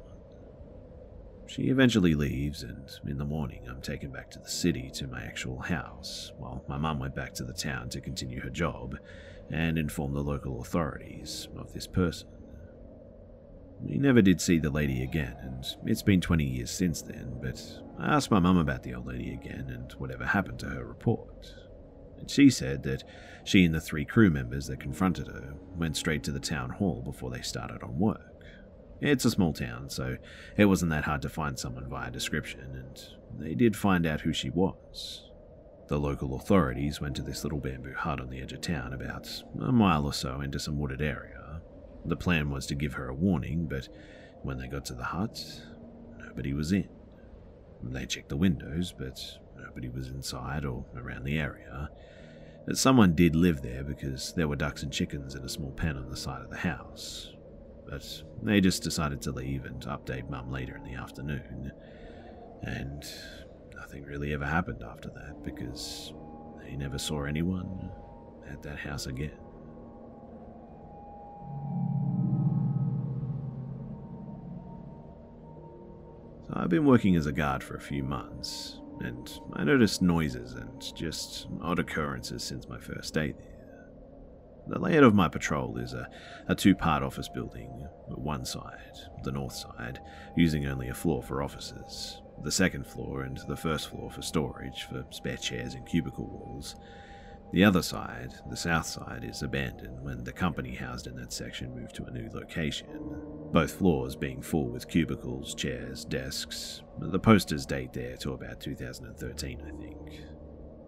She 1.47 1.63
eventually 1.63 2.15
leaves, 2.15 2.63
and 2.63 2.89
in 3.05 3.17
the 3.17 3.25
morning 3.25 3.67
I'm 3.69 3.81
taken 3.81 4.11
back 4.11 4.31
to 4.31 4.39
the 4.39 4.49
city 4.49 4.89
to 4.93 5.07
my 5.07 5.21
actual 5.21 5.59
house, 5.59 6.31
while 6.37 6.63
my 6.67 6.77
mum 6.77 6.99
went 6.99 7.13
back 7.15 7.33
to 7.35 7.43
the 7.43 7.53
town 7.53 7.89
to 7.89 8.01
continue 8.01 8.39
her 8.41 8.49
job 8.49 8.97
and 9.49 9.77
inform 9.77 10.13
the 10.13 10.23
local 10.23 10.61
authorities 10.61 11.49
of 11.57 11.73
this 11.73 11.87
person. 11.87 12.29
We 13.83 13.97
never 13.97 14.21
did 14.21 14.39
see 14.41 14.59
the 14.59 14.69
lady 14.69 15.03
again, 15.03 15.35
and 15.41 15.65
it's 15.85 16.03
been 16.03 16.21
20 16.21 16.43
years 16.43 16.69
since 16.69 17.01
then, 17.01 17.39
but 17.41 17.61
I 17.97 18.15
asked 18.15 18.29
my 18.31 18.39
mum 18.39 18.57
about 18.57 18.83
the 18.83 18.93
old 18.93 19.07
lady 19.07 19.33
again 19.33 19.69
and 19.69 19.91
whatever 19.93 20.25
happened 20.25 20.59
to 20.59 20.67
her 20.67 20.85
report. 20.85 21.53
And 22.19 22.29
she 22.29 22.49
said 22.51 22.83
that 22.83 23.03
she 23.43 23.65
and 23.65 23.73
the 23.73 23.81
three 23.81 24.05
crew 24.05 24.29
members 24.29 24.67
that 24.67 24.79
confronted 24.79 25.27
her 25.27 25.55
went 25.75 25.97
straight 25.97 26.23
to 26.23 26.31
the 26.31 26.39
town 26.39 26.69
hall 26.69 27.01
before 27.03 27.31
they 27.31 27.41
started 27.41 27.81
on 27.81 27.97
work. 27.97 28.45
It's 29.01 29.25
a 29.25 29.31
small 29.31 29.51
town, 29.51 29.89
so 29.89 30.17
it 30.57 30.65
wasn't 30.65 30.91
that 30.91 31.05
hard 31.05 31.23
to 31.23 31.29
find 31.29 31.57
someone 31.57 31.89
via 31.89 32.11
description, 32.11 32.75
and 32.75 33.39
they 33.39 33.55
did 33.55 33.75
find 33.75 34.05
out 34.05 34.21
who 34.21 34.31
she 34.31 34.51
was. 34.51 35.27
The 35.87 35.99
local 35.99 36.35
authorities 36.35 37.01
went 37.01 37.15
to 37.15 37.23
this 37.23 37.43
little 37.43 37.59
bamboo 37.59 37.95
hut 37.95 38.21
on 38.21 38.29
the 38.29 38.41
edge 38.41 38.53
of 38.53 38.61
town, 38.61 38.93
about 38.93 39.27
a 39.59 39.71
mile 39.71 40.05
or 40.05 40.13
so 40.13 40.39
into 40.39 40.59
some 40.59 40.77
wooded 40.77 41.01
area 41.01 41.40
the 42.05 42.15
plan 42.15 42.49
was 42.49 42.65
to 42.67 42.75
give 42.75 42.93
her 42.93 43.07
a 43.07 43.13
warning, 43.13 43.67
but 43.67 43.87
when 44.43 44.57
they 44.57 44.67
got 44.67 44.85
to 44.85 44.93
the 44.93 45.03
hut, 45.03 45.39
nobody 46.19 46.53
was 46.53 46.71
in. 46.71 46.89
They 47.83 48.05
checked 48.05 48.29
the 48.29 48.37
windows, 48.37 48.93
but 48.97 49.19
nobody 49.57 49.89
was 49.89 50.07
inside 50.07 50.65
or 50.65 50.85
around 50.95 51.23
the 51.23 51.39
area. 51.39 51.89
Someone 52.73 53.15
did 53.15 53.35
live 53.35 53.61
there 53.61 53.83
because 53.83 54.33
there 54.33 54.47
were 54.47 54.55
ducks 54.55 54.83
and 54.83 54.93
chickens 54.93 55.33
in 55.35 55.43
a 55.43 55.49
small 55.49 55.71
pen 55.71 55.97
on 55.97 56.09
the 56.09 56.17
side 56.17 56.41
of 56.41 56.49
the 56.49 56.57
house. 56.57 57.33
But 57.87 58.23
they 58.43 58.61
just 58.61 58.83
decided 58.83 59.21
to 59.23 59.31
leave 59.31 59.65
and 59.65 59.81
update 59.81 60.29
Mum 60.29 60.51
later 60.51 60.75
in 60.75 60.83
the 60.83 60.93
afternoon. 60.97 61.71
And 62.61 63.03
nothing 63.75 64.03
really 64.03 64.33
ever 64.33 64.45
happened 64.45 64.83
after 64.83 65.09
that 65.09 65.43
because 65.43 66.13
they 66.63 66.75
never 66.75 66.99
saw 66.99 67.23
anyone 67.23 67.91
at 68.49 68.61
that 68.63 68.77
house 68.77 69.07
again. 69.07 69.37
I've 76.53 76.69
been 76.69 76.85
working 76.85 77.15
as 77.15 77.27
a 77.27 77.31
guard 77.31 77.63
for 77.63 77.75
a 77.75 77.81
few 77.81 78.03
months, 78.03 78.77
and 78.99 79.31
I 79.53 79.63
noticed 79.63 80.01
noises 80.01 80.53
and 80.53 80.95
just 80.95 81.47
odd 81.61 81.79
occurrences 81.79 82.43
since 82.43 82.67
my 82.67 82.77
first 82.77 83.13
day 83.13 83.31
there. 83.31 83.87
The 84.67 84.79
layout 84.79 85.03
of 85.03 85.15
my 85.15 85.27
patrol 85.27 85.77
is 85.77 85.93
a, 85.93 86.09
a 86.47 86.55
two 86.55 86.75
part 86.75 87.03
office 87.03 87.29
building, 87.29 87.87
one 88.07 88.45
side, 88.45 88.97
the 89.23 89.31
north 89.31 89.53
side, 89.53 89.99
using 90.35 90.67
only 90.67 90.89
a 90.89 90.93
floor 90.93 91.23
for 91.23 91.41
offices, 91.41 92.21
the 92.43 92.51
second 92.51 92.85
floor 92.85 93.23
and 93.23 93.39
the 93.47 93.57
first 93.57 93.89
floor 93.89 94.11
for 94.11 94.21
storage 94.21 94.83
for 94.83 95.05
spare 95.09 95.37
chairs 95.37 95.73
and 95.73 95.85
cubicle 95.85 96.27
walls, 96.27 96.75
the 97.51 97.65
other 97.65 97.81
side, 97.81 98.33
the 98.49 98.55
south 98.55 98.85
side, 98.85 99.25
is 99.29 99.43
abandoned 99.43 100.01
when 100.01 100.23
the 100.23 100.31
company 100.31 100.73
housed 100.73 101.07
in 101.07 101.15
that 101.17 101.33
section 101.33 101.75
moved 101.75 101.95
to 101.95 102.05
a 102.05 102.11
new 102.11 102.29
location, 102.33 102.87
both 103.51 103.73
floors 103.73 104.15
being 104.15 104.41
full 104.41 104.69
with 104.69 104.87
cubicles, 104.87 105.53
chairs, 105.53 106.05
desks. 106.05 106.81
The 106.99 107.19
posters 107.19 107.65
date 107.65 107.91
there 107.91 108.15
to 108.17 108.33
about 108.33 108.61
2013, 108.61 109.61
I 109.61 109.81
think. 109.81 110.21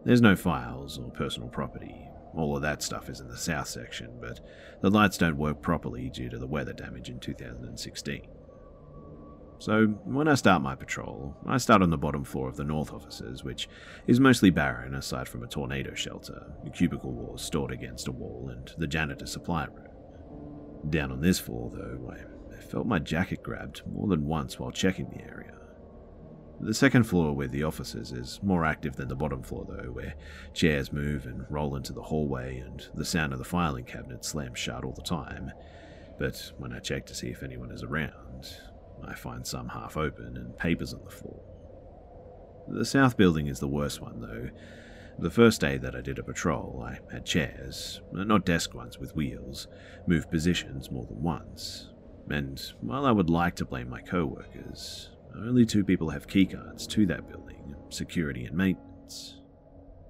There's 0.06 0.22
no 0.22 0.36
files 0.36 0.98
or 0.98 1.12
personal 1.12 1.50
property. 1.50 2.08
All 2.36 2.56
of 2.56 2.62
that 2.62 2.82
stuff 2.82 3.10
is 3.10 3.20
in 3.20 3.28
the 3.28 3.38
south 3.38 3.68
section, 3.68 4.18
but 4.22 4.40
the 4.82 4.90
lights 4.90 5.18
don't 5.18 5.38
work 5.38 5.62
properly 5.62 6.10
due 6.10 6.30
to 6.30 6.40
the 6.40 6.48
weather 6.48 6.74
damage 6.74 7.10
in 7.10 7.20
2016. 7.20 8.28
So, 9.60 9.86
when 10.04 10.28
I 10.28 10.36
start 10.36 10.62
my 10.62 10.76
patrol, 10.76 11.38
I 11.46 11.58
start 11.58 11.82
on 11.82 11.90
the 11.90 11.98
bottom 11.98 12.24
floor 12.26 12.50
of 12.50 12.58
the 12.58 12.66
north 12.66 12.92
offices, 12.92 13.44
which 13.44 13.70
is 14.08 14.20
mostly 14.20 14.50
barren 14.50 14.94
aside 14.94 15.30
from 15.30 15.44
a 15.44 15.48
tornado 15.48 15.94
shelter, 15.94 16.52
a 16.66 16.70
cubicle 16.70 17.12
walls 17.12 17.44
stored 17.44 17.72
against 17.72 18.08
a 18.08 18.12
wall, 18.12 18.50
and 18.52 18.74
the 18.78 18.88
janitor 18.88 19.26
supply 19.26 19.66
room. 19.66 19.88
Down 20.90 21.12
on 21.12 21.22
this 21.22 21.40
floor, 21.40 21.72
though, 21.74 22.14
I 22.14 22.62
felt 22.62 22.88
my 22.88 23.00
jacket 23.00 23.42
grabbed 23.42 23.84
more 23.90 24.08
than 24.08 24.26
once 24.26 24.60
while 24.60 24.72
checking 24.72 25.10
the 25.10 25.24
area. 25.24 25.54
The 26.60 26.74
second 26.74 27.04
floor, 27.04 27.34
where 27.34 27.48
the 27.48 27.64
offices, 27.64 28.12
is 28.12 28.40
more 28.44 28.66
active 28.66 28.96
than 28.96 29.08
the 29.08 29.16
bottom 29.16 29.44
floor, 29.44 29.66
though, 29.68 29.92
where 29.92 30.16
chairs 30.54 30.92
move 30.92 31.26
and 31.26 31.46
roll 31.50 31.76
into 31.76 31.94
the 31.94 32.04
hallway 32.04 32.60
and 32.60 32.86
the 32.94 33.06
sound 33.06 33.34
of 33.34 33.40
the 33.40 33.46
filing 33.46 33.86
cabinet 33.86 34.24
slams 34.26 34.60
shut 34.60 34.84
all 34.84 34.94
the 34.94 35.02
time. 35.02 35.52
But 36.20 36.52
when 36.58 36.74
I 36.74 36.80
check 36.80 37.06
to 37.08 37.16
see 37.16 37.28
if 37.30 37.44
anyone 37.44 37.72
is 37.72 37.84
around, 37.84 38.56
I 39.06 39.16
find 39.16 39.46
some 39.46 39.70
half 39.70 39.98
open 39.98 40.38
and 40.38 40.58
papers 40.58 40.94
on 40.94 41.04
the 41.04 41.12
floor. 41.12 41.42
The 42.68 42.86
south 42.86 43.18
building 43.18 43.48
is 43.48 43.60
the 43.60 43.68
worst 43.68 44.02
one, 44.02 44.22
though. 44.22 44.50
The 45.20 45.30
first 45.30 45.62
day 45.62 45.78
that 45.78 45.96
I 45.96 46.02
did 46.02 46.18
a 46.18 46.24
patrol, 46.24 46.84
I 46.86 47.00
had 47.14 47.26
chairs, 47.26 48.02
not 48.12 48.46
desk 48.46 48.74
ones 48.74 48.98
with 48.98 49.16
wheels, 49.16 49.68
move 50.08 50.32
positions 50.32 50.90
more 50.90 51.06
than 51.06 51.22
once. 51.22 51.90
And 52.30 52.60
while 52.82 53.06
I 53.06 53.12
would 53.12 53.30
like 53.30 53.56
to 53.58 53.66
blame 53.66 53.90
my 53.90 54.02
co 54.02 54.26
workers, 54.26 55.12
only 55.36 55.66
two 55.66 55.84
people 55.84 56.10
have 56.10 56.28
keycards 56.28 56.88
to 56.90 57.06
that 57.08 57.28
building 57.28 57.76
security 57.90 58.46
and 58.46 58.58
maintenance. 58.58 59.40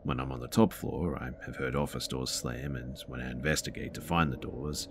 When 0.04 0.20
I'm 0.20 0.32
on 0.32 0.40
the 0.40 0.48
top 0.48 0.74
floor, 0.74 1.18
I 1.18 1.32
have 1.46 1.56
heard 1.56 1.76
office 1.76 2.08
doors 2.08 2.30
slam, 2.30 2.76
and 2.76 2.98
when 3.08 3.22
I 3.22 3.32
investigate 3.32 3.94
to 3.96 4.02
find 4.02 4.32
the 4.32 4.38
doors, 4.38 4.88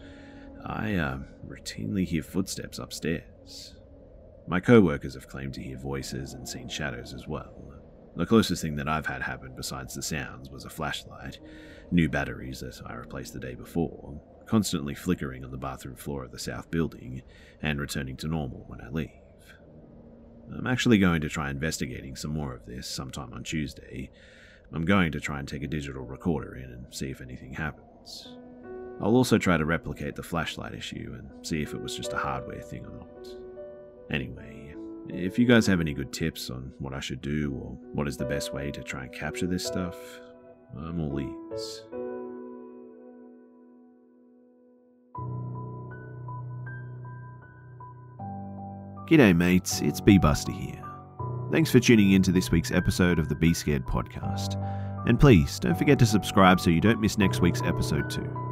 I 0.65 0.95
uh, 0.95 1.19
routinely 1.47 2.07
hear 2.07 2.23
footsteps 2.23 2.79
upstairs. 2.79 3.75
My 4.47 4.61
co 4.61 4.81
workers 4.81 5.15
have 5.15 5.29
claimed 5.29 5.55
to 5.55 5.63
hear 5.63 5.77
voices 5.77 6.35
and 6.35 6.49
seen 6.49 6.69
shadows 6.69 7.15
as 7.15 7.29
well. 7.29 7.73
The 8.17 8.27
closest 8.27 8.61
thing 8.61 8.77
that 8.77 8.89
I've 8.89 9.07
had 9.07 9.23
happen 9.23 9.55
besides 9.57 9.95
the 9.95 10.03
sounds 10.03 10.51
was 10.51 10.65
a 10.65 10.71
flashlight, 10.71 11.39
new 11.91 12.09
batteries 12.09 12.61
that 12.61 12.81
I 12.85 12.95
replaced 12.95 13.33
the 13.33 13.41
day 13.41 13.55
before, 13.55 14.21
constantly 14.47 14.95
flickering 14.95 15.45
on 15.45 15.51
the 15.51 15.57
bathroom 15.57 15.97
floor 15.97 16.25
of 16.25 16.31
the 16.31 16.39
south 16.39 16.71
building 16.71 17.23
and 17.63 17.81
returning 17.81 18.17
to 18.19 18.29
normal 18.29 18.65
when 18.67 18.83
I 18.83 18.91
leave. 18.91 19.11
I'm 20.53 20.67
actually 20.67 20.99
going 20.99 21.23
to 21.23 21.31
try 21.31 21.49
investigating 21.49 22.17
some 22.17 22.33
more 22.33 22.53
of 22.55 22.67
this 22.67 22.87
sometime 22.87 23.33
on 23.33 23.45
Tuesday. 23.45 24.11
I'm 24.75 24.85
going 24.85 25.13
to 25.13 25.21
try 25.21 25.39
and 25.39 25.49
take 25.49 25.63
a 25.63 25.69
digital 25.69 26.05
recorder 26.05 26.57
in 26.57 26.65
and 26.65 26.87
see 26.91 27.11
if 27.11 27.23
anything 27.23 27.55
happens. 27.55 28.37
I'll 29.01 29.17
also 29.17 29.39
try 29.39 29.57
to 29.57 29.65
replicate 29.65 30.17
the 30.17 30.23
flashlight 30.23 30.75
issue 30.75 31.17
and 31.19 31.47
see 31.47 31.63
if 31.63 31.73
it 31.73 31.81
was 31.81 31.97
just 31.97 32.13
a 32.13 32.19
hardware 32.19 32.61
thing 32.61 32.85
or 32.85 32.93
not. 32.93 33.42
Anyway, 34.13 34.75
if 35.09 35.39
you 35.39 35.47
guys 35.47 35.67
have 35.67 35.81
any 35.81 35.95
good 35.95 36.13
tips 36.13 36.51
on 36.51 36.71
what 36.79 36.93
I 36.93 37.01
should 37.01 37.23
do 37.23 37.53
or 37.55 37.79
what 37.93 38.07
is 38.07 38.19
the 38.19 38.27
best 38.27 38.53
way 38.53 38.71
to 38.71 38.83
try 38.83 39.05
and 39.05 39.13
capture 39.13 39.47
this 39.47 39.67
stuff, 39.67 39.97
I'm 40.77 41.01
all 41.01 41.19
ears. 41.19 41.85
G'day, 49.09 49.35
mates, 49.35 49.81
it's 49.81 50.01
B 50.01 50.19
Buster 50.19 50.53
here. 50.53 50.83
Thanks 51.51 51.71
for 51.71 51.81
tuning 51.81 52.13
in 52.13 52.23
to 52.23 52.33
this 52.33 52.51
week's 52.51 52.71
episode 52.71 53.19
of 53.19 53.29
the 53.29 53.35
Be 53.35 53.53
Scared 53.53 53.85
podcast. 53.87 54.57
And 55.07 55.19
please 55.19 55.59
don't 55.59 55.77
forget 55.77 55.99
to 55.99 56.07
subscribe 56.07 56.61
so 56.61 56.71
you 56.71 56.81
don't 56.81 57.01
miss 57.01 57.19
next 57.19 57.41
week's 57.41 57.63
episode, 57.63 58.09
too. 58.09 58.52